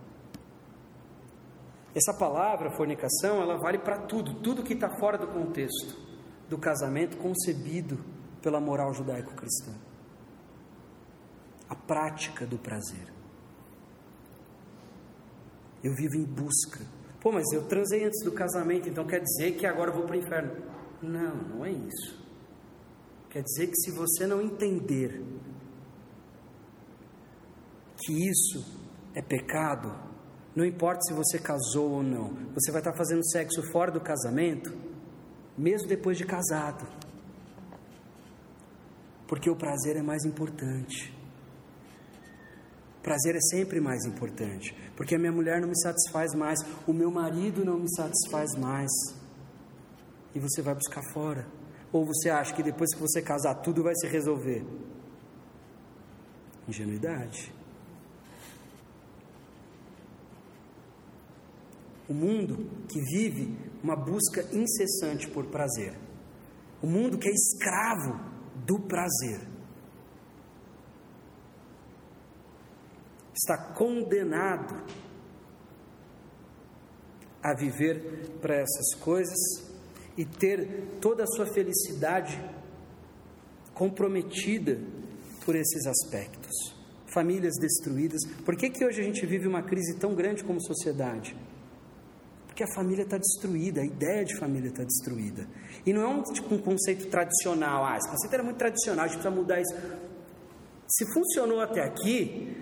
Essa 1.96 2.12
palavra, 2.12 2.70
fornicação, 2.76 3.40
ela 3.40 3.56
vale 3.56 3.78
para 3.78 3.96
tudo, 3.96 4.34
tudo 4.42 4.62
que 4.62 4.74
está 4.74 4.98
fora 4.98 5.16
do 5.16 5.26
contexto 5.28 5.96
do 6.46 6.58
casamento 6.58 7.16
concebido 7.16 8.04
pela 8.42 8.60
moral 8.60 8.92
judaico-cristã. 8.92 9.72
A 11.70 11.74
prática 11.74 12.46
do 12.46 12.58
prazer. 12.58 13.10
Eu 15.82 15.94
vivo 15.94 16.16
em 16.16 16.24
busca. 16.24 16.84
Pô, 17.18 17.32
mas 17.32 17.50
eu 17.52 17.66
transei 17.66 18.04
antes 18.04 18.22
do 18.22 18.30
casamento, 18.30 18.90
então 18.90 19.06
quer 19.06 19.20
dizer 19.20 19.56
que 19.56 19.66
agora 19.66 19.90
eu 19.90 19.94
vou 19.94 20.04
para 20.04 20.16
o 20.16 20.18
inferno. 20.18 20.52
Não, 21.02 21.34
não 21.34 21.64
é 21.64 21.70
isso. 21.72 22.22
Quer 23.30 23.42
dizer 23.42 23.68
que 23.68 23.76
se 23.76 23.90
você 23.90 24.26
não 24.26 24.42
entender 24.42 25.24
que 27.98 28.28
isso 28.28 28.84
é 29.14 29.22
pecado, 29.22 30.05
não 30.56 30.64
importa 30.64 31.02
se 31.02 31.12
você 31.12 31.38
casou 31.38 31.90
ou 31.90 32.02
não, 32.02 32.30
você 32.54 32.72
vai 32.72 32.80
estar 32.80 32.94
fazendo 32.94 33.22
sexo 33.28 33.62
fora 33.70 33.92
do 33.92 34.00
casamento, 34.00 34.74
mesmo 35.56 35.86
depois 35.86 36.16
de 36.16 36.24
casado. 36.24 36.86
Porque 39.28 39.50
o 39.50 39.54
prazer 39.54 39.96
é 39.96 40.02
mais 40.02 40.24
importante. 40.24 41.14
Prazer 43.02 43.36
é 43.36 43.40
sempre 43.40 43.80
mais 43.80 44.06
importante. 44.06 44.74
Porque 44.96 45.14
a 45.14 45.18
minha 45.18 45.30
mulher 45.30 45.60
não 45.60 45.68
me 45.68 45.78
satisfaz 45.78 46.34
mais, 46.34 46.58
o 46.86 46.92
meu 46.92 47.10
marido 47.10 47.62
não 47.62 47.78
me 47.78 47.94
satisfaz 47.94 48.54
mais. 48.54 48.90
E 50.34 50.40
você 50.40 50.62
vai 50.62 50.74
buscar 50.74 51.02
fora. 51.12 51.46
Ou 51.92 52.06
você 52.06 52.30
acha 52.30 52.54
que 52.54 52.62
depois 52.62 52.94
que 52.94 53.00
você 53.00 53.20
casar 53.20 53.56
tudo 53.56 53.82
vai 53.82 53.94
se 53.94 54.06
resolver? 54.06 54.64
Ingenuidade. 56.66 57.55
O 62.08 62.14
mundo 62.14 62.68
que 62.88 63.00
vive 63.00 63.56
uma 63.82 63.96
busca 63.96 64.42
incessante 64.52 65.28
por 65.28 65.46
prazer. 65.46 65.98
O 66.82 66.86
mundo 66.86 67.18
que 67.18 67.28
é 67.28 67.32
escravo 67.32 68.20
do 68.64 68.80
prazer. 68.80 69.40
Está 73.34 73.74
condenado 73.74 74.84
a 77.42 77.54
viver 77.54 78.38
para 78.40 78.56
essas 78.56 78.94
coisas 79.00 79.36
e 80.16 80.24
ter 80.24 80.98
toda 81.00 81.24
a 81.24 81.26
sua 81.26 81.46
felicidade 81.46 82.42
comprometida 83.74 84.80
por 85.44 85.54
esses 85.54 85.86
aspectos. 85.86 86.74
Famílias 87.06 87.54
destruídas. 87.60 88.20
Por 88.44 88.56
que, 88.56 88.70
que 88.70 88.84
hoje 88.84 89.00
a 89.00 89.04
gente 89.04 89.24
vive 89.26 89.46
uma 89.46 89.62
crise 89.62 89.96
tão 89.96 90.14
grande 90.14 90.42
como 90.42 90.60
sociedade? 90.60 91.36
Porque 92.56 92.72
a 92.72 92.74
família 92.74 93.02
está 93.02 93.18
destruída, 93.18 93.82
a 93.82 93.84
ideia 93.84 94.24
de 94.24 94.34
família 94.38 94.70
está 94.70 94.82
destruída. 94.82 95.46
E 95.84 95.92
não 95.92 96.00
é 96.00 96.08
um, 96.08 96.22
tipo, 96.22 96.54
um 96.54 96.58
conceito 96.58 97.06
tradicional, 97.10 97.84
ah, 97.84 97.98
esse 97.98 98.08
conceito 98.08 98.32
era 98.32 98.42
muito 98.42 98.56
tradicional, 98.56 99.04
a 99.04 99.08
gente 99.08 99.18
precisa 99.18 99.36
mudar 99.36 99.60
isso. 99.60 99.74
Se 100.88 101.04
funcionou 101.12 101.60
até 101.60 101.82
aqui, 101.82 102.56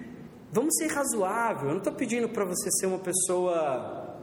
vamos 0.50 0.74
ser 0.78 0.88
razoável. 0.88 1.68
Eu 1.68 1.70
não 1.74 1.78
estou 1.78 1.92
pedindo 1.92 2.28
para 2.28 2.44
você 2.44 2.68
ser 2.72 2.86
uma 2.86 2.98
pessoa 2.98 4.18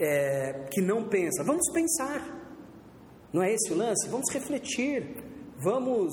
é, 0.00 0.66
que 0.72 0.80
não 0.80 1.08
pensa. 1.08 1.44
Vamos 1.44 1.70
pensar. 1.72 2.26
Não 3.32 3.40
é 3.40 3.52
esse 3.52 3.72
o 3.72 3.76
lance? 3.76 4.08
Vamos 4.08 4.28
refletir. 4.32 5.22
Vamos 5.58 6.12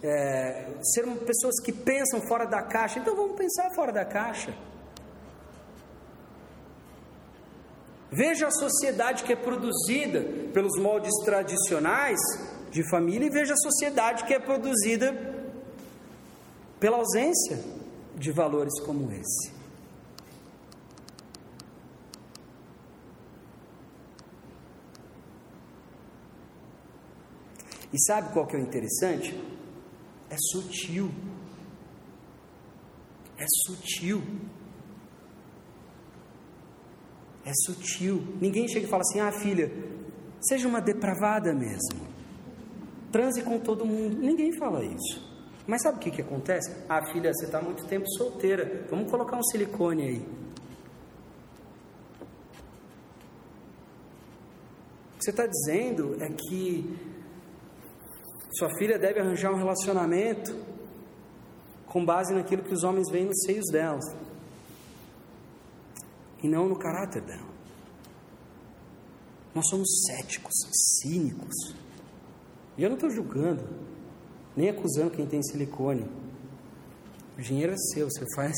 é, 0.00 0.78
ser 0.94 1.04
pessoas 1.26 1.60
que 1.64 1.72
pensam 1.72 2.20
fora 2.28 2.44
da 2.44 2.62
caixa. 2.62 3.00
Então 3.00 3.16
vamos 3.16 3.36
pensar 3.36 3.68
fora 3.74 3.90
da 3.90 4.04
caixa. 4.04 4.54
Veja 8.10 8.46
a 8.46 8.50
sociedade 8.50 9.24
que 9.24 9.32
é 9.32 9.36
produzida 9.36 10.22
pelos 10.52 10.78
moldes 10.80 11.12
tradicionais 11.24 12.18
de 12.70 12.88
família 12.88 13.26
e 13.26 13.30
veja 13.30 13.54
a 13.54 13.56
sociedade 13.56 14.24
que 14.24 14.34
é 14.34 14.38
produzida 14.38 15.12
pela 16.78 16.98
ausência 16.98 17.58
de 18.14 18.30
valores 18.30 18.78
como 18.80 19.10
esse. 19.12 19.56
E 27.92 28.00
sabe 28.02 28.32
qual 28.32 28.46
que 28.46 28.54
é 28.54 28.58
o 28.58 28.62
interessante? 28.62 29.34
É 30.28 30.36
sutil. 30.38 31.10
É 33.38 33.46
sutil. 33.64 34.22
É 37.46 37.52
sutil. 37.64 38.20
Ninguém 38.40 38.66
chega 38.66 38.86
e 38.86 38.88
fala 38.88 39.02
assim: 39.02 39.20
ah, 39.20 39.30
filha, 39.30 39.70
seja 40.40 40.66
uma 40.66 40.80
depravada 40.80 41.54
mesmo. 41.54 42.04
Transe 43.12 43.40
com 43.42 43.56
todo 43.60 43.86
mundo. 43.86 44.16
Ninguém 44.18 44.52
fala 44.58 44.84
isso. 44.84 45.24
Mas 45.64 45.82
sabe 45.82 45.98
o 45.98 46.00
que, 46.00 46.10
que 46.10 46.22
acontece? 46.22 46.74
Ah, 46.88 47.06
filha, 47.06 47.32
você 47.32 47.44
está 47.44 47.62
muito 47.62 47.86
tempo 47.86 48.04
solteira. 48.16 48.84
Vamos 48.90 49.08
colocar 49.08 49.36
um 49.36 49.44
silicone 49.44 50.02
aí. 50.02 50.18
O 55.14 55.18
que 55.18 55.24
você 55.24 55.30
está 55.30 55.46
dizendo 55.46 56.16
é 56.20 56.28
que 56.28 56.98
sua 58.58 58.68
filha 58.76 58.98
deve 58.98 59.20
arranjar 59.20 59.52
um 59.52 59.56
relacionamento 59.56 60.52
com 61.86 62.04
base 62.04 62.34
naquilo 62.34 62.64
que 62.64 62.74
os 62.74 62.82
homens 62.82 63.08
veem 63.08 63.26
nos 63.26 63.40
seios 63.44 63.66
delas 63.70 64.04
e 66.42 66.48
não 66.48 66.68
no 66.68 66.76
caráter 66.76 67.22
dela. 67.22 67.56
Nós 69.54 69.68
somos 69.68 69.88
céticos, 70.06 70.54
cínicos. 71.00 71.74
E 72.76 72.82
eu 72.82 72.90
não 72.90 72.96
estou 72.96 73.10
julgando, 73.10 73.66
nem 74.54 74.68
acusando 74.68 75.10
quem 75.10 75.26
tem 75.26 75.42
silicone. 75.42 76.06
O 77.38 77.40
dinheiro 77.40 77.72
é 77.72 77.76
seu, 77.76 78.08
você 78.10 78.24
faz 78.34 78.54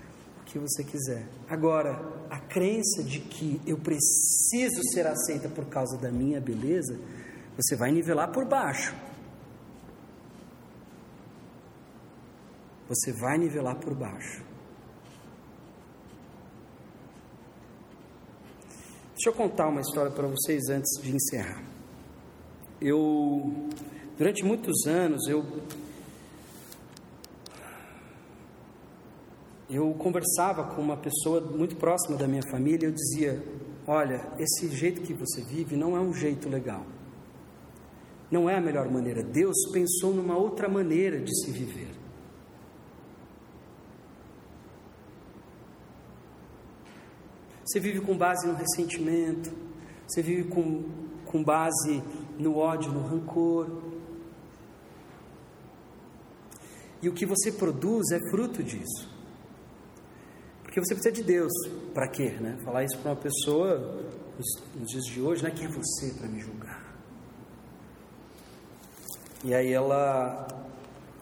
o 0.40 0.44
que 0.44 0.58
você 0.58 0.84
quiser. 0.84 1.26
Agora, 1.48 2.26
a 2.28 2.38
crença 2.38 3.02
de 3.02 3.20
que 3.20 3.60
eu 3.66 3.78
preciso 3.78 4.82
ser 4.92 5.06
aceita 5.06 5.48
por 5.48 5.64
causa 5.66 5.96
da 5.96 6.10
minha 6.10 6.40
beleza, 6.40 6.98
você 7.56 7.74
vai 7.74 7.90
nivelar 7.90 8.30
por 8.30 8.44
baixo. 8.46 8.94
Você 12.88 13.10
vai 13.10 13.38
nivelar 13.38 13.76
por 13.76 13.94
baixo. 13.94 14.51
Deixa 19.24 19.38
eu 19.38 19.40
contar 19.40 19.68
uma 19.68 19.80
história 19.80 20.10
para 20.10 20.26
vocês 20.26 20.68
antes 20.68 21.00
de 21.00 21.14
encerrar. 21.14 21.62
Eu, 22.80 23.54
durante 24.18 24.44
muitos 24.44 24.84
anos, 24.84 25.28
eu 25.28 25.46
eu 29.70 29.94
conversava 29.94 30.74
com 30.74 30.82
uma 30.82 30.96
pessoa 30.96 31.40
muito 31.40 31.76
próxima 31.76 32.16
da 32.16 32.26
minha 32.26 32.42
família, 32.50 32.88
eu 32.88 32.90
dizia: 32.90 33.40
"Olha, 33.86 34.26
esse 34.40 34.68
jeito 34.74 35.02
que 35.02 35.14
você 35.14 35.40
vive 35.40 35.76
não 35.76 35.96
é 35.96 36.00
um 36.00 36.12
jeito 36.12 36.48
legal. 36.48 36.84
Não 38.28 38.50
é 38.50 38.56
a 38.56 38.60
melhor 38.60 38.90
maneira. 38.90 39.22
Deus 39.22 39.70
pensou 39.72 40.12
numa 40.12 40.36
outra 40.36 40.68
maneira 40.68 41.20
de 41.20 41.32
se 41.44 41.52
viver. 41.52 42.01
Você 47.72 47.80
vive 47.80 48.02
com 48.02 48.14
base 48.14 48.46
no 48.46 48.52
ressentimento, 48.52 49.50
você 50.06 50.20
vive 50.20 50.44
com, 50.50 50.84
com 51.24 51.42
base 51.42 52.02
no 52.38 52.58
ódio, 52.58 52.92
no 52.92 53.00
rancor. 53.00 53.66
E 57.00 57.08
o 57.08 57.14
que 57.14 57.24
você 57.24 57.50
produz 57.50 58.10
é 58.10 58.18
fruto 58.28 58.62
disso. 58.62 59.10
Porque 60.62 60.80
você 60.80 60.94
precisa 60.94 61.14
de 61.14 61.22
Deus. 61.22 61.50
Para 61.94 62.08
quê? 62.08 62.32
Né? 62.38 62.58
Falar 62.62 62.84
isso 62.84 62.98
para 62.98 63.12
uma 63.12 63.16
pessoa 63.16 63.78
nos, 64.36 64.78
nos 64.78 64.90
dias 64.90 65.04
de 65.04 65.22
hoje, 65.22 65.42
né? 65.42 65.50
Quem 65.50 65.64
é 65.64 65.68
você 65.70 66.12
para 66.12 66.28
me 66.28 66.40
julgar? 66.40 66.94
E 69.42 69.54
aí 69.54 69.72
ela, 69.72 70.46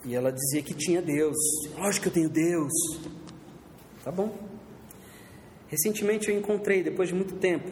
e 0.05 0.17
ela 0.17 0.33
dizia 0.33 0.65
que 0.65 0.75
tinha 0.75 1.01
Deus. 1.01 1.37
Lógico 1.79 2.03
que 2.03 2.09
eu 2.09 2.13
tenho 2.13 2.29
Deus. 2.29 2.73
Tá 4.03 4.11
bom. 4.11 4.50
Recentemente 5.71 6.29
eu 6.29 6.37
encontrei, 6.37 6.83
depois 6.83 7.09
de 7.09 7.15
muito 7.15 7.37
tempo, 7.37 7.71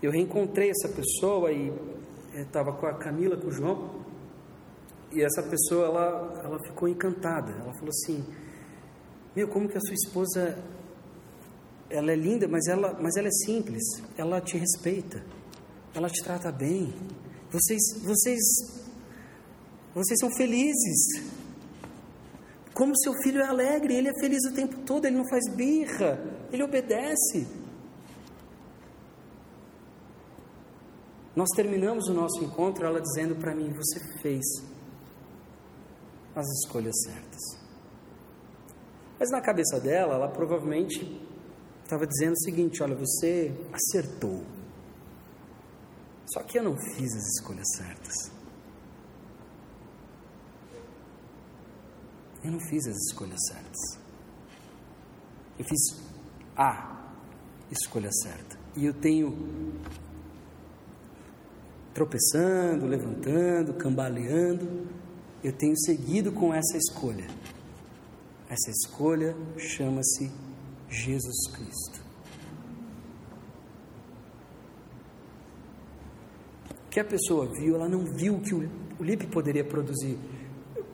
eu 0.00 0.12
reencontrei 0.12 0.70
essa 0.70 0.88
pessoa 0.88 1.50
e 1.50 1.72
estava 2.34 2.72
com 2.72 2.86
a 2.86 2.94
Camila, 2.94 3.36
com 3.36 3.48
o 3.48 3.50
João, 3.50 4.06
e 5.12 5.20
essa 5.20 5.42
pessoa 5.42 5.86
ela, 5.86 6.40
ela 6.44 6.58
ficou 6.68 6.88
encantada. 6.88 7.50
Ela 7.50 7.74
falou 7.74 7.88
assim: 7.88 8.24
Meu, 9.34 9.48
como 9.48 9.68
que 9.68 9.76
a 9.76 9.80
sua 9.80 9.94
esposa 9.94 10.56
ela 11.90 12.12
é 12.12 12.14
linda, 12.14 12.46
mas 12.46 12.66
ela, 12.68 12.96
mas 13.00 13.16
ela 13.16 13.26
é 13.26 13.32
simples, 13.44 13.82
ela 14.16 14.40
te 14.40 14.56
respeita, 14.56 15.24
ela 15.92 16.08
te 16.08 16.22
trata 16.22 16.52
bem. 16.52 16.94
Vocês, 17.50 17.80
vocês 18.04 18.38
Vocês 19.94 20.20
são 20.20 20.30
felizes. 20.36 21.24
Como 22.72 22.96
seu 22.98 23.12
filho 23.24 23.40
é 23.40 23.46
alegre, 23.46 23.96
ele 23.96 24.08
é 24.08 24.20
feliz 24.20 24.44
o 24.48 24.54
tempo 24.54 24.78
todo, 24.86 25.06
ele 25.06 25.16
não 25.16 25.28
faz 25.28 25.42
birra, 25.56 26.37
ele 26.50 26.62
obedece. 26.62 27.46
Nós 31.34 31.48
terminamos 31.54 32.08
o 32.08 32.14
nosso 32.14 32.42
encontro 32.42 32.84
ela 32.84 33.00
dizendo 33.00 33.36
para 33.36 33.54
mim: 33.54 33.70
Você 33.72 34.00
fez 34.20 34.44
as 36.34 36.46
escolhas 36.64 36.94
certas. 37.04 37.58
Mas 39.18 39.30
na 39.30 39.40
cabeça 39.40 39.80
dela, 39.80 40.14
ela 40.14 40.28
provavelmente 40.28 41.20
estava 41.82 42.06
dizendo 42.06 42.32
o 42.32 42.40
seguinte: 42.40 42.82
Olha, 42.82 42.96
você 42.96 43.52
acertou. 43.72 44.42
Só 46.32 46.42
que 46.42 46.58
eu 46.58 46.62
não 46.62 46.76
fiz 46.76 47.14
as 47.14 47.24
escolhas 47.36 47.66
certas. 47.76 48.38
Eu 52.44 52.52
não 52.52 52.60
fiz 52.60 52.86
as 52.86 52.96
escolhas 53.08 53.40
certas. 53.48 53.98
Eu 55.58 55.64
fiz 55.64 56.07
a 56.58 57.14
escolha 57.70 58.10
certa. 58.10 58.58
E 58.76 58.84
eu 58.84 58.92
tenho 58.92 59.72
tropeçando, 61.94 62.86
levantando, 62.86 63.74
cambaleando, 63.74 64.86
eu 65.42 65.52
tenho 65.52 65.76
seguido 65.78 66.32
com 66.32 66.52
essa 66.52 66.76
escolha. 66.76 67.26
Essa 68.48 68.70
escolha 68.70 69.36
chama-se 69.56 70.30
Jesus 70.88 71.50
Cristo. 71.52 72.02
O 76.86 76.90
que 76.90 76.98
a 76.98 77.04
pessoa 77.04 77.46
viu, 77.46 77.76
ela 77.76 77.88
não 77.88 78.04
viu 78.16 78.36
o 78.36 78.40
que 78.40 78.54
o 78.54 78.68
Lipe 79.00 79.26
poderia 79.26 79.64
produzir, 79.64 80.18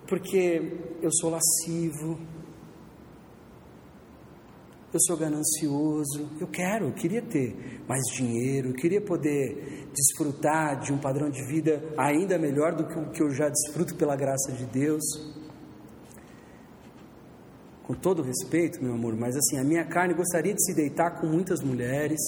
porque 0.06 0.76
eu 1.00 1.10
sou 1.12 1.30
lascivo, 1.30 2.18
eu 4.94 5.00
sou 5.00 5.16
ganancioso, 5.16 6.30
eu 6.40 6.46
quero, 6.46 6.86
eu 6.86 6.92
queria 6.92 7.20
ter 7.20 7.82
mais 7.88 8.00
dinheiro, 8.14 8.68
eu 8.68 8.74
queria 8.74 9.00
poder 9.00 9.88
desfrutar 9.92 10.80
de 10.80 10.92
um 10.92 10.98
padrão 10.98 11.28
de 11.28 11.44
vida 11.44 11.82
ainda 11.98 12.38
melhor 12.38 12.76
do 12.76 12.86
que 12.86 12.96
o 12.96 13.10
que 13.10 13.20
eu 13.20 13.30
já 13.30 13.48
desfruto 13.48 13.96
pela 13.96 14.14
graça 14.14 14.52
de 14.52 14.64
Deus. 14.66 15.02
Com 17.82 17.92
todo 17.92 18.22
respeito, 18.22 18.82
meu 18.82 18.94
amor, 18.94 19.16
mas 19.16 19.36
assim, 19.36 19.58
a 19.58 19.64
minha 19.64 19.84
carne 19.84 20.14
gostaria 20.14 20.54
de 20.54 20.64
se 20.64 20.72
deitar 20.72 21.20
com 21.20 21.26
muitas 21.26 21.60
mulheres. 21.60 22.20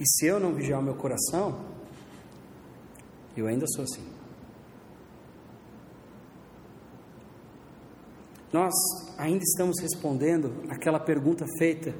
E 0.00 0.04
se 0.04 0.26
eu 0.26 0.40
não 0.40 0.52
vigiar 0.54 0.80
o 0.80 0.82
meu 0.82 0.96
coração, 0.96 1.64
eu 3.36 3.46
ainda 3.46 3.64
sou 3.68 3.84
assim. 3.84 4.19
Nós 8.52 8.74
ainda 9.16 9.44
estamos 9.44 9.76
respondendo 9.80 10.64
aquela 10.68 10.98
pergunta 10.98 11.44
feita 11.56 11.94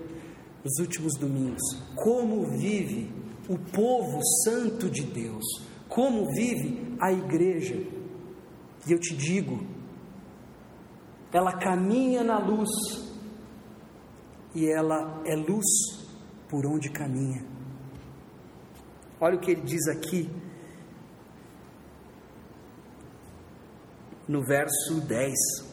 nos 0.64 0.78
últimos 0.80 1.14
domingos: 1.18 1.62
como 1.94 2.44
vive 2.58 3.12
o 3.48 3.56
povo 3.56 4.20
santo 4.44 4.90
de 4.90 5.04
Deus? 5.04 5.44
Como 5.88 6.26
vive 6.34 6.96
a 7.00 7.12
igreja? 7.12 7.76
E 8.86 8.92
eu 8.92 8.98
te 8.98 9.14
digo, 9.14 9.60
ela 11.32 11.52
caminha 11.52 12.24
na 12.24 12.38
luz 12.38 12.70
e 14.54 14.66
ela 14.66 15.22
é 15.24 15.36
luz 15.36 15.66
por 16.48 16.66
onde 16.66 16.90
caminha. 16.90 17.44
Olha 19.20 19.36
o 19.36 19.40
que 19.40 19.52
ele 19.52 19.60
diz 19.60 19.86
aqui 19.86 20.28
no 24.26 24.42
verso 24.42 25.00
10. 25.06 25.69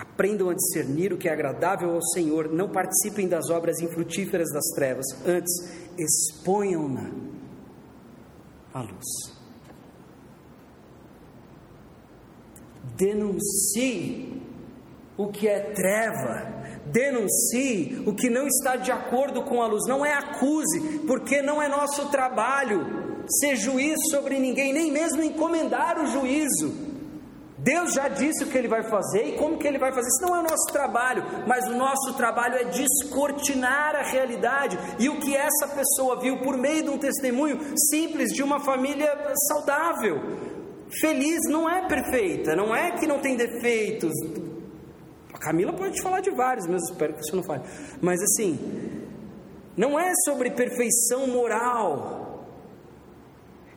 Aprendam 0.00 0.48
a 0.48 0.54
discernir 0.54 1.12
o 1.12 1.18
que 1.18 1.28
é 1.28 1.32
agradável 1.32 1.90
ao 1.94 2.02
Senhor, 2.02 2.50
não 2.50 2.70
participem 2.70 3.28
das 3.28 3.50
obras 3.50 3.80
infrutíferas 3.80 4.50
das 4.50 4.64
trevas, 4.74 5.04
antes 5.26 5.52
exponham-na 5.98 7.10
à 8.72 8.80
luz. 8.80 9.38
Denuncie 12.96 14.40
o 15.18 15.28
que 15.28 15.46
é 15.46 15.60
treva, 15.74 16.50
denuncie 16.86 18.02
o 18.06 18.14
que 18.14 18.30
não 18.30 18.46
está 18.46 18.76
de 18.76 18.90
acordo 18.90 19.44
com 19.44 19.60
a 19.60 19.66
luz, 19.66 19.86
não 19.86 20.04
é 20.04 20.14
acuse, 20.14 21.00
porque 21.06 21.42
não 21.42 21.60
é 21.60 21.68
nosso 21.68 22.10
trabalho 22.10 23.26
ser 23.28 23.54
juiz 23.56 23.98
sobre 24.10 24.38
ninguém, 24.38 24.72
nem 24.72 24.90
mesmo 24.90 25.22
encomendar 25.22 26.02
o 26.02 26.06
juízo. 26.06 26.89
Deus 27.62 27.92
já 27.92 28.08
disse 28.08 28.44
o 28.44 28.46
que 28.46 28.56
ele 28.56 28.68
vai 28.68 28.82
fazer 28.82 29.22
e 29.22 29.36
como 29.36 29.58
que 29.58 29.68
ele 29.68 29.78
vai 29.78 29.92
fazer. 29.92 30.08
Isso 30.08 30.22
não 30.22 30.36
é 30.36 30.40
o 30.40 30.42
nosso 30.42 30.66
trabalho, 30.72 31.22
mas 31.46 31.66
o 31.68 31.76
nosso 31.76 32.14
trabalho 32.14 32.54
é 32.56 32.64
descortinar 32.64 33.94
a 33.96 34.02
realidade 34.02 34.78
e 34.98 35.08
o 35.08 35.20
que 35.20 35.36
essa 35.36 35.68
pessoa 35.68 36.18
viu 36.20 36.38
por 36.40 36.56
meio 36.56 36.82
de 36.82 36.88
um 36.88 36.98
testemunho 36.98 37.58
simples 37.90 38.32
de 38.32 38.42
uma 38.42 38.60
família 38.60 39.12
saudável. 39.48 40.16
Feliz 41.00 41.38
não 41.50 41.68
é 41.68 41.86
perfeita, 41.86 42.56
não 42.56 42.74
é 42.74 42.92
que 42.92 43.06
não 43.06 43.20
tem 43.20 43.36
defeitos. 43.36 44.12
A 45.32 45.38
Camila 45.38 45.72
pode 45.72 46.00
falar 46.02 46.20
de 46.20 46.30
vários, 46.30 46.66
mas 46.66 46.82
espero 46.90 47.12
que 47.12 47.20
isso 47.20 47.36
não 47.36 47.42
fale. 47.42 47.62
Mas 48.00 48.20
assim, 48.22 48.58
não 49.76 50.00
é 50.00 50.12
sobre 50.24 50.50
perfeição 50.50 51.26
moral, 51.26 52.46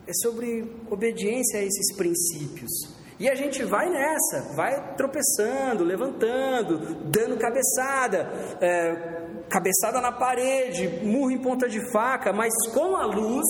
é 0.06 0.12
sobre 0.22 0.72
obediência 0.90 1.60
a 1.60 1.62
esses 1.62 1.94
princípios. 1.96 3.03
E 3.18 3.28
a 3.28 3.34
gente 3.34 3.62
vai 3.62 3.88
nessa, 3.88 4.54
vai 4.56 4.94
tropeçando, 4.96 5.84
levantando, 5.84 6.96
dando 7.04 7.38
cabeçada, 7.38 8.28
é, 8.60 9.44
cabeçada 9.48 10.00
na 10.00 10.10
parede, 10.10 10.88
murro 11.04 11.30
em 11.30 11.40
ponta 11.40 11.68
de 11.68 11.80
faca, 11.92 12.32
mas 12.32 12.52
com 12.72 12.96
a 12.96 13.06
luz, 13.06 13.46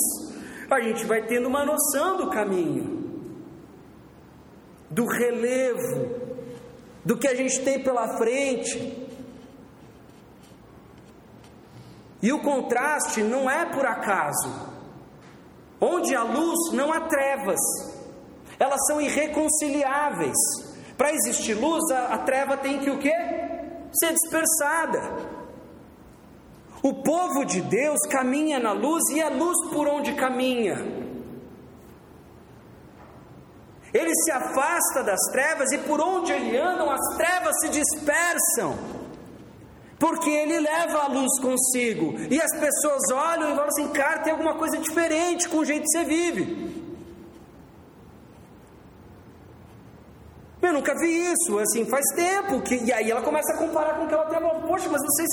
a 0.71 0.81
gente 0.81 1.07
vai 1.07 1.27
tendo 1.27 1.49
uma 1.49 1.65
noção 1.65 2.19
do 2.19 2.31
caminho, 2.31 3.33
do 4.91 5.07
relevo, 5.07 6.25
do 7.03 7.17
que 7.17 7.27
a 7.27 7.35
gente 7.35 7.63
tem 7.65 7.83
pela 7.83 8.19
frente. 8.19 9.03
E 12.23 12.33
o 12.33 12.43
contraste 12.43 13.23
não 13.23 13.51
é 13.51 13.65
por 13.67 13.87
acaso. 13.87 14.75
Onde 15.81 16.15
há 16.15 16.23
luz, 16.23 16.73
não 16.73 16.93
há 16.93 17.01
trevas 17.03 17.94
elas 18.65 18.87
são 18.87 19.01
irreconciliáveis. 19.01 20.37
Para 20.97 21.13
existir 21.13 21.55
luz, 21.55 21.91
a, 21.91 22.15
a, 22.15 22.19
treva 22.19 22.57
tem 22.57 22.79
que 22.79 22.91
o 22.91 22.99
quê? 22.99 23.15
Ser 23.93 24.13
dispersada. 24.13 25.01
O 26.83 27.03
povo 27.03 27.45
de 27.45 27.61
Deus 27.61 28.01
caminha 28.11 28.59
na 28.59 28.73
luz 28.73 29.03
e 29.11 29.21
a 29.21 29.29
luz 29.29 29.57
por 29.73 29.87
onde 29.87 30.15
caminha. 30.15 30.77
Ele 33.93 34.15
se 34.25 34.31
afasta 34.31 35.03
das 35.05 35.21
trevas 35.31 35.71
e 35.73 35.79
por 35.79 36.01
onde 36.01 36.33
ele 36.33 36.57
anda, 36.57 36.85
as 36.93 37.17
trevas 37.17 37.55
se 37.61 37.69
dispersam. 37.69 38.77
Porque 39.99 40.29
ele 40.29 40.59
leva 40.59 41.05
a 41.05 41.07
luz 41.07 41.41
consigo. 41.41 42.15
E 42.31 42.41
as 42.41 42.53
pessoas 42.59 43.11
olham 43.13 43.53
e 43.53 43.55
falam 43.55 43.69
assim: 43.69 43.89
cara, 43.89 44.21
tem 44.21 44.33
alguma 44.33 44.55
coisa 44.57 44.77
diferente 44.79 45.49
com 45.49 45.59
o 45.59 45.65
jeito 45.65 45.85
que 45.85 45.99
você 45.99 46.05
vive. 46.05 46.84
Eu 50.65 50.73
nunca 50.73 50.95
vi 50.99 51.33
isso, 51.33 51.59
assim, 51.59 51.85
faz 51.85 52.05
tempo 52.15 52.61
que. 52.63 52.77
E 52.77 52.93
aí 52.93 53.11
ela 53.11 53.23
começa 53.23 53.53
a 53.53 53.59
comparar 53.59 53.95
com 53.99 54.05
o 54.05 54.09
que 54.09 54.15
ela 54.15 54.25
tem. 54.27 54.41
Poxa, 54.67 54.89
mas 54.89 55.03
vocês, 55.03 55.29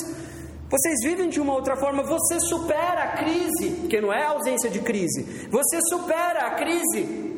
vocês 0.68 0.98
vivem 1.02 1.28
de 1.28 1.40
uma 1.40 1.54
outra 1.54 1.74
forma, 1.76 2.02
você 2.02 2.38
supera 2.40 3.02
a 3.04 3.08
crise, 3.16 3.70
porque 3.80 4.00
não 4.00 4.12
é 4.12 4.22
a 4.22 4.30
ausência 4.30 4.68
de 4.68 4.80
crise, 4.80 5.48
você 5.50 5.80
supera 5.88 6.46
a 6.46 6.50
crise 6.56 7.32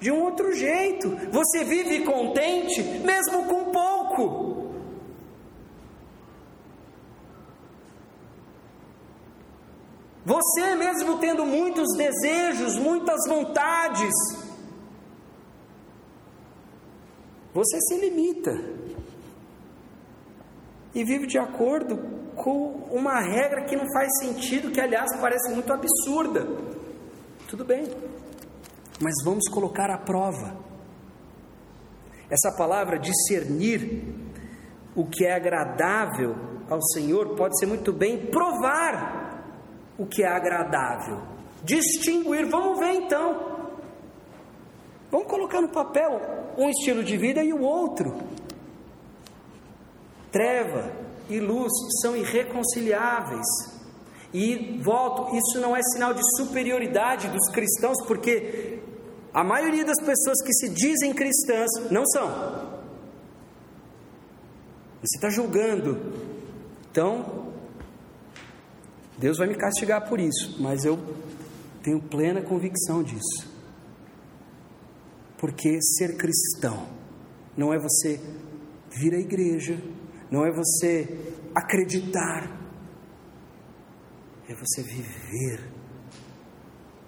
de 0.00 0.10
um 0.10 0.20
outro 0.20 0.52
jeito. 0.52 1.16
Você 1.30 1.64
vive 1.64 2.04
contente, 2.04 2.82
mesmo 2.82 3.44
com 3.44 3.64
pouco. 3.66 4.66
Você 10.24 10.74
mesmo 10.74 11.18
tendo 11.18 11.46
muitos 11.46 11.96
desejos, 11.96 12.76
muitas 12.76 13.20
vontades, 13.28 14.12
Você 17.56 17.80
se 17.80 17.98
limita 17.98 18.52
e 20.94 21.02
vive 21.02 21.26
de 21.26 21.38
acordo 21.38 21.96
com 22.34 22.86
uma 22.90 23.18
regra 23.18 23.64
que 23.64 23.74
não 23.74 23.90
faz 23.94 24.08
sentido, 24.18 24.70
que 24.70 24.78
aliás 24.78 25.08
parece 25.18 25.54
muito 25.54 25.72
absurda. 25.72 26.46
Tudo 27.48 27.64
bem, 27.64 27.88
mas 29.00 29.14
vamos 29.24 29.48
colocar 29.48 29.88
à 29.88 29.96
prova. 29.96 30.54
Essa 32.28 32.54
palavra 32.58 32.98
discernir 32.98 34.04
o 34.94 35.06
que 35.06 35.24
é 35.24 35.34
agradável 35.34 36.36
ao 36.68 36.82
Senhor, 36.82 37.36
pode 37.36 37.58
ser 37.58 37.64
muito 37.64 37.90
bem 37.90 38.26
provar 38.26 39.42
o 39.96 40.04
que 40.04 40.22
é 40.22 40.28
agradável, 40.28 41.22
distinguir. 41.64 42.50
Vamos 42.50 42.78
ver 42.78 42.92
então. 42.96 43.70
Vamos 45.10 45.26
colocar 45.26 45.62
no 45.62 45.70
papel 45.70 46.45
um 46.56 46.68
estilo 46.70 47.02
de 47.02 47.16
vida 47.16 47.42
e 47.42 47.52
o 47.52 47.60
outro. 47.60 48.14
Treva 50.30 50.92
e 51.28 51.40
luz 51.40 51.72
são 52.00 52.16
irreconciliáveis. 52.16 53.46
E 54.32 54.80
volto, 54.82 55.34
isso 55.36 55.60
não 55.60 55.74
é 55.74 55.80
sinal 55.82 56.12
de 56.12 56.20
superioridade 56.36 57.28
dos 57.28 57.48
cristãos, 57.50 57.96
porque 58.06 58.80
a 59.32 59.44
maioria 59.44 59.84
das 59.84 59.98
pessoas 60.00 60.42
que 60.42 60.52
se 60.52 60.68
dizem 60.68 61.12
cristãs 61.12 61.70
não 61.90 62.04
são. 62.06 62.28
Você 65.02 65.16
está 65.16 65.30
julgando. 65.30 66.12
Então, 66.90 67.52
Deus 69.18 69.38
vai 69.38 69.46
me 69.46 69.54
castigar 69.54 70.08
por 70.08 70.18
isso, 70.18 70.56
mas 70.60 70.84
eu 70.84 70.98
tenho 71.82 72.00
plena 72.00 72.42
convicção 72.42 73.02
disso. 73.02 73.55
Porque 75.38 75.80
ser 75.82 76.16
cristão 76.16 76.88
não 77.56 77.72
é 77.72 77.78
você 77.78 78.20
vir 78.90 79.14
à 79.14 79.18
igreja, 79.18 79.80
não 80.30 80.44
é 80.44 80.50
você 80.50 81.06
acreditar, 81.54 82.56
é 84.48 84.54
você 84.54 84.82
viver 84.82 85.70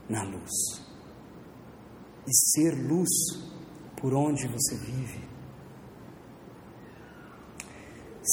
na 0.09 0.23
luz 0.23 0.89
e 2.27 2.35
ser 2.53 2.75
luz 2.75 3.09
por 3.97 4.15
onde 4.15 4.47
você 4.47 4.77
vive. 4.77 5.27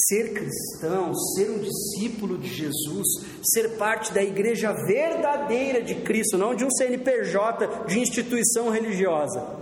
Ser 0.08 0.34
cristão, 0.34 1.14
ser 1.14 1.50
um 1.50 1.58
discípulo 1.58 2.36
de 2.36 2.48
Jesus, 2.48 3.06
ser 3.42 3.78
parte 3.78 4.12
da 4.12 4.22
igreja 4.22 4.70
verdadeira 4.86 5.82
de 5.82 6.02
Cristo, 6.02 6.36
não 6.36 6.54
de 6.54 6.64
um 6.64 6.70
CNPJ 6.70 7.86
de 7.86 7.98
instituição 7.98 8.68
religiosa. 8.68 9.55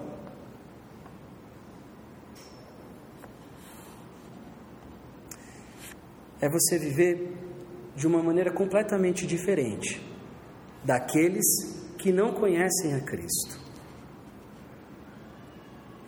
É 6.44 6.48
você 6.50 6.78
viver 6.78 7.34
de 7.96 8.06
uma 8.06 8.22
maneira 8.22 8.52
completamente 8.52 9.26
diferente 9.26 9.98
daqueles 10.84 11.42
que 11.96 12.12
não 12.12 12.34
conhecem 12.34 12.92
a 12.94 13.00
Cristo. 13.00 13.58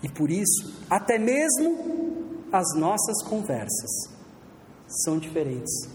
E 0.03 0.11
por 0.11 0.31
isso, 0.31 0.85
até 0.91 1.19
mesmo 1.19 2.45
as 2.53 2.77
nossas 2.79 3.27
conversas 3.27 3.91
são 4.87 5.19
diferentes. 5.19 5.89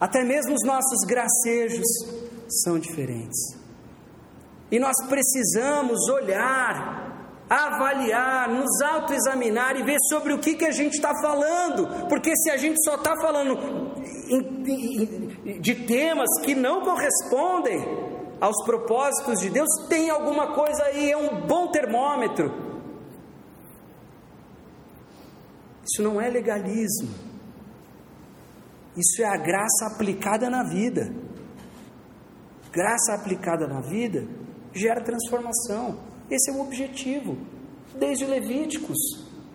Até 0.00 0.24
mesmo 0.24 0.52
os 0.52 0.66
nossos 0.66 1.06
gracejos 1.06 1.86
são 2.64 2.80
diferentes. 2.80 3.56
E 4.72 4.80
nós 4.80 4.96
precisamos 5.08 6.00
olhar, 6.08 7.09
avaliar, 7.50 8.48
nos 8.48 8.80
autoexaminar 8.80 9.76
e 9.76 9.82
ver 9.82 9.98
sobre 10.08 10.32
o 10.32 10.38
que, 10.38 10.54
que 10.54 10.64
a 10.64 10.70
gente 10.70 10.94
está 10.94 11.12
falando, 11.20 12.06
porque 12.08 12.36
se 12.36 12.48
a 12.48 12.56
gente 12.56 12.80
só 12.84 12.94
está 12.94 13.16
falando 13.20 13.58
de 15.60 15.74
temas 15.74 16.28
que 16.44 16.54
não 16.54 16.82
correspondem 16.82 17.80
aos 18.40 18.64
propósitos 18.64 19.40
de 19.40 19.50
Deus, 19.50 19.68
tem 19.88 20.10
alguma 20.10 20.54
coisa 20.54 20.84
aí, 20.84 21.10
é 21.10 21.16
um 21.16 21.44
bom 21.44 21.72
termômetro. 21.72 22.70
Isso 25.84 26.04
não 26.04 26.20
é 26.20 26.30
legalismo. 26.30 27.10
Isso 28.96 29.22
é 29.22 29.24
a 29.24 29.36
graça 29.36 29.86
aplicada 29.92 30.48
na 30.48 30.62
vida. 30.62 31.12
Graça 32.70 33.14
aplicada 33.14 33.66
na 33.66 33.80
vida 33.80 34.24
gera 34.72 35.02
transformação. 35.02 36.09
Esse 36.30 36.50
é 36.50 36.52
o 36.52 36.60
objetivo. 36.60 37.36
Desde 37.98 38.24
Levíticos, 38.24 38.96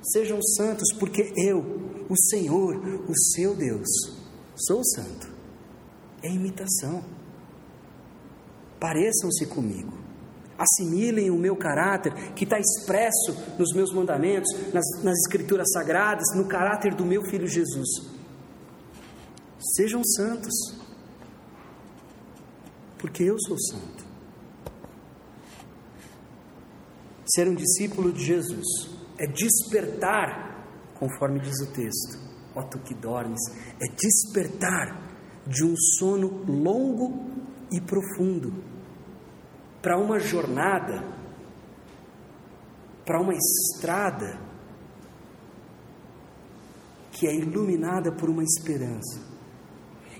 sejam 0.03 0.41
santos, 0.41 0.91
porque 0.99 1.33
eu, 1.37 1.59
o 2.09 2.17
Senhor, 2.29 2.75
o 3.09 3.17
seu 3.33 3.55
Deus, 3.55 3.87
sou 4.55 4.83
santo. 4.83 5.33
É 6.21 6.29
imitação. 6.29 7.03
Pareçam-se 8.79 9.45
comigo. 9.45 9.97
Assimilem 10.57 11.29
o 11.29 11.37
meu 11.37 11.55
caráter, 11.55 12.13
que 12.33 12.43
está 12.43 12.57
expresso 12.59 13.35
nos 13.57 13.73
meus 13.73 13.93
mandamentos, 13.93 14.49
nas, 14.73 14.85
nas 15.03 15.17
Escrituras 15.19 15.67
Sagradas, 15.71 16.25
no 16.35 16.45
caráter 16.45 16.93
do 16.93 17.05
meu 17.05 17.23
filho 17.25 17.47
Jesus. 17.47 17.89
Sejam 19.75 20.03
santos, 20.03 20.53
porque 22.97 23.23
eu 23.23 23.37
sou 23.39 23.57
santo. 23.59 23.94
Ser 27.25 27.47
um 27.47 27.55
discípulo 27.55 28.13
de 28.13 28.23
Jesus 28.23 28.65
é 29.17 29.25
despertar, 29.25 30.63
conforme 30.99 31.39
diz 31.39 31.59
o 31.61 31.71
texto, 31.73 32.19
ó 32.55 32.61
tu 32.61 32.79
que 32.79 32.93
dormes, 32.93 33.39
é 33.81 33.87
despertar 33.95 35.01
de 35.47 35.63
um 35.63 35.75
sono 35.97 36.43
longo 36.45 37.25
e 37.71 37.81
profundo 37.81 38.53
para 39.81 39.97
uma 39.97 40.19
jornada, 40.19 41.03
para 43.05 43.19
uma 43.19 43.33
estrada 43.33 44.39
que 47.11 47.27
é 47.27 47.33
iluminada 47.33 48.11
por 48.11 48.29
uma 48.29 48.43
esperança. 48.43 49.19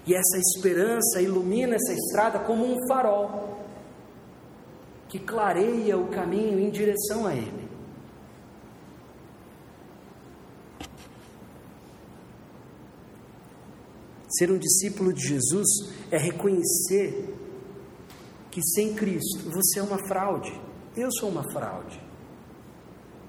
E 0.08 0.14
essa 0.14 0.38
esperança 0.38 1.22
ilumina 1.22 1.76
essa 1.76 1.94
estrada 1.94 2.40
como 2.40 2.64
um 2.64 2.88
farol 2.88 3.55
que 5.16 5.20
clareia 5.20 5.98
o 5.98 6.10
caminho 6.10 6.60
em 6.60 6.70
direção 6.70 7.26
a 7.26 7.34
Ele. 7.34 7.70
Ser 14.28 14.52
um 14.52 14.58
discípulo 14.58 15.14
de 15.14 15.26
Jesus 15.26 15.66
é 16.12 16.18
reconhecer 16.18 17.34
que 18.52 18.62
sem 18.62 18.94
Cristo 18.94 19.50
você 19.50 19.80
é 19.80 19.84
uma 19.84 20.06
fraude. 20.06 20.52
Eu 20.98 21.10
sou 21.14 21.30
uma 21.30 21.50
fraude. 21.50 21.98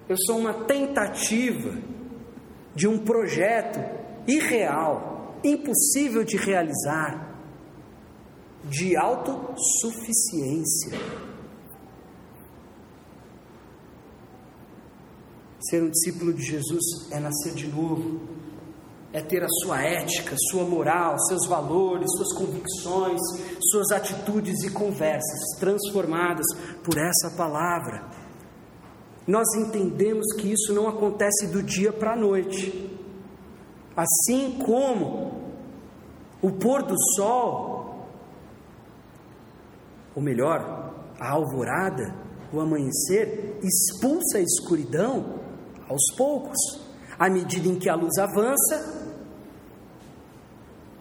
Eu 0.08 0.16
sou 0.26 0.38
uma 0.38 0.64
tentativa 0.64 1.80
de 2.74 2.88
um 2.88 2.98
projeto 2.98 3.78
irreal 4.26 5.38
impossível 5.44 6.24
de 6.24 6.36
realizar, 6.36 7.38
de 8.64 8.96
autossuficiência. 8.96 11.25
Ser 15.70 15.82
um 15.82 15.90
discípulo 15.90 16.32
de 16.32 16.42
Jesus 16.42 17.10
é 17.10 17.18
nascer 17.18 17.54
de 17.54 17.66
novo, 17.66 18.20
é 19.12 19.20
ter 19.20 19.42
a 19.42 19.48
sua 19.62 19.82
ética, 19.82 20.36
sua 20.50 20.64
moral, 20.64 21.18
seus 21.26 21.46
valores, 21.46 22.06
suas 22.16 22.34
convicções, 22.34 23.20
suas 23.70 23.90
atitudes 23.90 24.62
e 24.62 24.70
conversas 24.70 25.58
transformadas 25.58 26.46
por 26.84 26.96
essa 26.98 27.34
palavra. 27.36 28.08
Nós 29.26 29.46
entendemos 29.56 30.26
que 30.34 30.52
isso 30.52 30.72
não 30.72 30.86
acontece 30.86 31.48
do 31.48 31.62
dia 31.62 31.92
para 31.92 32.12
a 32.12 32.16
noite. 32.16 32.90
Assim 33.96 34.58
como 34.64 35.50
o 36.40 36.52
pôr 36.52 36.82
do 36.82 36.94
sol, 37.16 38.06
ou 40.14 40.22
melhor, 40.22 40.94
a 41.18 41.32
alvorada, 41.32 42.14
o 42.52 42.60
amanhecer, 42.60 43.58
expulsa 43.62 44.38
a 44.38 44.42
escuridão 44.42 45.35
aos 45.88 46.14
poucos. 46.16 46.56
À 47.18 47.30
medida 47.30 47.66
em 47.68 47.78
que 47.78 47.88
a 47.88 47.94
luz 47.94 48.18
avança, 48.18 49.06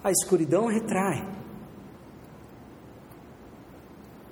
a 0.04 0.12
escuridão 0.12 0.68
retrai. 0.68 1.28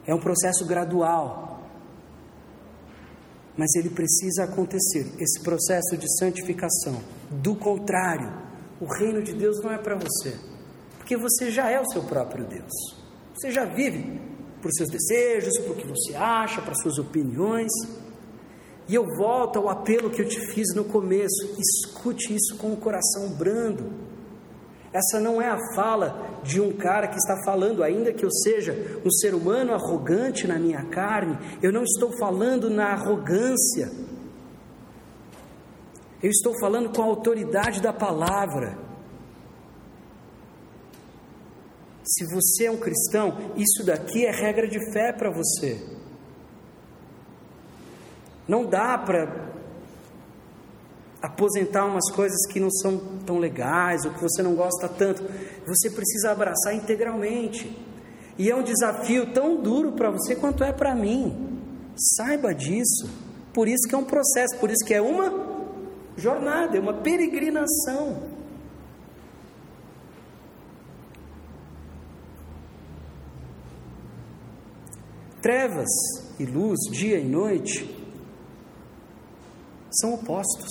É 0.05 0.13
um 0.13 0.19
processo 0.19 0.65
gradual, 0.65 1.61
mas 3.57 3.73
ele 3.75 3.89
precisa 3.89 4.43
acontecer 4.43 5.13
esse 5.19 5.41
processo 5.41 5.97
de 5.97 6.07
santificação. 6.19 7.01
Do 7.29 7.55
contrário, 7.55 8.31
o 8.79 8.85
reino 8.85 9.23
de 9.23 9.33
Deus 9.33 9.61
não 9.63 9.71
é 9.71 9.77
para 9.77 9.95
você, 9.95 10.37
porque 10.97 11.17
você 11.17 11.49
já 11.49 11.69
é 11.69 11.79
o 11.79 11.85
seu 11.85 12.03
próprio 12.03 12.45
Deus. 12.45 13.03
Você 13.33 13.49
já 13.51 13.65
vive 13.65 14.21
por 14.61 14.71
seus 14.71 14.89
desejos, 14.89 15.57
por 15.59 15.75
que 15.75 15.87
você 15.87 16.15
acha, 16.15 16.61
para 16.61 16.75
suas 16.75 16.97
opiniões. 16.97 17.71
E 18.87 18.95
eu 18.95 19.05
volto 19.17 19.59
ao 19.59 19.69
apelo 19.69 20.09
que 20.09 20.21
eu 20.21 20.27
te 20.27 20.39
fiz 20.53 20.73
no 20.75 20.83
começo: 20.83 21.55
escute 21.57 22.35
isso 22.35 22.57
com 22.57 22.73
o 22.73 22.77
coração 22.77 23.29
brando. 23.29 23.91
Essa 24.91 25.19
não 25.19 25.41
é 25.41 25.49
a 25.49 25.57
fala 25.73 26.39
de 26.43 26.61
um 26.61 26.71
cara 26.71 27.07
que 27.07 27.17
está 27.17 27.35
falando, 27.43 27.81
ainda 27.81 28.13
que 28.13 28.23
eu 28.23 28.31
seja 28.31 29.01
um 29.03 29.09
ser 29.09 29.33
humano 29.33 29.73
arrogante 29.73 30.45
na 30.45 30.59
minha 30.59 30.83
carne, 30.85 31.35
eu 31.63 31.73
não 31.73 31.83
estou 31.83 32.15
falando 32.19 32.69
na 32.69 32.91
arrogância 32.91 33.91
Eu 36.21 36.29
estou 36.29 36.57
falando 36.57 36.89
com 36.95 37.01
a 37.01 37.05
autoridade 37.05 37.81
da 37.81 37.91
palavra. 37.91 38.77
Se 42.01 42.25
você 42.33 42.65
é 42.67 42.71
um 42.71 42.77
cristão, 42.77 43.51
isso 43.57 43.85
daqui 43.85 44.25
é 44.25 44.31
regra 44.31 44.65
de 44.65 44.79
fé 44.93 45.11
para 45.11 45.29
você. 45.29 45.92
Não 48.47 48.65
dá 48.65 48.97
para 48.97 49.53
aposentar 51.21 51.85
umas 51.85 52.11
coisas 52.11 52.45
que 52.47 52.59
não 52.59 52.69
são 52.69 52.97
tão 53.25 53.37
legais 53.37 54.03
ou 54.03 54.11
que 54.11 54.21
você 54.21 54.43
não 54.43 54.55
gosta 54.55 54.89
tanto. 54.89 55.23
Você 55.65 55.89
precisa 55.89 56.31
abraçar 56.31 56.75
integralmente. 56.75 57.71
E 58.37 58.49
é 58.49 58.55
um 58.55 58.63
desafio 58.63 59.31
tão 59.33 59.61
duro 59.61 59.93
para 59.93 60.11
você 60.11 60.35
quanto 60.35 60.63
é 60.63 60.73
para 60.73 60.93
mim. 60.93 61.61
Saiba 61.95 62.53
disso. 62.53 63.09
Por 63.53 63.67
isso 63.67 63.87
que 63.87 63.95
é 63.95 63.97
um 63.97 64.03
processo, 64.03 64.57
por 64.59 64.69
isso 64.69 64.83
que 64.85 64.93
é 64.93 65.01
uma 65.01 65.53
jornada, 66.17 66.75
é 66.75 66.79
uma 66.79 66.95
peregrinação. 66.95 68.33
Trevas 75.41 75.89
e 76.39 76.45
luz, 76.45 76.79
dia 76.91 77.19
e 77.19 77.27
noite, 77.27 78.02
são 79.93 80.15
opostos 80.15 80.69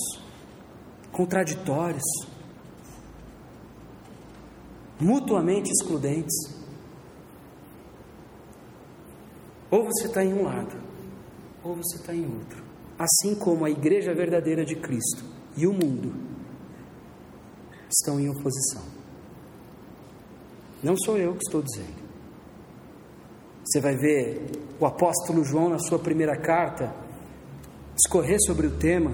contraditórios, 1.13 2.03
mutuamente 5.01 5.71
excludentes. 5.71 6.61
Ou 9.71 9.85
você 9.85 10.07
está 10.07 10.25
em 10.25 10.33
um 10.33 10.45
lado, 10.45 10.77
ou 11.63 11.77
você 11.77 11.97
está 11.97 12.15
em 12.15 12.25
outro. 12.25 12.63
Assim 12.99 13.35
como 13.35 13.65
a 13.65 13.71
igreja 13.71 14.15
verdadeira 14.15 14.65
de 14.65 14.77
Cristo 14.77 15.25
e 15.57 15.67
o 15.67 15.73
mundo 15.73 16.15
estão 17.91 18.21
em 18.21 18.29
oposição. 18.29 18.83
Não 20.83 20.97
sou 20.97 21.17
eu 21.17 21.33
que 21.33 21.45
estou 21.47 21.63
dizendo. 21.63 22.03
Você 23.65 23.81
vai 23.81 23.97
ver 23.97 24.51
o 24.81 24.85
apóstolo 24.85 25.45
João, 25.45 25.71
na 25.71 25.79
sua 25.79 25.99
primeira 25.99 26.37
carta, 26.37 27.02
discorrer 27.95 28.39
sobre 28.47 28.67
o 28.67 28.79
tema 28.79 29.11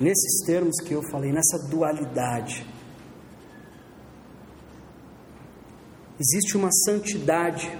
nesses 0.00 0.44
termos 0.46 0.74
que 0.84 0.92
eu 0.92 1.02
falei, 1.10 1.32
nessa 1.32 1.58
dualidade. 1.68 2.66
Existe 6.18 6.56
uma 6.56 6.70
santidade 6.84 7.70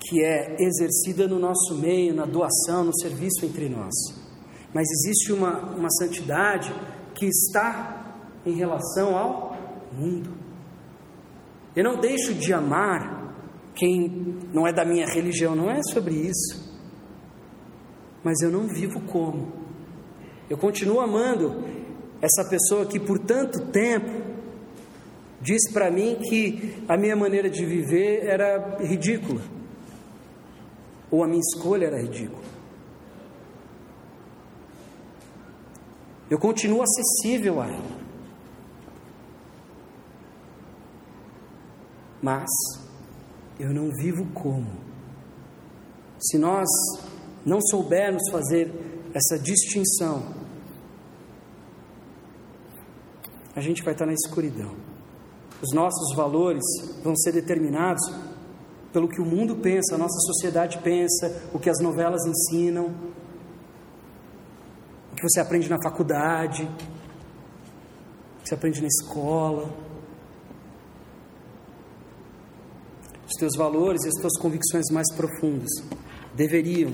que 0.00 0.22
é 0.22 0.56
exercida 0.60 1.26
no 1.26 1.38
nosso 1.38 1.74
meio, 1.74 2.14
na 2.14 2.26
doação, 2.26 2.84
no 2.84 2.94
serviço 2.98 3.44
entre 3.44 3.68
nós. 3.68 3.94
Mas 4.72 4.86
existe 4.90 5.32
uma, 5.32 5.60
uma 5.74 5.90
santidade 5.90 6.74
que 7.14 7.26
está 7.26 8.18
em 8.44 8.54
relação 8.54 9.16
ao 9.16 9.56
mundo. 9.92 10.30
Eu 11.74 11.84
não 11.84 11.98
deixo 11.98 12.34
de 12.34 12.52
amar 12.52 13.34
quem 13.74 14.08
não 14.52 14.66
é 14.66 14.72
da 14.72 14.84
minha 14.84 15.06
religião, 15.06 15.56
não 15.56 15.70
é 15.70 15.80
sobre 15.82 16.14
isso. 16.14 16.63
Mas 18.24 18.40
eu 18.40 18.50
não 18.50 18.66
vivo 18.66 19.00
como 19.02 19.64
eu 20.48 20.58
continuo 20.58 21.00
amando 21.00 21.64
essa 22.20 22.48
pessoa 22.48 22.86
que 22.86 23.00
por 23.00 23.18
tanto 23.18 23.66
tempo 23.66 24.22
disse 25.40 25.72
para 25.72 25.90
mim 25.90 26.16
que 26.16 26.84
a 26.88 26.96
minha 26.96 27.16
maneira 27.16 27.48
de 27.48 27.64
viver 27.64 28.24
era 28.24 28.78
ridícula, 28.82 29.40
ou 31.10 31.22
a 31.24 31.26
minha 31.26 31.40
escolha 31.40 31.86
era 31.86 32.00
ridícula. 32.00 32.44
Eu 36.30 36.38
continuo 36.38 36.82
acessível 36.82 37.60
a 37.60 37.66
ela. 37.66 38.04
Mas 42.22 42.48
eu 43.60 43.70
não 43.74 43.90
vivo 43.90 44.26
como. 44.32 44.66
Se 46.18 46.38
nós 46.38 46.66
não 47.44 47.60
soubermos 47.60 48.22
fazer 48.30 48.72
essa 49.14 49.38
distinção, 49.38 50.34
a 53.54 53.60
gente 53.60 53.82
vai 53.82 53.92
estar 53.92 54.06
na 54.06 54.12
escuridão. 54.12 54.74
Os 55.62 55.72
nossos 55.72 56.14
valores 56.16 56.64
vão 57.02 57.14
ser 57.16 57.32
determinados 57.32 58.02
pelo 58.92 59.08
que 59.08 59.20
o 59.20 59.24
mundo 59.24 59.56
pensa, 59.56 59.94
a 59.94 59.98
nossa 59.98 60.18
sociedade 60.20 60.78
pensa, 60.78 61.48
o 61.52 61.58
que 61.58 61.70
as 61.70 61.80
novelas 61.80 62.24
ensinam, 62.26 62.94
o 65.12 65.16
que 65.16 65.22
você 65.22 65.40
aprende 65.40 65.68
na 65.68 65.78
faculdade, 65.82 66.62
o 66.62 68.42
que 68.42 68.48
você 68.48 68.54
aprende 68.54 68.80
na 68.80 68.88
escola. 68.88 69.68
Os 73.26 73.32
teus 73.38 73.56
valores 73.56 74.04
e 74.04 74.08
as 74.08 74.14
tuas 74.14 74.38
convicções 74.38 74.84
mais 74.92 75.12
profundas 75.14 75.70
deveriam 76.34 76.92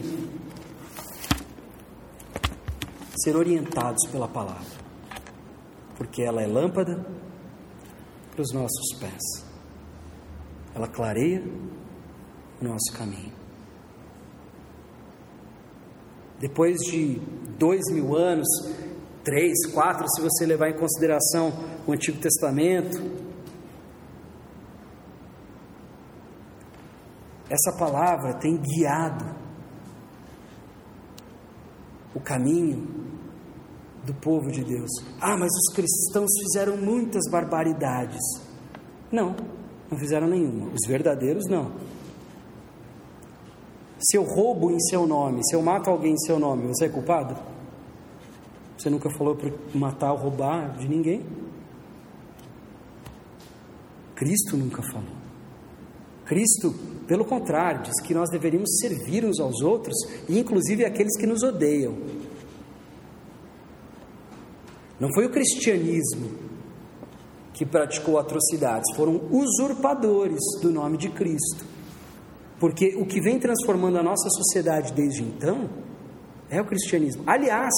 ser 3.23 3.37
orientados 3.37 4.07
pela 4.11 4.29
palavra, 4.29 4.79
porque 5.97 6.23
ela 6.23 6.43
é 6.43 6.47
lâmpada 6.47 7.05
para 8.31 8.43
os 8.43 8.53
nossos 8.53 8.99
pés, 8.99 9.45
ela 10.75 10.89
clareia 10.89 11.43
o 12.61 12.65
nosso 12.65 12.93
caminho. 12.97 13.33
Depois 16.39 16.79
de 16.79 17.21
dois 17.59 17.83
mil 17.93 18.17
anos, 18.17 18.49
três, 19.23 19.67
quatro, 19.73 20.09
se 20.09 20.23
você 20.23 20.47
levar 20.47 20.71
em 20.71 20.79
consideração 20.79 21.53
o 21.87 21.93
Antigo 21.93 22.19
Testamento, 22.19 22.99
essa 27.51 27.77
palavra 27.77 28.35
tem 28.35 28.57
guiado 28.57 29.37
o 32.15 32.21
caminho 32.21 33.10
do 34.05 34.15
povo 34.15 34.51
de 34.51 34.65
Deus. 34.65 34.91
Ah, 35.21 35.37
mas 35.37 35.51
os 35.51 35.75
cristãos 35.75 36.31
fizeram 36.43 36.77
muitas 36.77 37.23
barbaridades. 37.31 38.21
Não, 39.11 39.35
não 39.91 39.99
fizeram 39.99 40.29
nenhuma. 40.29 40.71
Os 40.73 40.89
verdadeiros 40.89 41.45
não. 41.49 41.73
Se 43.99 44.17
eu 44.17 44.23
roubo 44.23 44.71
em 44.71 44.81
seu 44.81 45.07
nome, 45.07 45.43
se 45.45 45.55
eu 45.55 45.61
mato 45.61 45.91
alguém 45.91 46.15
em 46.15 46.19
seu 46.19 46.39
nome, 46.39 46.67
você 46.69 46.87
é 46.87 46.89
culpado? 46.89 47.37
Você 48.79 48.89
nunca 48.89 49.11
falou 49.11 49.37
para 49.37 49.53
matar 49.75 50.13
ou 50.13 50.19
roubar 50.19 50.79
de 50.79 50.89
ninguém? 50.89 51.23
Cristo 54.15 54.57
nunca 54.57 54.83
falou. 54.83 55.21
Cristo, 56.25 56.73
pelo 57.07 57.25
contrário, 57.25 57.83
diz 57.83 58.01
que 58.01 58.15
nós 58.15 58.31
deveríamos 58.31 58.79
servir 58.79 59.25
uns 59.25 59.41
aos 59.41 59.61
outros, 59.61 59.97
inclusive 60.29 60.85
aqueles 60.85 61.17
que 61.19 61.27
nos 61.27 61.43
odeiam. 61.43 61.95
Não 65.01 65.09
foi 65.15 65.25
o 65.25 65.31
cristianismo 65.31 66.31
que 67.55 67.65
praticou 67.65 68.19
atrocidades, 68.19 68.95
foram 68.95 69.23
usurpadores 69.31 70.41
do 70.61 70.71
nome 70.71 70.99
de 70.99 71.09
Cristo. 71.09 71.65
Porque 72.59 72.95
o 72.97 73.07
que 73.07 73.21
vem 73.21 73.39
transformando 73.39 73.99
a 73.99 74.03
nossa 74.03 74.29
sociedade 74.29 74.93
desde 74.93 75.23
então 75.23 75.71
é 76.51 76.61
o 76.61 76.67
cristianismo. 76.67 77.23
Aliás, 77.27 77.73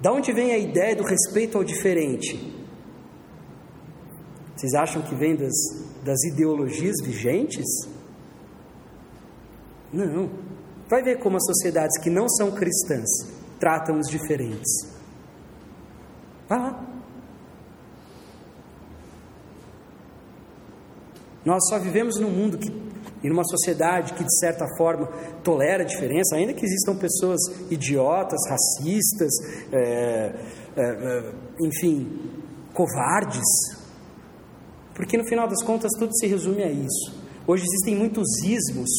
da 0.00 0.12
onde 0.12 0.32
vem 0.32 0.52
a 0.52 0.58
ideia 0.58 0.96
do 0.96 1.04
respeito 1.04 1.56
ao 1.56 1.62
diferente? 1.62 2.52
Vocês 4.56 4.74
acham 4.74 5.02
que 5.02 5.14
vem 5.14 5.36
das, 5.36 5.54
das 6.04 6.22
ideologias 6.24 6.96
vigentes? 7.04 7.66
Não. 9.92 10.30
Vai 10.88 11.02
ver 11.02 11.18
como 11.18 11.36
as 11.36 11.44
sociedades 11.46 11.98
que 12.00 12.10
não 12.10 12.28
são 12.28 12.50
cristãs 12.50 13.08
tratam 13.60 13.98
os 13.98 14.08
diferentes. 14.08 14.93
Vai 16.48 16.58
lá. 16.58 16.94
Nós 21.44 21.62
só 21.68 21.78
vivemos 21.78 22.18
num 22.18 22.30
mundo 22.30 22.56
que, 22.56 22.70
em 23.22 23.30
uma 23.30 23.44
sociedade 23.44 24.14
que, 24.14 24.24
de 24.24 24.38
certa 24.38 24.66
forma, 24.78 25.06
tolera 25.42 25.82
a 25.82 25.86
diferença, 25.86 26.36
ainda 26.36 26.54
que 26.54 26.64
existam 26.64 26.96
pessoas 26.96 27.40
idiotas, 27.70 28.40
racistas, 28.48 29.32
é, 29.70 30.34
é, 30.76 30.82
é, 30.82 31.32
enfim, 31.60 32.32
covardes, 32.72 33.44
porque 34.94 35.18
no 35.18 35.24
final 35.26 35.46
das 35.46 35.62
contas 35.62 35.90
tudo 35.98 36.16
se 36.16 36.26
resume 36.26 36.62
a 36.62 36.70
isso. 36.70 37.22
Hoje 37.46 37.64
existem 37.64 37.96
muitos 37.96 38.26
ismos 38.42 38.90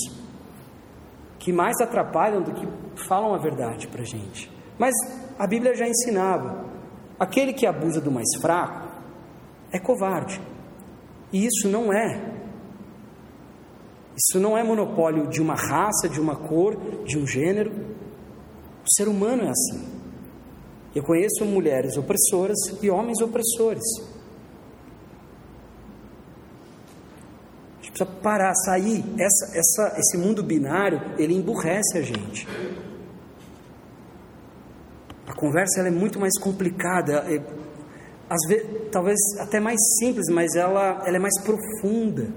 que 1.39 1.51
mais 1.51 1.75
atrapalham 1.81 2.43
do 2.43 2.53
que 2.53 2.67
falam 3.07 3.33
a 3.33 3.37
verdade 3.37 3.87
para 3.87 4.01
a 4.01 4.05
gente. 4.05 4.51
Mas 4.77 4.93
a 5.39 5.47
Bíblia 5.47 5.73
já 5.73 5.87
ensinava 5.87 6.74
Aquele 7.19 7.53
que 7.53 7.65
abusa 7.65 8.01
do 8.01 8.11
mais 8.11 8.27
fraco 8.41 8.89
é 9.71 9.79
covarde. 9.79 10.41
E 11.31 11.45
isso 11.45 11.67
não 11.69 11.91
é. 11.93 12.33
Isso 14.15 14.39
não 14.39 14.57
é 14.57 14.63
monopólio 14.63 15.27
de 15.27 15.41
uma 15.41 15.55
raça, 15.55 16.07
de 16.07 16.19
uma 16.19 16.35
cor, 16.35 16.77
de 17.05 17.17
um 17.17 17.27
gênero. 17.27 17.71
O 17.71 18.93
ser 18.93 19.07
humano 19.07 19.43
é 19.43 19.49
assim. 19.49 19.95
Eu 20.93 21.03
conheço 21.03 21.43
mulheres 21.43 21.97
opressoras 21.97 22.57
e 22.81 22.89
homens 22.89 23.19
opressores. 23.21 23.83
A 27.79 27.83
gente 27.83 27.91
precisa 27.91 28.19
parar, 28.21 28.53
sair. 28.55 29.03
Essa, 29.19 29.57
essa, 29.57 29.99
esse 29.99 30.17
mundo 30.17 30.41
binário, 30.41 31.01
ele 31.17 31.33
emburrece 31.33 31.97
a 31.97 32.01
gente. 32.01 32.47
A 35.27 35.33
conversa 35.33 35.81
é 35.81 35.89
muito 35.89 36.19
mais 36.19 36.37
complicada. 36.39 37.25
É, 37.27 37.41
às 38.29 38.47
vezes, 38.47 38.67
talvez 38.91 39.17
até 39.39 39.59
mais 39.59 39.79
simples, 39.99 40.27
mas 40.29 40.55
ela, 40.55 41.03
ela 41.05 41.15
é 41.15 41.19
mais 41.19 41.39
profunda. 41.41 42.27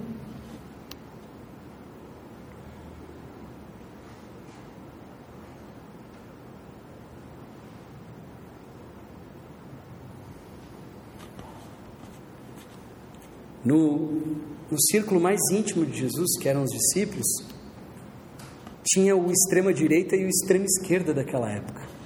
No, 13.64 14.12
no 14.70 14.80
círculo 14.90 15.20
mais 15.20 15.40
íntimo 15.52 15.84
de 15.84 15.98
Jesus, 15.98 16.38
que 16.40 16.48
eram 16.48 16.62
os 16.62 16.70
discípulos, 16.70 17.26
tinha 18.82 19.14
o 19.14 19.30
extrema 19.30 19.74
direita 19.74 20.16
e 20.16 20.24
o 20.24 20.28
extrema 20.28 20.64
esquerda 20.64 21.12
daquela 21.12 21.50
época. 21.50 21.97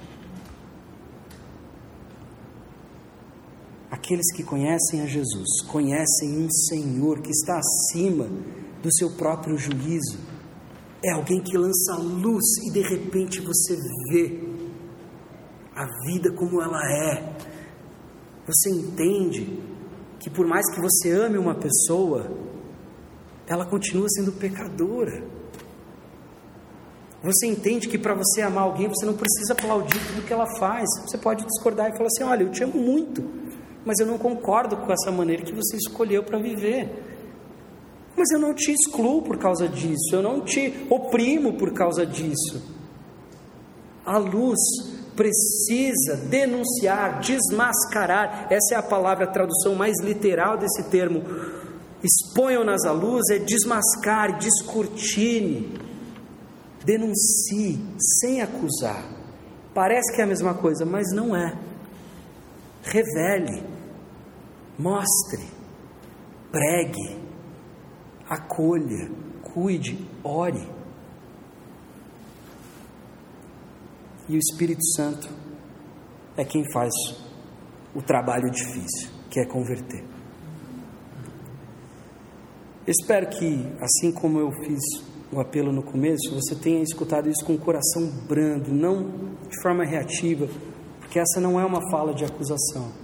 Aqueles 4.03 4.33
que 4.35 4.43
conhecem 4.43 4.99
a 4.99 5.05
Jesus, 5.05 5.61
conhecem 5.71 6.37
um 6.37 6.49
Senhor 6.51 7.21
que 7.21 7.31
está 7.31 7.57
acima 7.57 8.27
do 8.81 8.93
seu 8.93 9.11
próprio 9.11 9.57
juízo. 9.57 10.19
É 11.01 11.13
alguém 11.13 11.41
que 11.41 11.57
lança 11.57 11.95
luz 11.95 12.43
e 12.67 12.73
de 12.73 12.81
repente 12.81 13.39
você 13.39 13.77
vê 14.11 14.43
a 15.73 15.85
vida 16.05 16.33
como 16.33 16.61
ela 16.61 16.81
é. 16.85 17.33
Você 18.45 18.71
entende 18.71 19.63
que 20.19 20.29
por 20.29 20.45
mais 20.45 20.69
que 20.75 20.81
você 20.81 21.09
ame 21.11 21.37
uma 21.37 21.55
pessoa, 21.55 22.29
ela 23.47 23.65
continua 23.65 24.09
sendo 24.09 24.33
pecadora. 24.33 25.25
Você 27.23 27.47
entende 27.47 27.87
que 27.87 27.97
para 27.97 28.13
você 28.13 28.41
amar 28.41 28.65
alguém, 28.65 28.89
você 28.89 29.05
não 29.05 29.15
precisa 29.15 29.53
aplaudir 29.53 29.97
tudo 30.07 30.27
que 30.27 30.33
ela 30.33 30.57
faz. 30.59 30.89
Você 31.07 31.17
pode 31.17 31.45
discordar 31.45 31.89
e 31.89 31.95
falar 31.95 32.07
assim: 32.07 32.23
olha, 32.23 32.43
eu 32.43 32.51
te 32.51 32.65
amo 32.65 32.77
muito, 32.77 33.42
mas 33.85 33.99
eu 33.99 34.05
não 34.05 34.17
concordo 34.17 34.77
com 34.77 34.91
essa 34.91 35.11
maneira 35.11 35.43
que 35.43 35.53
você 35.53 35.77
escolheu 35.77 36.23
para 36.23 36.39
viver. 36.39 36.89
Mas 38.15 38.29
eu 38.31 38.39
não 38.39 38.53
te 38.53 38.71
excluo 38.71 39.21
por 39.21 39.37
causa 39.37 39.67
disso, 39.67 40.13
eu 40.13 40.21
não 40.21 40.41
te 40.41 40.85
oprimo 40.89 41.53
por 41.53 41.73
causa 41.73 42.05
disso. 42.05 42.61
A 44.05 44.17
luz 44.17 44.59
precisa 45.15 46.17
denunciar, 46.29 47.19
desmascarar. 47.19 48.47
Essa 48.51 48.75
é 48.75 48.77
a 48.77 48.83
palavra, 48.83 49.25
a 49.25 49.31
tradução 49.31 49.75
mais 49.75 49.99
literal 50.01 50.57
desse 50.57 50.89
termo. 50.89 51.23
Exponham-nas 52.03 52.83
à 52.83 52.91
luz, 52.91 53.23
é 53.31 53.39
desmascare, 53.39 54.37
descortine. 54.39 55.79
Denuncie, 56.85 57.79
sem 58.19 58.41
acusar. 58.41 59.03
Parece 59.73 60.13
que 60.13 60.21
é 60.21 60.25
a 60.25 60.27
mesma 60.27 60.53
coisa, 60.53 60.85
mas 60.85 61.11
não 61.13 61.35
é. 61.35 61.57
Revele, 62.83 63.63
mostre, 64.77 65.47
pregue, 66.51 67.17
acolha, 68.29 69.11
cuide, 69.41 70.07
ore. 70.23 70.67
E 74.27 74.35
o 74.35 74.39
Espírito 74.39 74.83
Santo 74.95 75.29
é 76.37 76.43
quem 76.43 76.63
faz 76.71 76.93
o 77.93 78.01
trabalho 78.01 78.49
difícil, 78.49 79.09
que 79.29 79.39
é 79.39 79.45
converter. 79.45 80.03
Espero 82.85 83.27
que, 83.27 83.65
assim 83.79 84.11
como 84.11 84.39
eu 84.39 84.51
fiz 84.65 84.79
o 85.31 85.39
apelo 85.39 85.71
no 85.71 85.81
começo, 85.81 86.33
você 86.33 86.55
tenha 86.55 86.81
escutado 86.81 87.29
isso 87.29 87.45
com 87.45 87.53
o 87.53 87.57
coração 87.57 88.07
brando, 88.27 88.73
não 88.73 89.33
de 89.47 89.61
forma 89.61 89.85
reativa, 89.85 90.47
porque 90.99 91.19
essa 91.19 91.39
não 91.39 91.59
é 91.59 91.65
uma 91.65 91.79
fala 91.89 92.13
de 92.13 92.25
acusação. 92.25 93.02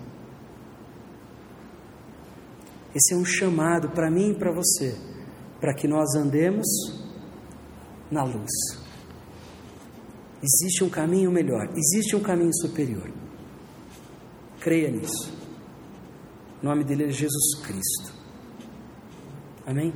Esse 2.94 3.14
é 3.14 3.18
um 3.18 3.26
chamado 3.26 3.90
para 3.90 4.10
mim 4.10 4.32
e 4.32 4.36
para 4.36 4.52
você, 4.52 4.96
para 5.60 5.74
que 5.74 5.88
nós 5.88 6.16
andemos 6.16 6.68
na 8.10 8.24
luz. 8.24 8.50
Existe 10.42 10.84
um 10.84 10.90
caminho 10.90 11.32
melhor, 11.32 11.70
existe 11.76 12.16
um 12.16 12.22
caminho 12.22 12.54
superior. 12.54 13.12
Creia 14.60 14.90
nisso. 14.90 15.32
O 16.62 16.66
nome 16.66 16.84
dele 16.84 17.06
é 17.06 17.10
Jesus 17.10 17.56
Cristo. 17.64 18.14
Amém? 19.66 19.94